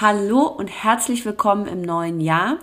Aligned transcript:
Hallo 0.00 0.48
und 0.48 0.66
herzlich 0.66 1.24
willkommen 1.24 1.68
im 1.68 1.80
neuen 1.80 2.20
Jahr. 2.20 2.58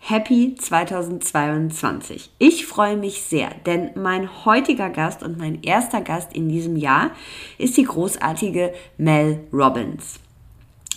Happy 0.00 0.56
2022. 0.56 2.32
Ich 2.40 2.66
freue 2.66 2.96
mich 2.96 3.22
sehr, 3.22 3.50
denn 3.64 3.90
mein 3.94 4.44
heutiger 4.44 4.90
Gast 4.90 5.22
und 5.22 5.38
mein 5.38 5.62
erster 5.62 6.00
Gast 6.00 6.32
in 6.34 6.48
diesem 6.48 6.74
Jahr 6.74 7.12
ist 7.58 7.76
die 7.76 7.84
großartige 7.84 8.74
Mel 8.98 9.44
Robbins. 9.52 10.18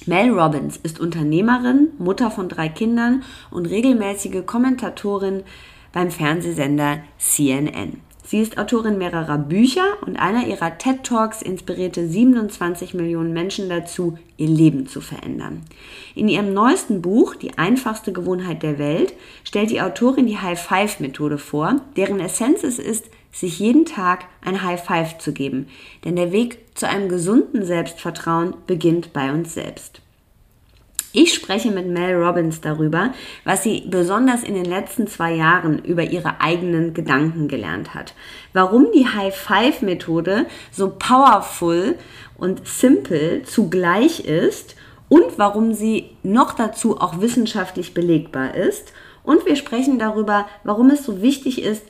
Mel 0.08 0.32
Robbins 0.32 0.78
ist 0.78 1.00
Unternehmerin, 1.00 1.90
Mutter 2.00 2.32
von 2.32 2.50
drei 2.50 2.70
Kindern 2.70 3.22
und 3.52 3.68
regelmäßige 3.68 4.48
Kommentatorin 4.48 5.44
beim 5.94 6.10
Fernsehsender 6.10 7.02
CNN. 7.20 8.02
Sie 8.28 8.42
ist 8.42 8.58
Autorin 8.58 8.98
mehrerer 8.98 9.38
Bücher 9.38 9.86
und 10.06 10.18
einer 10.18 10.48
ihrer 10.48 10.78
TED 10.78 11.02
Talks 11.04 11.42
inspirierte 11.42 12.06
27 12.06 12.94
Millionen 12.94 13.32
Menschen 13.32 13.70
dazu, 13.70 14.18
ihr 14.36 14.50
Leben 14.50 14.86
zu 14.86 15.00
verändern. 15.00 15.62
In 16.14 16.28
ihrem 16.28 16.54
neuesten 16.54 17.02
Buch, 17.02 17.36
Die 17.36 17.58
einfachste 17.58 18.12
Gewohnheit 18.12 18.64
der 18.64 18.80
Welt, 18.80 19.14
stellt 19.46 19.70
die 19.70 19.80
Autorin 19.80 20.28
die 20.28 20.40
High-Five-Methode 20.40 21.38
vor, 21.38 21.80
deren 21.96 22.20
Essenz 22.20 22.66
es 22.66 22.80
ist, 22.80 23.06
sich 23.32 23.60
jeden 23.60 23.86
Tag 23.86 24.26
ein 24.44 24.62
High-Five 24.62 25.20
zu 25.20 25.32
geben. 25.32 25.68
Denn 26.04 26.18
der 26.18 26.34
Weg 26.34 26.60
zu 26.76 26.86
einem 26.86 27.08
gesunden 27.08 27.64
Selbstvertrauen 27.64 28.56
beginnt 28.66 29.14
bei 29.14 29.32
uns 29.32 29.54
selbst. 29.54 30.02
Ich 31.20 31.34
spreche 31.34 31.72
mit 31.72 31.88
Mel 31.88 32.14
Robbins 32.14 32.62
darüber, 32.62 33.12
was 33.44 33.64
sie 33.64 33.86
besonders 33.88 34.44
in 34.44 34.54
den 34.54 34.66
letzten 34.66 35.08
zwei 35.08 35.34
Jahren 35.34 35.80
über 35.80 36.04
ihre 36.04 36.42
eigenen 36.42 36.94
Gedanken 36.94 37.48
gelernt 37.48 37.96
hat. 37.96 38.14
Warum 38.54 38.92
die 38.94 39.08
High-Five-Methode 39.08 40.46
so 40.72 40.92
powerful 40.92 41.96
und 42.38 42.68
simple 42.68 43.42
zugleich 43.42 44.26
ist 44.26 44.76
und 45.10 45.40
warum 45.40 45.74
sie 45.74 46.12
noch 46.22 46.54
dazu 46.54 47.02
auch 47.02 47.20
wissenschaftlich 47.20 47.96
belegbar 47.96 48.54
ist. 48.54 48.94
Und 49.24 49.48
wir 49.48 49.56
sprechen 49.56 49.98
darüber, 49.98 50.46
warum 50.64 50.92
es 50.92 51.04
so 51.04 51.24
wichtig 51.24 51.64
ist, 51.64 51.82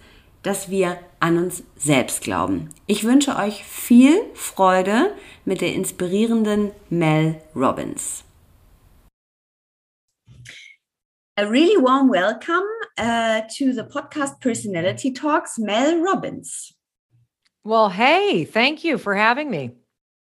dass 0.42 0.70
wir 0.70 1.00
an 1.20 1.38
uns 1.38 1.64
selbst 1.76 2.22
glauben. 2.22 2.70
Ich 2.86 3.04
wünsche 3.04 3.36
euch 3.36 3.66
viel 3.66 4.22
Freude 4.36 5.12
mit 5.44 5.60
der 5.60 5.74
inspirierenden 5.74 6.72
Mel 6.90 7.36
Robbins. 7.54 8.24
A 11.40 11.48
really 11.48 11.80
warm 11.80 12.10
welcome 12.10 12.66
uh, 12.98 13.42
to 13.58 13.72
the 13.72 13.84
podcast 13.84 14.42
Personality 14.42 15.12
Talks, 15.12 15.60
Mel 15.60 16.02
Robbins. 16.02 16.74
Well, 17.64 17.90
hey, 17.90 18.44
thank 18.44 18.84
you 18.84 18.98
for 18.98 19.14
having 19.14 19.52
me. 19.52 19.74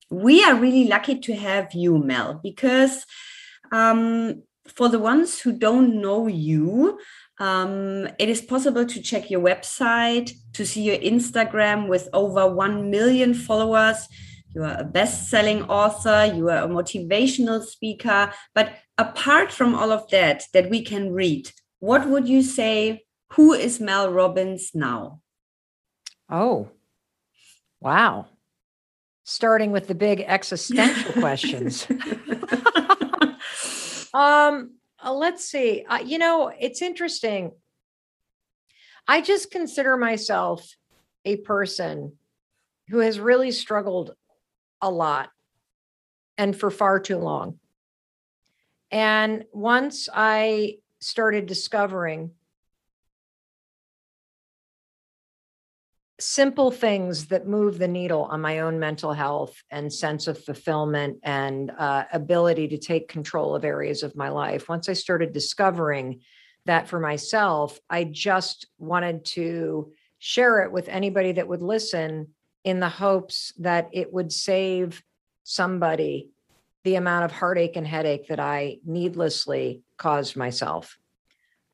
We 0.08 0.44
are 0.44 0.54
really 0.54 0.86
lucky 0.86 1.18
to 1.18 1.34
have 1.34 1.74
you, 1.74 1.98
Mel, 1.98 2.38
because 2.40 3.06
um, 3.72 4.44
for 4.68 4.88
the 4.88 5.00
ones 5.00 5.40
who 5.40 5.50
don't 5.50 6.00
know 6.00 6.28
you, 6.28 7.00
um, 7.40 8.06
it 8.20 8.28
is 8.28 8.40
possible 8.40 8.86
to 8.86 9.02
check 9.02 9.32
your 9.32 9.40
website, 9.40 10.30
to 10.52 10.64
see 10.64 10.82
your 10.82 10.98
Instagram 10.98 11.88
with 11.88 12.08
over 12.12 12.46
1 12.54 12.88
million 12.88 13.34
followers. 13.34 14.06
You 14.54 14.64
are 14.64 14.76
a 14.80 14.84
best 14.84 15.30
selling 15.30 15.62
author, 15.64 16.32
you 16.34 16.48
are 16.48 16.64
a 16.64 16.68
motivational 16.68 17.62
speaker, 17.64 18.32
but 18.54 18.74
apart 18.98 19.52
from 19.52 19.74
all 19.74 19.92
of 19.92 20.10
that 20.10 20.44
that 20.52 20.68
we 20.68 20.82
can 20.82 21.12
read 21.12 21.50
what 21.80 22.06
would 22.08 22.28
you 22.28 22.42
say 22.42 23.04
who 23.32 23.52
is 23.54 23.80
mel 23.80 24.12
robbins 24.12 24.72
now? 24.74 25.20
Oh 26.30 26.68
wow. 27.80 28.26
Starting 29.24 29.72
with 29.72 29.88
the 29.88 29.94
big 29.94 30.20
existential 30.20 31.12
questions. 31.20 31.86
Um 34.12 34.74
uh, 35.02 35.14
let's 35.14 35.44
see. 35.44 35.84
Uh, 35.88 36.00
you 36.04 36.18
know 36.18 36.52
it's 36.58 36.82
interesting. 36.82 37.52
I 39.06 39.20
just 39.20 39.52
consider 39.52 39.96
myself 39.96 40.68
a 41.24 41.36
person 41.36 42.18
who 42.88 42.98
has 42.98 43.20
really 43.20 43.52
struggled 43.52 44.16
a 44.82 44.90
lot 44.90 45.30
and 46.38 46.56
for 46.56 46.70
far 46.70 47.00
too 47.00 47.18
long 47.18 47.58
and 48.90 49.44
once 49.52 50.08
I 50.12 50.78
started 51.00 51.46
discovering 51.46 52.32
simple 56.20 56.70
things 56.70 57.26
that 57.26 57.46
move 57.46 57.78
the 57.78 57.88
needle 57.88 58.24
on 58.24 58.40
my 58.40 58.60
own 58.60 58.78
mental 58.78 59.12
health 59.12 59.62
and 59.70 59.92
sense 59.92 60.26
of 60.26 60.42
fulfillment 60.44 61.18
and 61.22 61.70
uh, 61.70 62.04
ability 62.12 62.68
to 62.68 62.78
take 62.78 63.08
control 63.08 63.54
of 63.54 63.64
areas 63.64 64.02
of 64.02 64.14
my 64.14 64.28
life. 64.28 64.68
Once 64.68 64.88
I 64.88 64.92
started 64.92 65.32
discovering 65.32 66.20
that 66.66 66.88
for 66.88 67.00
myself, 67.00 67.78
I 67.88 68.04
just 68.04 68.66
wanted 68.78 69.24
to 69.26 69.92
share 70.18 70.62
it 70.62 70.72
with 70.72 70.88
anybody 70.88 71.32
that 71.32 71.48
would 71.48 71.62
listen 71.62 72.28
in 72.64 72.80
the 72.80 72.88
hopes 72.88 73.52
that 73.58 73.88
it 73.92 74.12
would 74.12 74.32
save 74.32 75.02
somebody 75.44 76.28
the 76.84 76.94
amount 76.94 77.24
of 77.24 77.32
heartache 77.32 77.76
and 77.76 77.86
headache 77.86 78.28
that 78.28 78.40
I 78.40 78.78
needlessly 78.84 79.82
caused 79.96 80.36
myself. 80.36 80.96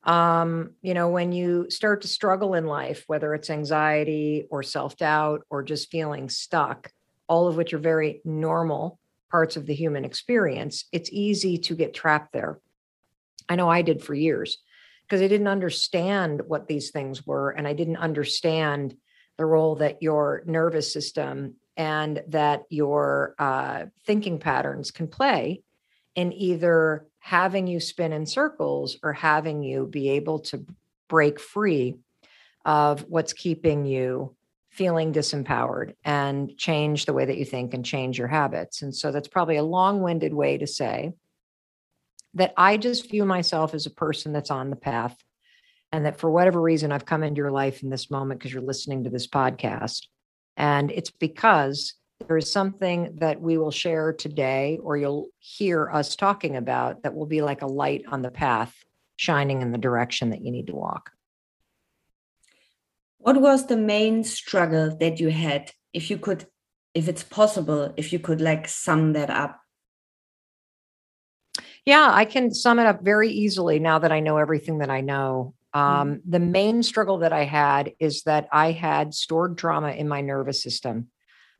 Um, 0.03 0.73
you 0.83 0.95
know, 0.95 1.09
when 1.09 1.33
you 1.33 1.69
start 1.69 2.03
to 2.03 2.09
struggle 2.09 2.55
in 2.55 2.67
life, 2.67 3.05
whether 3.07 3.35
it's 3.35 3.51
anxiety 3.51 4.47
or 4.51 4.63
self 4.63 4.97
doubt 4.97 5.43
or 5.51 5.63
just 5.63 5.91
feeling 5.91 6.29
stuck, 6.29 6.91
all 7.29 7.49
of 7.49 7.57
which 7.57 7.73
are 7.73 7.79
very 7.79 8.21
normal 8.25 8.99
parts 9.31 9.57
of 9.57 9.67
the 9.67 9.75
human 9.75 10.05
experience, 10.05 10.85
it's 10.93 11.11
easy 11.13 11.59
to 11.59 11.75
get 11.75 11.93
trapped 11.93 12.33
there. 12.33 12.61
I 13.49 13.57
know 13.57 13.69
I 13.69 13.83
did 13.83 14.03
for 14.03 14.15
years 14.15 14.59
because 15.03 15.23
I 15.23 15.29
didn't 15.29 15.49
understand 15.49 16.43
what 16.47 16.69
these 16.69 16.91
things 16.91 17.27
were 17.27 17.51
and 17.51 17.67
I 17.67 17.73
didn't 17.73 17.97
understand 17.97 18.97
the 19.39 19.47
role 19.47 19.77
that 19.77 20.03
your 20.03 20.43
nervous 20.47 20.93
system 20.93 21.57
and 21.77 22.23
that 22.29 22.63
your 22.71 23.35
uh, 23.39 23.85
thinking 24.05 24.39
patterns 24.39 24.91
can 24.91 25.09
play 25.09 25.63
in 26.15 26.33
either 26.33 27.06
having 27.19 27.67
you 27.67 27.81
spin 27.81 28.12
in 28.12 28.25
circles 28.25 28.97
or 29.03 29.12
having 29.12 29.62
you 29.62 29.87
be 29.87 30.11
able 30.11 30.38
to 30.38 30.65
break 31.09 31.38
free 31.38 31.97
of 32.65 33.03
what's 33.09 33.33
keeping 33.33 33.85
you 33.85 34.35
feeling 34.71 35.12
disempowered 35.12 35.94
and 36.05 36.56
change 36.59 37.06
the 37.06 37.12
way 37.12 37.25
that 37.25 37.39
you 37.39 37.44
think 37.44 37.73
and 37.73 37.85
change 37.85 38.19
your 38.19 38.29
habits. 38.29 38.82
And 38.82 38.94
so 38.94 39.11
that's 39.11 39.29
probably 39.29 39.56
a 39.56 39.62
long 39.62 40.03
winded 40.03 40.35
way 40.35 40.59
to 40.59 40.67
say 40.67 41.15
that 42.35 42.53
I 42.56 42.77
just 42.77 43.11
view 43.11 43.25
myself 43.25 43.73
as 43.73 43.87
a 43.87 43.91
person 43.91 44.32
that's 44.32 44.50
on 44.50 44.69
the 44.69 44.77
path. 44.77 45.17
And 45.96 46.04
that 46.04 46.19
for 46.19 46.31
whatever 46.31 46.60
reason, 46.60 46.93
I've 46.93 47.06
come 47.06 47.22
into 47.22 47.38
your 47.38 47.50
life 47.50 47.82
in 47.82 47.88
this 47.88 48.10
moment 48.10 48.38
because 48.38 48.52
you're 48.52 48.60
listening 48.60 49.04
to 49.04 49.08
this 49.08 49.26
podcast. 49.26 50.02
And 50.54 50.90
it's 50.90 51.10
because 51.10 51.94
there 52.28 52.37
is 52.37 52.52
something 52.52 53.16
that 53.16 53.40
we 53.40 53.56
will 53.56 53.70
share 53.70 54.12
today, 54.12 54.78
or 54.82 54.98
you'll 54.98 55.28
hear 55.38 55.90
us 55.90 56.14
talking 56.14 56.54
about, 56.54 57.02
that 57.02 57.14
will 57.14 57.25
be 57.25 57.40
like 57.40 57.62
a 57.62 57.66
light 57.66 58.04
on 58.08 58.20
the 58.20 58.31
path, 58.31 58.75
shining 59.16 59.62
in 59.62 59.72
the 59.72 59.78
direction 59.78 60.28
that 60.31 60.43
you 60.43 60.52
need 60.52 60.66
to 60.66 60.75
walk. 60.75 61.12
What 63.16 63.40
was 63.40 63.66
the 63.66 63.78
main 63.78 64.22
struggle 64.22 64.94
that 64.98 65.19
you 65.19 65.31
had? 65.31 65.72
If 65.94 66.10
you 66.10 66.19
could, 66.19 66.44
if 66.93 67.08
it's 67.08 67.25
possible, 67.25 67.94
if 67.96 68.12
you 68.12 68.19
could 68.19 68.43
like 68.43 68.69
sum 68.69 69.14
that 69.14 69.31
up. 69.31 69.58
Yeah, 71.87 72.10
I 72.12 72.26
can 72.26 72.52
sum 72.52 72.78
it 72.81 72.84
up 72.84 73.02
very 73.02 73.31
easily 73.31 73.78
now 73.78 73.98
that 74.00 74.12
I 74.12 74.20
know 74.20 74.37
everything 74.37 74.81
that 74.81 74.90
I 74.90 75.00
know. 75.00 75.54
Um, 75.76 76.08
mm 76.14 76.20
The 76.26 76.40
main 76.40 76.82
struggle 76.82 77.19
that 77.19 77.32
I 77.32 77.44
had 77.44 77.93
is 77.99 78.23
that 78.23 78.49
I 78.52 78.73
had 78.73 79.14
stored 79.14 79.58
trauma 79.58 79.90
in 79.90 80.08
my 80.08 80.20
nervous 80.20 80.62
system 80.62 81.08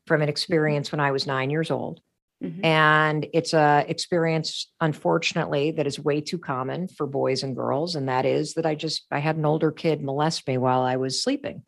from 0.07 0.21
an 0.21 0.27
mm-hmm. 0.27 0.31
experience 0.31 0.93
when 0.93 1.01
I 1.01 1.11
was 1.11 1.27
nine 1.27 1.51
years 1.51 1.71
old. 1.71 2.01
Mm-hmm. 2.43 2.65
And 2.65 3.27
it's 3.33 3.55
a 3.55 3.85
experience, 3.89 4.71
unfortunately, 4.81 5.71
that 5.73 5.87
is 5.87 5.99
way 5.99 6.21
too 6.21 6.39
common 6.39 6.89
for 6.89 7.07
boys 7.07 7.43
and 7.43 7.57
girls. 7.57 7.97
And 7.97 8.09
that 8.09 8.27
is 8.27 8.55
that 8.55 8.67
I 8.67 8.75
just 8.75 9.07
I 9.11 9.21
had 9.21 9.37
an 9.37 9.47
older 9.47 9.73
kid 9.73 10.03
molest 10.03 10.47
me 10.47 10.59
while 10.59 10.83
I 10.83 10.97
was 10.97 11.23
sleeping. 11.23 11.63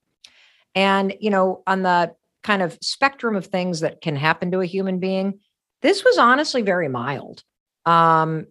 And, 0.75 1.15
you 1.21 1.31
know, 1.31 1.63
on 1.67 1.83
the 1.83 2.15
kind 2.43 2.63
of 2.63 2.79
spectrum 2.83 3.35
of 3.35 3.47
things 3.47 3.81
that 3.81 4.01
can 4.01 4.17
happen 4.17 4.51
to 4.51 4.61
a 4.61 4.67
human 4.67 4.99
being, 4.99 5.41
this 5.81 6.05
was 6.05 6.19
honestly 6.19 6.63
very 6.63 6.89
mild. 6.89 7.43
Um, 7.87 8.47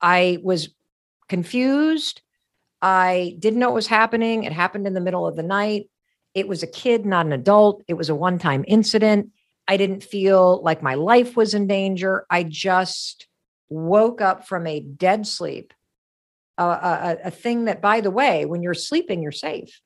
I 0.00 0.38
was 0.42 0.70
confused. 1.28 2.22
I 2.82 3.36
didn't 3.38 3.58
know 3.58 3.68
what 3.68 3.74
was 3.74 3.86
happening. 3.86 4.44
It 4.44 4.52
happened 4.52 4.86
in 4.86 4.94
the 4.94 5.00
middle 5.00 5.26
of 5.26 5.36
the 5.36 5.42
night. 5.42 5.90
It 6.34 6.48
was 6.48 6.62
a 6.62 6.66
kid, 6.66 7.04
not 7.04 7.26
an 7.26 7.32
adult. 7.32 7.82
It 7.88 7.94
was 7.94 8.08
a 8.08 8.14
one 8.14 8.38
time 8.38 8.64
incident. 8.66 9.30
I 9.68 9.76
didn't 9.76 10.02
feel 10.02 10.62
like 10.62 10.82
my 10.82 10.94
life 10.94 11.36
was 11.36 11.54
in 11.54 11.66
danger. 11.66 12.26
I 12.30 12.42
just 12.42 13.26
woke 13.68 14.20
up 14.20 14.46
from 14.48 14.66
a 14.66 14.80
dead 14.80 15.26
sleep, 15.26 15.72
a, 16.58 16.64
a, 16.64 17.16
a 17.26 17.30
thing 17.30 17.66
that, 17.66 17.80
by 17.80 18.00
the 18.00 18.10
way, 18.10 18.46
when 18.46 18.62
you're 18.62 18.74
sleeping, 18.74 19.22
you're 19.22 19.32
safe 19.32 19.80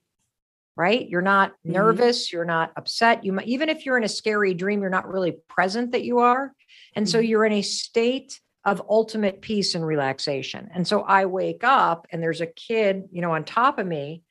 right? 0.77 1.09
You're 1.09 1.23
not 1.23 1.53
mm-hmm. 1.53 1.73
nervous, 1.73 2.33
you're 2.33 2.45
not 2.45 2.73
upset. 2.77 3.25
You 3.25 3.33
might, 3.33 3.47
even 3.47 3.69
if 3.69 3.87
you're 3.87 3.97
in 3.97 4.05
a 4.05 4.09
scary 4.09 4.55
dream, 4.55 4.81
you're 4.81 4.91
not 4.91 5.09
really 5.09 5.37
present 5.49 5.93
that 5.93 6.05
you 6.05 6.19
are. 6.19 6.53
And 6.95 7.07
mm-hmm. 7.07 7.11
so 7.11 7.19
you're 7.19 7.45
in 7.45 7.53
a 7.53 7.63
state 7.63 8.41
of 8.65 8.83
ultimate 8.89 9.41
peace 9.41 9.75
and 9.75 9.87
relaxation. 9.87 10.71
And 10.73 10.87
so 10.87 11.03
I 11.03 11.27
wake 11.27 11.65
up 11.65 12.07
and 12.11 12.23
there's 12.23 12.41
a 12.41 12.47
kid, 12.47 13.05
you 13.13 13.21
know, 13.21 13.33
on 13.33 13.45
top 13.45 13.79
of 13.79 13.87
me 13.87 14.23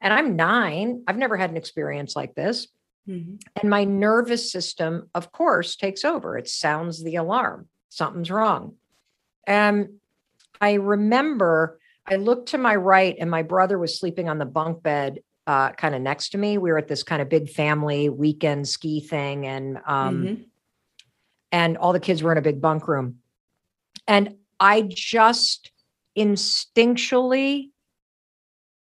and 0.00 0.12
I'm 0.12 0.36
9. 0.36 1.04
I've 1.06 1.18
never 1.18 1.36
had 1.36 1.50
an 1.50 1.56
experience 1.56 2.14
like 2.14 2.34
this. 2.34 2.68
Mm-hmm. 3.08 3.36
And 3.56 3.70
my 3.70 3.84
nervous 3.84 4.52
system, 4.52 5.10
of 5.14 5.32
course, 5.32 5.76
takes 5.76 6.04
over. 6.04 6.38
It 6.38 6.48
sounds 6.48 7.02
the 7.02 7.16
alarm. 7.16 7.68
Something's 7.88 8.30
wrong. 8.30 8.74
And 9.46 9.94
I 10.60 10.74
remember 10.74 11.80
I 12.06 12.16
looked 12.16 12.50
to 12.50 12.58
my 12.58 12.76
right 12.76 13.16
and 13.18 13.30
my 13.30 13.42
brother 13.42 13.78
was 13.78 13.98
sleeping 13.98 14.28
on 14.28 14.38
the 14.38 14.44
bunk 14.44 14.82
bed 14.82 15.20
uh, 15.46 15.72
kind 15.72 15.94
of 15.94 16.02
next 16.02 16.30
to 16.30 16.38
me. 16.38 16.58
We 16.58 16.70
were 16.70 16.78
at 16.78 16.88
this 16.88 17.02
kind 17.02 17.22
of 17.22 17.28
big 17.28 17.50
family 17.50 18.08
weekend 18.08 18.68
ski 18.68 19.00
thing, 19.00 19.46
and 19.46 19.78
um, 19.86 20.22
mm-hmm. 20.22 20.42
and 21.50 21.76
all 21.76 21.92
the 21.92 22.00
kids 22.00 22.22
were 22.22 22.32
in 22.32 22.38
a 22.38 22.42
big 22.42 22.60
bunk 22.60 22.86
room, 22.86 23.18
and 24.06 24.36
I 24.60 24.82
just 24.82 25.70
instinctually 26.16 27.70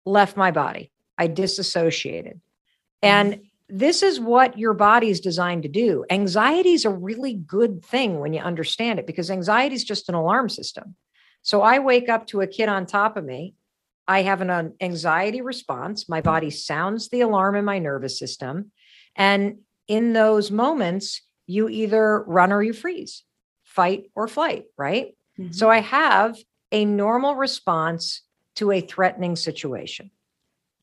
left 0.04 0.36
my 0.36 0.50
body. 0.50 0.90
I 1.16 1.28
disassociated, 1.28 2.34
mm-hmm. 2.34 3.06
and 3.06 3.40
this 3.68 4.02
is 4.02 4.20
what 4.20 4.58
your 4.58 4.74
body 4.74 5.08
is 5.08 5.20
designed 5.20 5.62
to 5.62 5.68
do. 5.68 6.04
Anxiety 6.10 6.72
is 6.72 6.84
a 6.84 6.90
really 6.90 7.34
good 7.34 7.84
thing 7.84 8.20
when 8.20 8.34
you 8.34 8.40
understand 8.40 8.98
it 8.98 9.06
because 9.06 9.30
anxiety 9.30 9.74
is 9.74 9.84
just 9.84 10.08
an 10.08 10.14
alarm 10.14 10.48
system. 10.48 10.96
So 11.42 11.62
I 11.62 11.78
wake 11.78 12.08
up 12.08 12.26
to 12.28 12.42
a 12.42 12.46
kid 12.46 12.68
on 12.68 12.84
top 12.84 13.16
of 13.16 13.24
me 13.24 13.54
I 14.06 14.22
have 14.22 14.40
an 14.40 14.74
anxiety 14.80 15.40
response. 15.40 16.08
My 16.08 16.20
body 16.20 16.50
sounds 16.50 17.08
the 17.08 17.22
alarm 17.22 17.56
in 17.56 17.64
my 17.64 17.78
nervous 17.78 18.18
system. 18.18 18.70
And 19.16 19.58
in 19.88 20.12
those 20.12 20.50
moments, 20.50 21.22
you 21.46 21.68
either 21.68 22.22
run 22.22 22.52
or 22.52 22.62
you 22.62 22.72
freeze, 22.72 23.24
fight 23.74 24.10
or 24.14 24.28
flight, 24.28 24.66
right? 24.78 25.16
Mm-hmm. 25.38 25.52
So 25.52 25.68
I 25.68 25.80
have 25.80 26.36
a 26.70 26.84
normal 26.84 27.34
response 27.34 28.22
to 28.56 28.70
a 28.70 28.80
threatening 28.80 29.34
situation. 29.34 30.10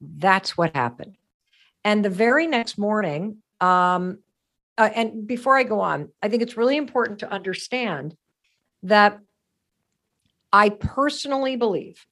That's 0.01 0.57
what 0.57 0.75
happened. 0.75 1.15
And 1.85 2.03
the 2.03 2.09
very 2.09 2.47
next 2.47 2.77
morning, 2.77 3.37
um, 3.61 4.19
uh, 4.77 4.89
and 4.93 5.25
before 5.25 5.57
I 5.57 5.63
go 5.63 5.79
on, 5.79 6.09
I 6.21 6.27
think 6.27 6.41
it's 6.41 6.57
really 6.57 6.75
important 6.75 7.19
to 7.19 7.31
understand 7.31 8.15
that 8.83 9.19
I 10.51 10.69
personally 10.69 11.55
believe 11.55 12.05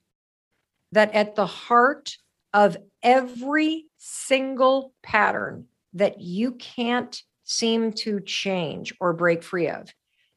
that 0.91 1.13
at 1.13 1.35
the 1.35 1.45
heart 1.45 2.15
of 2.53 2.77
every 3.03 3.85
single 3.97 4.93
pattern 5.03 5.65
that 5.93 6.21
you 6.21 6.53
can't 6.53 7.21
seem 7.43 7.91
to 7.91 8.21
change 8.21 8.93
or 8.99 9.13
break 9.13 9.43
free 9.43 9.67
of, 9.67 9.89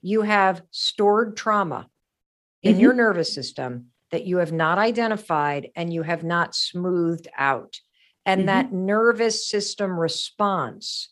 you 0.03 0.23
have 0.23 0.63
stored 0.71 1.37
trauma 1.37 1.89
in 2.63 2.73
mm-hmm. 2.73 2.81
your 2.81 2.93
nervous 2.93 3.33
system 3.33 3.87
that 4.11 4.27
you 4.27 4.39
have 4.39 4.53
not 4.53 4.79
identified 4.79 5.71
and 5.75 5.93
you 5.93 6.03
have 6.03 6.23
not 6.23 6.55
smoothed 6.55 7.29
out. 7.37 7.81
And 8.27 8.41
mm-hmm. 8.41 8.47
that 8.47 8.73
nervous 8.73 9.49
system 9.49 9.99
response 9.99 11.09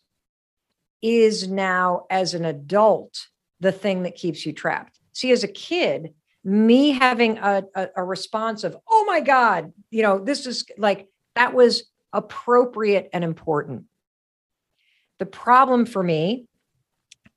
is 1.01 1.47
now, 1.47 2.05
as 2.09 2.35
an 2.35 2.45
adult, 2.45 3.27
the 3.59 3.71
thing 3.71 4.03
that 4.03 4.15
keeps 4.15 4.45
you 4.45 4.53
trapped. 4.53 4.99
See, 5.13 5.31
as 5.31 5.43
a 5.43 5.47
kid, 5.47 6.13
me 6.43 6.91
having 6.91 7.37
a, 7.37 7.63
a, 7.75 7.87
a 7.97 8.03
response 8.03 8.63
of, 8.63 8.77
oh 8.89 9.05
my 9.07 9.19
God, 9.19 9.73
you 9.89 10.03
know, 10.03 10.19
this 10.19 10.45
is 10.45 10.65
like, 10.77 11.07
that 11.35 11.53
was 11.53 11.83
appropriate 12.13 13.09
and 13.13 13.23
important. 13.23 13.85
The 15.19 15.25
problem 15.25 15.85
for 15.85 16.03
me 16.03 16.47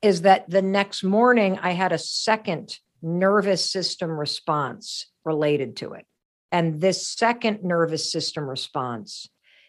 is 0.03 0.23
that 0.23 0.49
the 0.49 0.63
next 0.63 1.03
morning 1.03 1.59
I 1.61 1.73
had 1.73 1.93
a 1.93 1.99
second 1.99 2.79
nervous 3.03 3.71
system 3.71 4.11
response 4.11 5.07
related 5.25 5.77
to 5.77 5.93
it. 5.93 6.07
And 6.53 6.81
this 6.81 7.09
second 7.09 7.63
nervous 7.63 8.11
system 8.13 8.49
response 8.49 9.29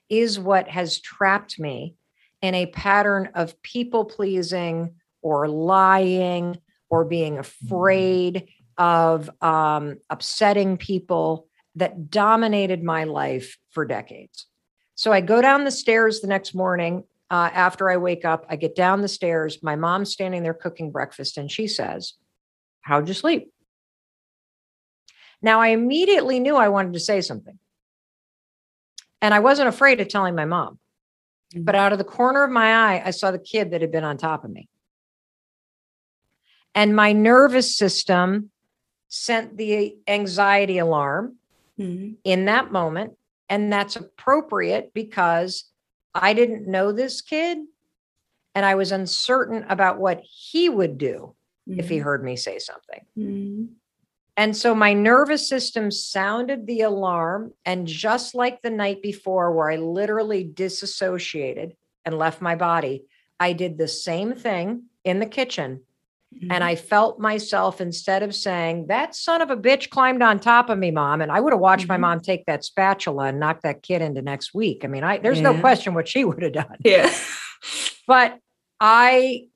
is 0.09 0.39
what 0.39 0.67
has 0.69 0.99
trapped 0.99 1.59
me 1.59 1.95
in 2.41 2.53
a 2.53 2.67
pattern 2.67 3.29
of 3.33 3.61
people 3.61 4.05
pleasing 4.05 4.95
or 5.21 5.47
lying 5.47 6.57
or 6.89 7.03
being 7.03 7.39
afraid 7.39 8.47
of 8.77 9.29
um, 9.41 9.97
upsetting 10.09 10.77
people 10.77 11.47
that 11.75 12.09
dominated 12.09 12.83
my 12.83 13.05
life 13.05 13.57
for 13.71 13.85
decades. 13.85 14.45
So 14.93 15.11
I 15.11 15.21
go 15.21 15.41
down 15.41 15.63
the 15.63 15.71
stairs 15.71 16.21
the 16.21 16.27
next 16.27 16.53
morning 16.53 17.03
uh, 17.29 17.49
after 17.53 17.89
I 17.89 17.97
wake 17.97 18.25
up. 18.25 18.45
I 18.49 18.55
get 18.55 18.75
down 18.75 19.01
the 19.01 19.07
stairs. 19.07 19.63
My 19.63 19.75
mom's 19.75 20.11
standing 20.11 20.43
there 20.43 20.53
cooking 20.53 20.91
breakfast, 20.91 21.37
and 21.37 21.51
she 21.51 21.67
says, 21.67 22.13
How'd 22.81 23.07
you 23.07 23.13
sleep? 23.13 23.51
Now 25.41 25.59
I 25.59 25.69
immediately 25.69 26.39
knew 26.39 26.55
I 26.55 26.69
wanted 26.69 26.93
to 26.93 26.99
say 26.99 27.21
something. 27.21 27.57
And 29.21 29.33
I 29.33 29.39
wasn't 29.39 29.69
afraid 29.69 29.99
of 30.01 30.07
telling 30.07 30.35
my 30.35 30.45
mom. 30.45 30.79
But 31.55 31.73
mm-hmm. 31.73 31.83
out 31.83 31.91
of 31.93 31.97
the 31.97 32.03
corner 32.03 32.43
of 32.43 32.51
my 32.51 32.73
eye, 32.73 33.01
I 33.05 33.11
saw 33.11 33.31
the 33.31 33.39
kid 33.39 33.71
that 33.71 33.81
had 33.81 33.91
been 33.91 34.03
on 34.03 34.17
top 34.17 34.43
of 34.43 34.51
me. 34.51 34.69
And 36.73 36.95
my 36.95 37.13
nervous 37.13 37.75
system 37.75 38.51
sent 39.07 39.57
the 39.57 39.95
anxiety 40.07 40.77
alarm 40.77 41.37
mm-hmm. 41.79 42.13
in 42.23 42.45
that 42.45 42.71
moment. 42.71 43.13
And 43.49 43.71
that's 43.71 43.95
appropriate 43.95 44.91
because 44.93 45.65
I 46.15 46.33
didn't 46.33 46.67
know 46.67 46.91
this 46.91 47.21
kid 47.21 47.59
and 48.55 48.65
I 48.65 48.75
was 48.75 48.91
uncertain 48.91 49.65
about 49.69 49.99
what 49.99 50.21
he 50.21 50.69
would 50.69 50.97
do 50.97 51.35
mm-hmm. 51.69 51.79
if 51.79 51.89
he 51.89 51.97
mm-hmm. 51.97 52.05
heard 52.05 52.23
me 52.23 52.37
say 52.37 52.57
something. 52.57 53.05
Mm-hmm. 53.17 53.65
And 54.37 54.55
so 54.55 54.75
my 54.75 54.93
nervous 54.93 55.47
system 55.47 55.91
sounded 55.91 56.65
the 56.65 56.81
alarm. 56.81 57.53
And 57.65 57.87
just 57.87 58.35
like 58.35 58.61
the 58.61 58.69
night 58.69 59.01
before, 59.01 59.51
where 59.51 59.71
I 59.71 59.77
literally 59.77 60.43
disassociated 60.43 61.75
and 62.03 62.17
left 62.17 62.41
my 62.41 62.55
body, 62.55 63.05
I 63.39 63.53
did 63.53 63.77
the 63.77 63.87
same 63.87 64.33
thing 64.33 64.83
in 65.03 65.19
the 65.19 65.25
kitchen 65.25 65.81
Mm-hmm. 66.33 66.51
And 66.51 66.63
I 66.63 66.75
felt 66.75 67.19
myself 67.19 67.79
instead 67.79 68.23
of 68.23 68.35
saying, 68.35 68.87
that 68.87 69.15
son 69.15 69.41
of 69.41 69.49
a 69.49 69.57
bitch 69.57 69.89
climbed 69.89 70.21
on 70.21 70.39
top 70.39 70.69
of 70.69 70.77
me, 70.77 70.91
mom. 70.91 71.21
And 71.21 71.31
I 71.31 71.39
would 71.39 71.53
have 71.53 71.59
watched 71.59 71.83
mm-hmm. 71.83 71.93
my 71.93 71.97
mom 71.97 72.19
take 72.19 72.45
that 72.45 72.65
spatula 72.65 73.25
and 73.25 73.39
knock 73.39 73.61
that 73.61 73.83
kid 73.83 74.01
into 74.01 74.21
next 74.21 74.53
week. 74.53 74.83
I 74.83 74.87
mean, 74.87 75.03
I 75.03 75.17
there's 75.19 75.37
yeah. 75.37 75.51
no 75.51 75.59
question 75.59 75.93
what 75.93 76.07
she 76.07 76.25
would 76.25 76.41
have 76.41 76.53
done. 76.53 76.77
Yeah. 76.83 77.13
but 78.07 78.39
I 78.79 79.47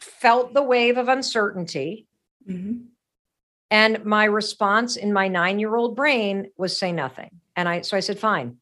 felt 0.00 0.54
the 0.54 0.62
wave 0.62 0.96
of 0.96 1.08
uncertainty. 1.08 2.06
Mm-hmm. 2.48 2.84
And 3.70 4.04
my 4.04 4.24
response 4.24 4.96
in 4.96 5.12
my 5.12 5.28
nine 5.28 5.58
year 5.58 5.74
old 5.76 5.96
brain 5.96 6.50
was 6.56 6.76
say 6.76 6.92
nothing. 6.92 7.30
And 7.56 7.68
I, 7.68 7.80
so 7.82 7.96
I 7.96 8.00
said, 8.00 8.18
fine. 8.18 8.58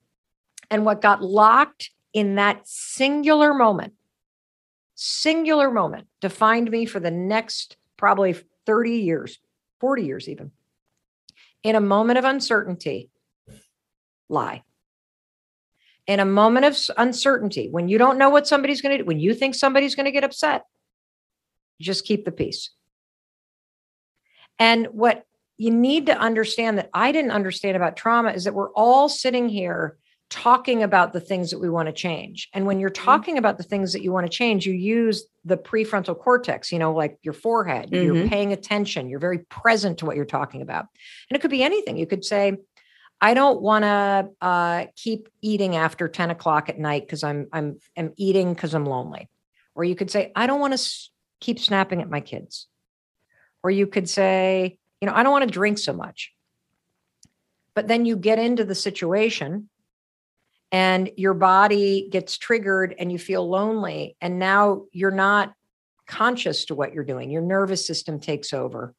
And 0.71 0.85
what 0.85 1.01
got 1.01 1.23
locked 1.23 1.91
in 2.13 2.37
that 2.37 2.67
singular 2.67 3.55
moment 3.55 3.93
singular 4.97 5.71
moment 5.71 6.09
defined 6.21 6.71
me 6.71 6.87
for 6.87 6.99
the 6.99 7.11
next 7.11 7.76
probably 7.97 8.35
30 8.65 8.99
years, 8.99 9.38
40 9.81 10.05
years 10.05 10.29
even. 10.29 10.50
In 11.62 11.76
a 11.76 11.81
moment 11.81 12.19
of 12.19 12.25
uncertainty, 12.25 13.11
lie. 14.29 14.62
In 16.07 16.21
a 16.21 16.25
moment 16.25 16.67
of 16.67 16.79
uncertainty, 16.97 17.69
when 17.71 17.88
you 17.88 17.99
don't 17.99 18.19
know 18.19 18.31
what 18.31 18.47
somebody's 18.47 18.81
going 18.81 18.97
to 18.97 19.03
do, 19.03 19.07
when 19.07 19.21
you 19.21 19.35
think 19.35 19.55
somebody's 19.55 19.95
going 19.95 20.07
to 20.07 20.12
get 20.12 20.25
upset, 20.25 20.65
just 21.81 22.07
keep 22.07 22.25
the 22.25 22.33
peace. 22.33 22.71
And 24.59 24.87
what 24.87 25.26
you 25.59 25.71
need 25.71 26.07
to 26.07 26.17
understand 26.17 26.79
that 26.79 26.91
I 26.95 27.12
didn't 27.12 27.33
understand 27.33 27.76
about 27.76 27.97
trauma 27.97 28.33
is 28.33 28.45
that 28.45 28.55
we're 28.55 28.73
all 28.73 29.09
sitting 29.09 29.49
here 29.49 29.99
talking 30.28 30.83
about 30.83 31.12
the 31.12 31.21
things 31.21 31.50
that 31.50 31.59
we 31.61 31.68
want 31.68 31.87
to 31.87 31.92
change. 31.92 32.49
And 32.52 32.66
when 32.66 32.80
you're 32.80 32.90
Mm-hmm. 32.90 33.04
talking 33.04 33.38
about 33.38 33.59
the 33.59 33.64
things 33.64 33.92
that 33.92 34.02
you 34.02 34.12
want 34.12 34.26
to 34.26 34.30
change, 34.37 34.66
you 34.66 34.73
use 34.73 35.25
the 35.45 35.56
prefrontal 35.56 36.18
cortex, 36.18 36.73
you 36.73 36.78
know, 36.78 36.92
like 36.92 37.18
your 37.23 37.35
forehead. 37.35 37.90
You're 37.92 38.14
Mhm. 38.14 38.28
paying 38.28 38.52
attention. 38.52 39.09
You're 39.09 39.21
very 39.21 39.38
present 39.38 39.99
to 39.99 40.06
what 40.06 40.16
you're 40.16 40.25
talking 40.25 40.62
about. 40.62 40.87
And 41.30 41.37
it 41.37 41.40
could 41.40 41.50
be 41.50 41.62
anything. 41.62 41.97
You 41.97 42.06
could 42.06 42.25
say, 42.25 42.56
I 43.21 43.35
don't 43.35 43.62
want 43.62 43.85
to 43.85 44.30
uh, 44.45 44.87
keep 44.97 45.28
eating 45.40 45.76
after 45.76 46.09
10 46.09 46.30
o'clock 46.30 46.68
at 46.68 46.78
night 46.78 47.02
because 47.06 47.23
I'm 47.25 47.47
I'm 47.52 47.78
I'm 47.97 48.12
eating 48.16 48.52
because 48.52 48.75
I'm 48.75 48.85
lonely. 48.85 49.30
Or 49.75 49.85
you 49.85 49.95
could 49.95 50.11
say, 50.11 50.33
I 50.37 50.47
don't 50.47 50.61
want 50.61 50.73
to 50.73 50.80
s- 50.80 51.11
keep 51.40 51.59
snapping 51.59 52.02
at 52.02 52.11
my 52.11 52.21
kids. 52.21 52.66
Or 53.62 53.71
you 53.71 53.87
could 53.87 54.09
say, 54.09 54.78
you 55.00 55.06
know, 55.06 55.14
I 55.14 55.23
don't 55.23 55.33
want 55.33 55.45
to 55.45 55.50
drink 55.50 55.78
so 55.78 55.92
much. 55.92 56.33
But 57.75 57.88
then 57.88 58.04
you 58.06 58.16
get 58.16 58.38
into 58.38 58.64
the 58.64 58.75
situation 58.75 59.68
and 60.73 61.11
your 61.17 61.35
body 61.35 62.09
gets 62.11 62.37
triggered 62.39 62.95
and 62.99 63.11
you 63.13 63.19
feel 63.19 63.49
lonely. 63.49 64.17
And 64.21 64.39
now 64.39 64.85
you're 64.93 65.11
not 65.11 65.55
conscious 66.07 66.65
to 66.67 66.75
what 66.75 66.93
you're 66.93 67.05
doing. 67.05 67.31
Your 67.31 67.43
nervous 67.43 67.87
system 67.87 68.21
takes 68.21 68.53
over 68.53 68.95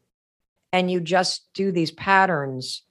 and 0.71 0.91
you 0.91 0.99
just 0.99 1.49
do 1.53 1.71
these 1.71 1.91
patterns 1.91 2.83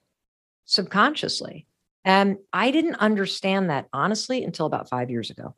subconsciously. 0.64 1.66
And 2.04 2.38
I 2.52 2.70
didn't 2.70 2.96
understand 2.96 3.70
that 3.70 3.86
honestly 3.92 4.44
until 4.44 4.66
about 4.66 4.88
five 4.88 5.10
years 5.10 5.30
ago. 5.30 5.54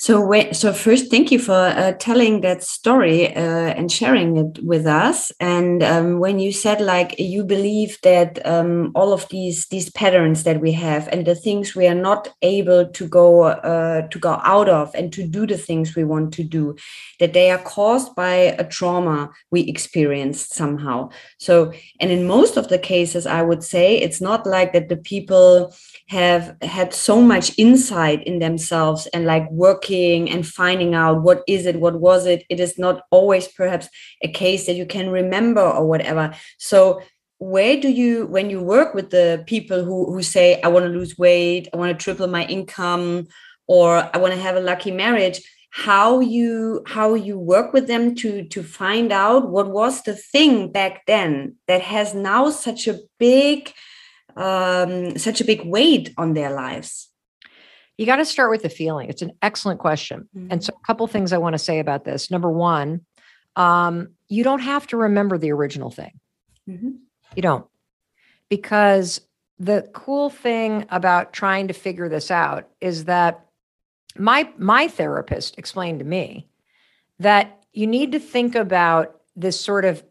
So, 0.00 0.32
so 0.52 0.72
first, 0.72 1.10
thank 1.10 1.32
you 1.32 1.40
for 1.40 1.52
uh, 1.52 1.90
telling 1.98 2.40
that 2.42 2.62
story 2.62 3.34
uh, 3.34 3.40
and 3.40 3.90
sharing 3.90 4.36
it 4.36 4.62
with 4.62 4.86
us. 4.86 5.32
And 5.40 5.82
um, 5.82 6.20
when 6.20 6.38
you 6.38 6.52
said 6.52 6.80
like 6.80 7.18
you 7.18 7.42
believe 7.42 7.98
that 8.04 8.38
um, 8.46 8.92
all 8.94 9.12
of 9.12 9.28
these 9.28 9.66
these 9.66 9.90
patterns 9.90 10.44
that 10.44 10.60
we 10.60 10.70
have 10.70 11.08
and 11.08 11.26
the 11.26 11.34
things 11.34 11.74
we 11.74 11.88
are 11.88 11.96
not 11.96 12.32
able 12.42 12.86
to 12.88 13.08
go 13.08 13.42
uh, 13.42 14.06
to 14.06 14.18
go 14.20 14.40
out 14.44 14.68
of 14.68 14.94
and 14.94 15.12
to 15.14 15.26
do 15.26 15.48
the 15.48 15.58
things 15.58 15.96
we 15.96 16.04
want 16.04 16.32
to 16.34 16.44
do, 16.44 16.76
that 17.18 17.32
they 17.32 17.50
are 17.50 17.58
caused 17.58 18.14
by 18.14 18.54
a 18.56 18.64
trauma 18.64 19.30
we 19.50 19.62
experienced 19.62 20.54
somehow. 20.54 21.10
So, 21.38 21.72
and 21.98 22.12
in 22.12 22.24
most 22.24 22.56
of 22.56 22.68
the 22.68 22.78
cases, 22.78 23.26
I 23.26 23.42
would 23.42 23.64
say 23.64 23.98
it's 23.98 24.20
not 24.20 24.46
like 24.46 24.72
that 24.74 24.90
the 24.90 24.96
people 24.96 25.74
have 26.06 26.56
had 26.62 26.94
so 26.94 27.20
much 27.20 27.50
insight 27.58 28.22
in 28.28 28.38
themselves 28.38 29.08
and 29.08 29.26
like 29.26 29.50
working 29.88 30.30
and 30.30 30.46
finding 30.46 30.94
out 30.94 31.22
what 31.22 31.42
is 31.46 31.66
it 31.66 31.80
what 31.80 32.00
was 32.00 32.26
it 32.26 32.44
it 32.48 32.60
is 32.60 32.78
not 32.78 33.02
always 33.10 33.48
perhaps 33.48 33.88
a 34.22 34.28
case 34.28 34.66
that 34.66 34.74
you 34.74 34.86
can 34.86 35.10
remember 35.10 35.60
or 35.60 35.86
whatever 35.86 36.34
so 36.58 37.00
where 37.38 37.80
do 37.80 37.88
you 37.88 38.26
when 38.26 38.50
you 38.50 38.60
work 38.60 38.94
with 38.94 39.10
the 39.10 39.42
people 39.46 39.84
who 39.84 40.12
who 40.12 40.22
say 40.22 40.60
i 40.62 40.68
want 40.68 40.84
to 40.84 40.90
lose 40.90 41.16
weight 41.18 41.68
i 41.72 41.76
want 41.76 41.96
to 41.96 42.04
triple 42.04 42.26
my 42.26 42.44
income 42.46 43.26
or 43.66 44.08
i 44.14 44.18
want 44.18 44.34
to 44.34 44.40
have 44.40 44.56
a 44.56 44.60
lucky 44.60 44.90
marriage 44.90 45.40
how 45.70 46.20
you 46.20 46.82
how 46.86 47.14
you 47.14 47.38
work 47.38 47.72
with 47.72 47.86
them 47.86 48.14
to 48.14 48.44
to 48.48 48.62
find 48.62 49.12
out 49.12 49.50
what 49.50 49.68
was 49.70 50.02
the 50.02 50.14
thing 50.14 50.72
back 50.72 51.04
then 51.06 51.54
that 51.66 51.82
has 51.82 52.14
now 52.14 52.50
such 52.50 52.88
a 52.88 52.98
big 53.18 53.72
um, 54.36 55.18
such 55.18 55.40
a 55.40 55.44
big 55.44 55.62
weight 55.64 56.14
on 56.16 56.34
their 56.34 56.52
lives? 56.54 57.07
You 57.98 58.06
got 58.06 58.16
to 58.16 58.24
start 58.24 58.50
with 58.50 58.62
the 58.62 58.68
feeling. 58.68 59.10
It's 59.10 59.22
an 59.22 59.32
excellent 59.42 59.80
question. 59.80 60.28
Mm-hmm. 60.34 60.52
And 60.52 60.64
so, 60.64 60.72
a 60.74 60.86
couple 60.86 61.06
things 61.08 61.32
I 61.32 61.38
want 61.38 61.54
to 61.54 61.58
say 61.58 61.80
about 61.80 62.04
this. 62.04 62.30
Number 62.30 62.50
one, 62.50 63.02
um, 63.56 64.10
you 64.28 64.44
don't 64.44 64.60
have 64.60 64.86
to 64.88 64.96
remember 64.96 65.36
the 65.36 65.52
original 65.52 65.90
thing. 65.90 66.12
Mm-hmm. 66.68 66.90
You 67.34 67.42
don't. 67.42 67.66
Because 68.48 69.20
the 69.58 69.88
cool 69.92 70.30
thing 70.30 70.86
about 70.90 71.32
trying 71.32 71.68
to 71.68 71.74
figure 71.74 72.08
this 72.08 72.30
out 72.30 72.68
is 72.80 73.04
that 73.04 73.44
my 74.16 74.48
my 74.56 74.88
therapist 74.88 75.58
explained 75.58 75.98
to 75.98 76.04
me 76.04 76.48
that 77.18 77.64
you 77.72 77.86
need 77.86 78.12
to 78.12 78.20
think 78.20 78.54
about 78.54 79.20
this 79.34 79.60
sort 79.60 79.84
of 79.84 80.04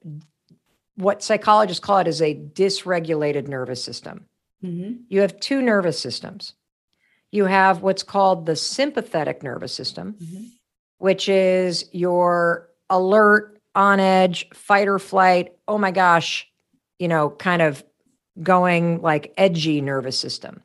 what 0.95 1.23
psychologists 1.23 1.83
call 1.83 1.99
it 1.99 2.07
as 2.07 2.21
a 2.21 2.35
dysregulated 2.35 3.47
nervous 3.47 3.83
system. 3.83 4.25
Mm-hmm. 4.63 5.03
You 5.09 5.21
have 5.21 5.39
two 5.39 5.61
nervous 5.61 5.99
systems. 5.99 6.53
You 7.31 7.45
have 7.45 7.81
what's 7.81 8.03
called 8.03 8.45
the 8.45 8.55
sympathetic 8.55 9.43
nervous 9.43 9.73
system, 9.73 10.15
Mm-hmm. 10.21 10.43
which 10.99 11.29
is 11.29 11.85
your 11.91 12.69
alert, 12.89 13.59
on 13.75 13.99
edge, 13.99 14.49
fight 14.53 14.87
or 14.87 14.97
flight. 14.97 15.53
Oh 15.67 15.77
my 15.77 15.91
gosh, 15.91 16.47
you 16.97 17.07
know, 17.07 17.29
kind 17.29 17.61
of 17.61 17.83
going 18.41 19.01
like 19.01 19.33
edgy 19.37 19.81
nervous 19.81 20.19
system. 20.19 20.63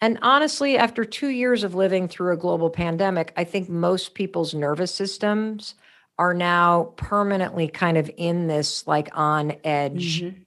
And 0.00 0.18
honestly, 0.22 0.76
after 0.78 1.04
two 1.04 1.28
years 1.28 1.64
of 1.64 1.74
living 1.74 2.08
through 2.08 2.32
a 2.32 2.36
global 2.36 2.70
pandemic, 2.70 3.32
I 3.36 3.44
think 3.44 3.68
most 3.68 4.14
people's 4.14 4.54
nervous 4.54 4.94
systems 4.94 5.74
are 6.18 6.34
now 6.34 6.92
permanently 6.96 7.66
kind 7.68 7.96
of 7.96 8.10
in 8.16 8.46
this 8.48 8.86
like 8.86 9.08
on 9.14 9.54
edge, 9.64 10.22
Mm-hmm. 10.22 10.42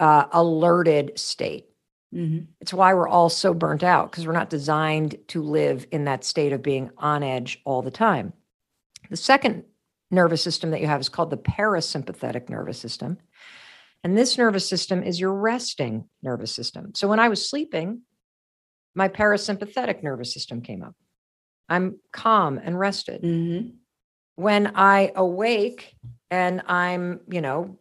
uh, 0.00 0.24
alerted 0.32 1.18
state. 1.18 1.66
Mm-hmm. 2.14 2.44
It's 2.60 2.72
why 2.72 2.94
we're 2.94 3.08
all 3.08 3.28
so 3.28 3.52
burnt 3.52 3.82
out 3.82 4.10
because 4.10 4.26
we're 4.26 4.32
not 4.32 4.50
designed 4.50 5.16
to 5.28 5.42
live 5.42 5.86
in 5.90 6.04
that 6.04 6.24
state 6.24 6.52
of 6.52 6.62
being 6.62 6.90
on 6.96 7.22
edge 7.22 7.60
all 7.64 7.82
the 7.82 7.90
time. 7.90 8.32
The 9.10 9.16
second 9.16 9.64
nervous 10.10 10.42
system 10.42 10.70
that 10.70 10.80
you 10.80 10.86
have 10.86 11.00
is 11.00 11.08
called 11.08 11.30
the 11.30 11.36
parasympathetic 11.36 12.48
nervous 12.48 12.78
system. 12.78 13.18
And 14.04 14.16
this 14.16 14.38
nervous 14.38 14.68
system 14.68 15.02
is 15.02 15.20
your 15.20 15.34
resting 15.34 16.08
nervous 16.22 16.52
system. 16.52 16.94
So 16.94 17.08
when 17.08 17.20
I 17.20 17.28
was 17.28 17.48
sleeping, 17.48 18.02
my 18.94 19.08
parasympathetic 19.08 20.02
nervous 20.02 20.32
system 20.32 20.62
came 20.62 20.82
up. 20.82 20.94
I'm 21.68 21.98
calm 22.12 22.58
and 22.62 22.78
rested. 22.78 23.22
Mm-hmm. 23.22 23.68
When 24.36 24.68
I 24.74 25.12
awake 25.14 25.94
and 26.30 26.62
I'm, 26.66 27.20
you 27.30 27.40
know, 27.40 27.78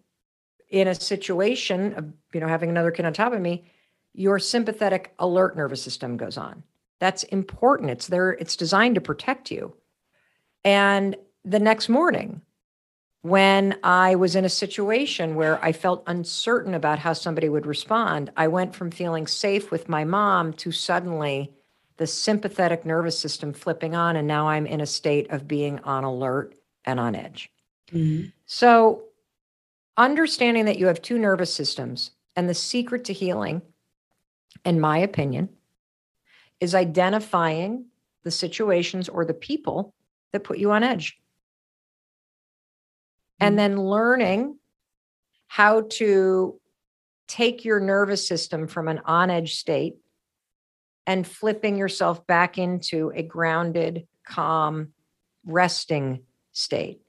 in 0.70 0.88
a 0.88 0.96
situation 0.96 1.94
of, 1.94 2.12
you 2.34 2.42
know, 2.42 2.48
having 2.48 2.70
another 2.70 2.92
kid 2.92 3.06
on 3.06 3.14
top 3.14 3.32
of 3.32 3.40
me, 3.40 3.72
your 4.18 4.40
sympathetic 4.40 5.14
alert 5.20 5.56
nervous 5.56 5.82
system 5.82 6.18
goes 6.18 6.38
on. 6.38 6.64
That's 7.00 7.22
important. 7.24 7.92
It's 7.92 8.08
there, 8.08 8.32
it's 8.32 8.56
designed 8.56 8.96
to 8.96 9.02
protect 9.02 9.52
you. 9.52 9.76
And 10.66 11.16
the 11.46 11.60
next 11.60 11.88
morning, 11.88 12.42
when 13.22 13.78
I 13.84 14.16
was 14.16 14.36
in 14.36 14.44
a 14.44 14.50
situation 14.50 15.36
where 15.36 15.64
I 15.64 15.72
felt 15.72 16.04
uncertain 16.08 16.74
about 16.74 16.98
how 16.98 17.14
somebody 17.14 17.48
would 17.48 17.68
respond, 17.68 18.32
I 18.36 18.48
went 18.48 18.76
from 18.76 18.90
feeling 18.90 19.28
safe 19.28 19.70
with 19.70 19.88
my 19.88 20.04
mom 20.04 20.52
to 20.54 20.72
suddenly 20.72 21.54
the 21.98 22.08
sympathetic 22.08 22.86
nervous 22.86 23.20
system 23.20 23.54
flipping 23.54 23.96
on. 23.96 24.16
And 24.16 24.28
now 24.28 24.48
I'm 24.48 24.66
in 24.66 24.82
a 24.82 24.86
state 24.88 25.30
of 25.30 25.48
being 25.48 25.80
on 25.80 26.04
alert 26.04 26.56
and 26.86 27.00
on 27.00 27.16
edge. 27.16 27.52
Mm-hmm. 27.92 28.30
So, 28.48 29.04
understanding 29.96 30.66
that 30.66 30.80
you 30.80 30.88
have 30.88 31.02
two 31.02 31.20
nervous 31.20 31.54
systems 31.54 32.12
and 32.36 32.50
the 32.50 32.54
secret 32.54 33.06
to 33.06 33.14
healing, 33.14 33.62
in 34.66 34.80
my 34.80 34.98
opinion, 35.00 35.50
is 36.60 36.76
identifying 36.76 37.86
the 38.24 38.32
situations 38.32 39.10
or 39.10 39.26
the 39.26 39.34
people 39.34 39.94
that 40.34 40.44
put 40.44 40.58
you 40.58 40.72
on 40.72 40.84
edge. 40.84 41.18
And 43.40 43.54
mm. 43.54 43.58
then 43.58 43.82
learning 43.82 44.58
how 45.48 45.82
to 45.92 46.60
take 47.28 47.66
your 47.66 47.80
nervous 47.80 48.28
system 48.28 48.68
from 48.68 48.88
an 48.88 49.02
on 49.06 49.30
edge 49.30 49.56
state 49.56 49.96
and 51.06 51.26
flipping 51.26 51.78
yourself 51.78 52.26
back 52.28 52.58
into 52.58 53.12
a 53.16 53.24
grounded, 53.24 54.08
calm, 54.26 54.94
resting 55.46 56.24
state 56.52 57.00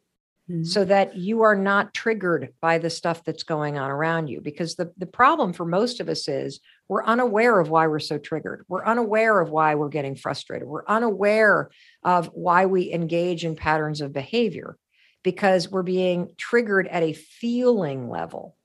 Mm-hmm. 0.50 0.64
so 0.64 0.83
that 0.87 1.14
you 1.14 1.43
are 1.43 1.55
not 1.55 1.93
triggered 1.93 2.55
by 2.62 2.78
the 2.78 2.88
stuff 2.88 3.23
that's 3.23 3.43
going 3.43 3.76
on 3.76 3.90
around 3.90 4.28
you 4.28 4.40
because 4.40 4.76
the, 4.76 4.90
the 4.97 5.05
problem 5.05 5.52
for 5.52 5.67
most 5.67 6.00
of 6.00 6.09
us 6.09 6.26
is 6.26 6.61
we're 6.88 7.05
unaware 7.05 7.61
of 7.61 7.69
why 7.69 7.87
we're 7.87 7.99
so 7.99 8.17
triggered 8.17 8.64
we're 8.67 8.83
unaware 8.87 9.40
of 9.40 9.50
why 9.50 9.75
we're 9.75 9.90
getting 9.90 10.17
frustrated 10.17 10.67
we're 10.67 10.87
unaware 10.87 11.69
of 12.02 12.28
why 12.33 12.64
we 12.64 12.90
engage 12.90 13.45
in 13.45 13.57
patterns 13.57 14.00
of 14.00 14.14
behavior 14.14 14.78
because 15.23 15.71
we're 15.71 15.83
being 15.83 16.31
triggered 16.38 16.88
at 16.88 17.02
a 17.02 17.12
feeling 17.12 18.09
level 18.09 18.57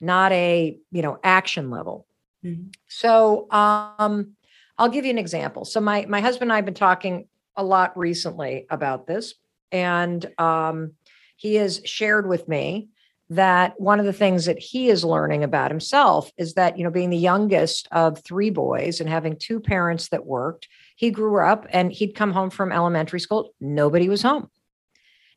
not 0.00 0.32
a 0.32 0.76
you 0.90 1.02
know 1.02 1.16
action 1.22 1.70
level 1.70 2.08
Mhm. 2.44 2.74
so 2.88 3.46
um 3.52 4.32
i'll 4.78 4.88
give 4.88 5.04
you 5.04 5.12
an 5.12 5.18
example 5.18 5.64
so 5.64 5.80
my 5.80 6.06
my 6.06 6.20
husband 6.20 6.50
and 6.50 6.56
i've 6.58 6.64
been 6.64 6.74
talking 6.74 7.28
a 7.54 7.62
lot 7.62 7.96
recently 7.96 8.66
about 8.68 9.06
this 9.06 9.34
and 9.70 10.26
um 10.38 10.94
he 11.40 11.54
has 11.54 11.80
shared 11.86 12.28
with 12.28 12.46
me 12.48 12.90
that 13.30 13.80
one 13.80 13.98
of 13.98 14.04
the 14.04 14.12
things 14.12 14.44
that 14.44 14.58
he 14.58 14.90
is 14.90 15.04
learning 15.04 15.42
about 15.42 15.70
himself 15.70 16.30
is 16.36 16.54
that 16.54 16.76
you 16.76 16.84
know 16.84 16.90
being 16.90 17.08
the 17.08 17.16
youngest 17.16 17.88
of 17.92 18.18
three 18.18 18.50
boys 18.50 19.00
and 19.00 19.08
having 19.08 19.36
two 19.36 19.58
parents 19.58 20.08
that 20.08 20.26
worked 20.26 20.68
he 20.96 21.10
grew 21.10 21.42
up 21.42 21.66
and 21.70 21.92
he'd 21.92 22.14
come 22.14 22.32
home 22.32 22.50
from 22.50 22.70
elementary 22.72 23.20
school 23.20 23.54
nobody 23.60 24.08
was 24.08 24.20
home 24.22 24.50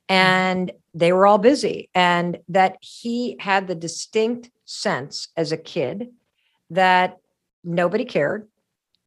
and 0.09 0.71
they 0.93 1.13
were 1.13 1.25
all 1.25 1.37
busy 1.37 1.89
and 1.95 2.37
that 2.49 2.75
he 2.81 3.37
had 3.39 3.67
the 3.67 3.75
distinct 3.75 4.49
sense 4.65 5.29
as 5.37 5.51
a 5.53 5.57
kid 5.57 6.09
that 6.69 7.17
nobody 7.63 8.03
cared 8.03 8.47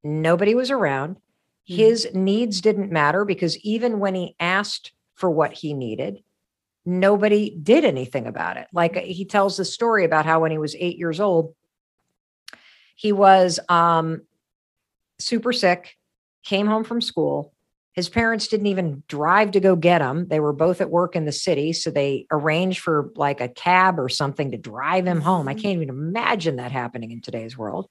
nobody 0.03 0.55
was 0.55 0.71
around 0.71 1.17
Mhm. 1.17 1.76
his 1.76 2.09
needs 2.15 2.61
didn't 2.62 2.93
matter 2.93 3.25
because 3.26 3.59
even 3.59 3.99
when 3.99 4.15
he 4.15 4.35
asked 4.41 4.93
for 5.15 5.29
what 5.29 5.53
he 5.53 5.75
needed 5.75 6.23
nobody 6.87 7.50
did 7.62 7.85
anything 7.85 8.26
about 8.26 8.57
it 8.57 8.66
like 8.73 8.97
he 8.97 9.25
tells 9.25 9.57
the 9.57 9.64
story 9.64 10.05
about 10.05 10.25
how 10.25 10.40
when 10.40 10.50
he 10.52 10.59
was 10.59 10.75
8 10.78 10.97
years 10.97 11.21
old 11.21 11.55
he 12.95 13.12
was 13.12 13.61
um 13.69 14.23
super 15.19 15.52
sick 15.52 15.97
came 16.45 16.66
home 16.66 16.85
from 16.85 17.00
school 17.00 17.52
his 17.97 18.11
parents 18.11 18.47
didn't 18.49 18.66
even 18.66 19.02
drive 19.09 19.52
to 19.52 19.61
go 19.61 19.75
get 19.75 20.02
him. 20.02 20.28
They 20.28 20.38
were 20.38 20.52
both 20.52 20.83
at 20.83 20.90
work 20.90 21.16
in 21.16 21.25
the 21.25 21.33
city. 21.33 21.73
So 21.73 21.90
they 21.90 22.26
arranged 22.31 22.81
for 22.81 23.11
like 23.16 23.40
a 23.40 23.49
cab 23.49 23.99
or 23.99 24.11
something 24.11 24.50
to 24.50 24.59
drive 24.59 25.07
him 25.07 25.23
home. 25.23 25.49
I 25.49 25.55
Mhm. 25.55 25.62
can't 25.62 25.76
even 25.76 25.88
imagine 25.88 26.57
that 26.57 26.73
happening 26.73 27.11
in 27.11 27.23
today's 27.23 27.57
world. 27.57 27.88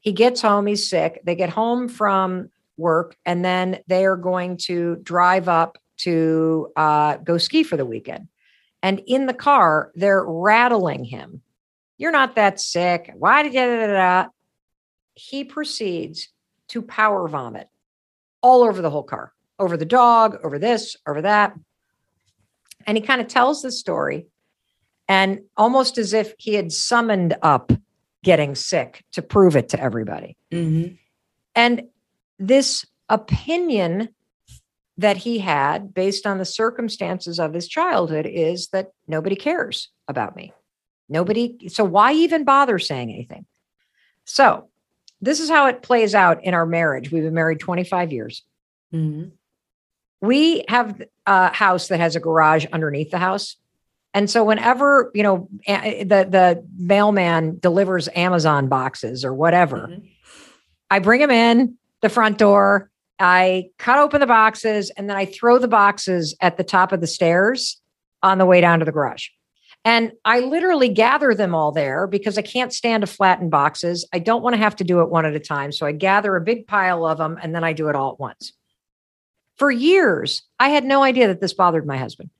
He 0.00 0.12
gets 0.12 0.40
home, 0.40 0.66
he's 0.68 0.88
sick. 0.88 1.20
They 1.24 1.34
get 1.34 1.50
home 1.50 1.88
from 1.88 2.50
work, 2.76 3.16
and 3.26 3.44
then 3.44 3.80
they 3.88 4.06
are 4.06 4.16
going 4.16 4.56
to 4.68 4.96
drive 5.02 5.48
up 5.48 5.78
to 6.02 6.72
uh, 6.76 7.16
go 7.18 7.38
ski 7.38 7.62
for 7.62 7.76
the 7.76 7.86
weekend. 7.86 8.28
And 8.82 9.02
in 9.06 9.26
the 9.26 9.34
car, 9.34 9.92
they're 9.94 10.24
rattling 10.24 11.04
him. 11.04 11.42
You're 11.98 12.12
not 12.12 12.36
that 12.36 12.60
sick. 12.60 13.12
Why 13.14 13.42
did 13.42 13.52
you? 13.52 13.60
Da, 13.60 13.66
da, 13.66 13.86
da, 13.86 14.22
da?" 14.22 14.28
He 15.14 15.44
proceeds 15.44 16.28
to 16.68 16.80
power 16.80 17.28
vomit 17.28 17.68
all 18.42 18.62
over 18.62 18.80
the 18.80 18.90
whole 18.90 19.02
car 19.02 19.32
over 19.60 19.76
the 19.76 19.84
dog, 19.84 20.38
over 20.42 20.58
this, 20.58 20.96
over 21.06 21.22
that. 21.22 21.54
And 22.86 22.96
he 22.96 23.02
kind 23.02 23.20
of 23.20 23.28
tells 23.28 23.62
the 23.62 23.70
story 23.70 24.26
and 25.06 25.40
almost 25.56 25.98
as 25.98 26.14
if 26.14 26.34
he 26.38 26.54
had 26.54 26.72
summoned 26.72 27.36
up 27.42 27.70
getting 28.24 28.54
sick 28.54 29.04
to 29.12 29.22
prove 29.22 29.54
it 29.54 29.68
to 29.68 29.80
everybody. 29.80 30.36
Mhm. 30.50 30.98
And 31.54 31.82
this 32.38 32.86
opinion 33.08 34.08
that 34.98 35.16
he 35.18 35.38
had 35.38 35.94
based 35.94 36.26
on 36.26 36.38
the 36.38 36.44
circumstances 36.44 37.38
of 37.40 37.54
his 37.54 37.66
childhood 37.68 38.26
is 38.26 38.68
that 38.68 38.92
nobody 39.08 39.36
cares 39.36 39.88
about 40.08 40.36
me. 40.36 40.52
Nobody, 41.08 41.68
so 41.68 41.84
why 41.84 42.12
even 42.12 42.44
bother 42.44 42.78
saying 42.78 43.10
anything? 43.10 43.46
So, 44.24 44.68
this 45.22 45.40
is 45.40 45.50
how 45.50 45.66
it 45.66 45.82
plays 45.82 46.14
out 46.14 46.44
in 46.44 46.54
our 46.54 46.64
marriage. 46.64 47.10
We've 47.12 47.22
been 47.22 47.34
married 47.34 47.60
25 47.60 48.12
years. 48.12 48.42
Mhm. 48.94 49.32
we 50.22 50.64
have 50.68 51.00
a 51.26 51.50
house 51.54 51.88
that 51.88 51.98
has 52.00 52.14
a 52.16 52.20
garage 52.20 52.66
underneath 52.72 53.10
the 53.10 53.16
house 53.18 53.56
and 54.12 54.28
so 54.28 54.44
whenever 54.44 55.10
you 55.14 55.22
know 55.22 55.48
the 55.66 56.26
the 56.28 56.66
mailman 56.76 57.58
delivers 57.58 58.06
amazon 58.14 58.68
boxes 58.68 59.24
or 59.24 59.32
whatever 59.32 59.88
Mhm. 59.88 60.10
i 60.90 60.98
bring 60.98 61.20
them 61.20 61.30
in 61.30 61.78
the 62.02 62.10
front 62.10 62.36
door 62.36 62.89
i 63.20 63.68
cut 63.78 63.98
open 63.98 64.20
the 64.20 64.26
boxes 64.26 64.90
and 64.90 65.08
then 65.08 65.16
i 65.16 65.24
throw 65.24 65.58
the 65.58 65.68
boxes 65.68 66.34
at 66.40 66.56
the 66.56 66.64
top 66.64 66.92
of 66.92 67.00
the 67.00 67.06
stairs 67.06 67.80
on 68.22 68.38
the 68.38 68.46
way 68.46 68.60
down 68.60 68.78
to 68.78 68.84
the 68.84 68.92
garage 68.92 69.28
and 69.84 70.12
i 70.24 70.40
literally 70.40 70.88
gather 70.88 71.34
them 71.34 71.54
all 71.54 71.72
there 71.72 72.06
because 72.06 72.36
i 72.36 72.42
can't 72.42 72.72
stand 72.72 73.02
to 73.02 73.06
flatten 73.06 73.48
boxes 73.48 74.06
i 74.12 74.18
don't 74.18 74.42
want 74.42 74.54
to 74.54 74.62
have 74.62 74.76
to 74.76 74.84
do 74.84 75.00
it 75.00 75.10
one 75.10 75.26
at 75.26 75.34
a 75.34 75.40
time 75.40 75.70
so 75.70 75.86
i 75.86 75.92
gather 75.92 76.36
a 76.36 76.40
big 76.40 76.66
pile 76.66 77.06
of 77.06 77.18
them 77.18 77.38
and 77.42 77.54
then 77.54 77.64
i 77.64 77.72
do 77.72 77.88
it 77.88 77.94
all 77.94 78.12
at 78.12 78.20
once 78.20 78.52
for 79.60 79.70
years, 79.70 80.40
I 80.58 80.70
had 80.70 80.86
no 80.86 81.02
idea 81.02 81.28
that 81.28 81.42
this 81.42 81.52
bothered 81.52 81.86
my 81.86 81.98
husband. 81.98 82.30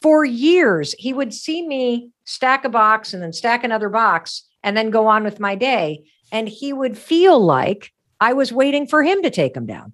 For 0.00 0.24
years, 0.24 0.94
he 0.98 1.12
would 1.12 1.34
see 1.34 1.66
me 1.66 2.08
stack 2.24 2.64
a 2.64 2.70
box 2.70 3.12
and 3.12 3.22
then 3.22 3.34
stack 3.34 3.62
another 3.62 3.90
box 3.90 4.48
and 4.62 4.74
then 4.74 4.88
go 4.88 5.06
on 5.06 5.22
with 5.22 5.38
my 5.38 5.54
day. 5.54 6.04
And 6.32 6.48
he 6.48 6.72
would 6.72 6.96
feel 6.96 7.38
like 7.38 7.92
I 8.24 8.32
was 8.32 8.50
waiting 8.50 8.86
for 8.86 9.02
him 9.02 9.22
to 9.22 9.28
take 9.30 9.54
him 9.54 9.66
down. 9.66 9.92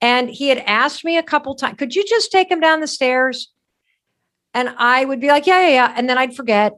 And 0.00 0.30
he 0.30 0.50
had 0.50 0.58
asked 0.58 1.04
me 1.04 1.18
a 1.18 1.22
couple 1.22 1.56
times, 1.56 1.78
could 1.78 1.96
you 1.96 2.04
just 2.04 2.30
take 2.30 2.48
him 2.48 2.60
down 2.60 2.78
the 2.78 2.86
stairs? 2.86 3.52
And 4.54 4.68
I 4.78 5.04
would 5.04 5.20
be 5.20 5.26
like, 5.26 5.48
yeah, 5.48 5.62
yeah, 5.62 5.74
yeah. 5.78 5.94
And 5.96 6.08
then 6.08 6.16
I'd 6.16 6.36
forget. 6.36 6.74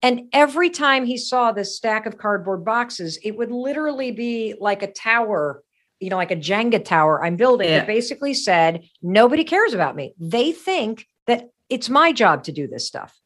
And 0.00 0.28
every 0.32 0.70
time 0.70 1.04
he 1.04 1.18
saw 1.18 1.50
this 1.50 1.76
stack 1.76 2.06
of 2.06 2.18
cardboard 2.18 2.64
boxes, 2.64 3.18
it 3.24 3.36
would 3.36 3.50
literally 3.50 4.12
be 4.12 4.54
like 4.60 4.84
a 4.84 4.92
tower, 4.92 5.64
you 5.98 6.08
know, 6.08 6.16
like 6.16 6.30
a 6.30 6.36
Jenga 6.36 6.84
tower 6.84 7.24
I'm 7.24 7.34
building 7.34 7.68
Yeah. 7.68 7.78
that 7.78 7.88
basically 7.88 8.32
said, 8.34 8.84
nobody 9.02 9.42
cares 9.42 9.74
about 9.74 9.96
me. 9.96 10.14
They 10.20 10.52
think 10.52 11.08
that 11.26 11.50
it's 11.68 11.88
my 11.88 12.12
job 12.12 12.44
to 12.44 12.52
do 12.52 12.68
this 12.68 12.86
stuff. 12.86 13.18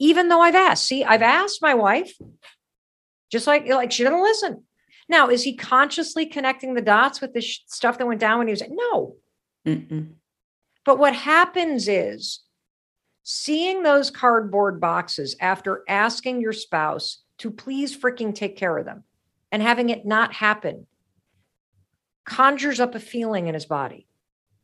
Even 0.00 0.28
though 0.28 0.40
I've 0.40 0.56
asked. 0.56 0.86
See, 0.86 1.04
I've 1.04 1.22
asked 1.22 1.62
my 1.62 1.74
wife, 1.74 2.18
just 3.30 3.46
like, 3.46 3.66
like 3.66 3.92
she 3.92 4.04
doesn't 4.04 4.22
listen. 4.22 4.64
Now, 5.08 5.28
is 5.28 5.42
he 5.42 5.56
consciously 5.56 6.26
connecting 6.26 6.74
the 6.74 6.82
dots 6.82 7.20
with 7.20 7.32
the 7.32 7.40
sh- 7.40 7.62
stuff 7.66 7.98
that 7.98 8.06
went 8.06 8.20
down 8.20 8.38
when 8.38 8.46
he 8.46 8.52
was 8.52 8.62
no? 8.68 9.16
Mm-mm. 9.66 10.12
But 10.84 10.98
what 10.98 11.14
happens 11.14 11.88
is 11.88 12.40
seeing 13.22 13.82
those 13.82 14.10
cardboard 14.10 14.80
boxes 14.80 15.36
after 15.40 15.84
asking 15.88 16.40
your 16.40 16.52
spouse 16.52 17.22
to 17.38 17.50
please 17.50 17.96
freaking 17.96 18.34
take 18.34 18.56
care 18.56 18.76
of 18.76 18.84
them 18.84 19.04
and 19.52 19.62
having 19.62 19.90
it 19.90 20.06
not 20.06 20.32
happen 20.32 20.86
conjures 22.24 22.80
up 22.80 22.94
a 22.94 23.00
feeling 23.00 23.48
in 23.48 23.54
his 23.54 23.66
body, 23.66 24.06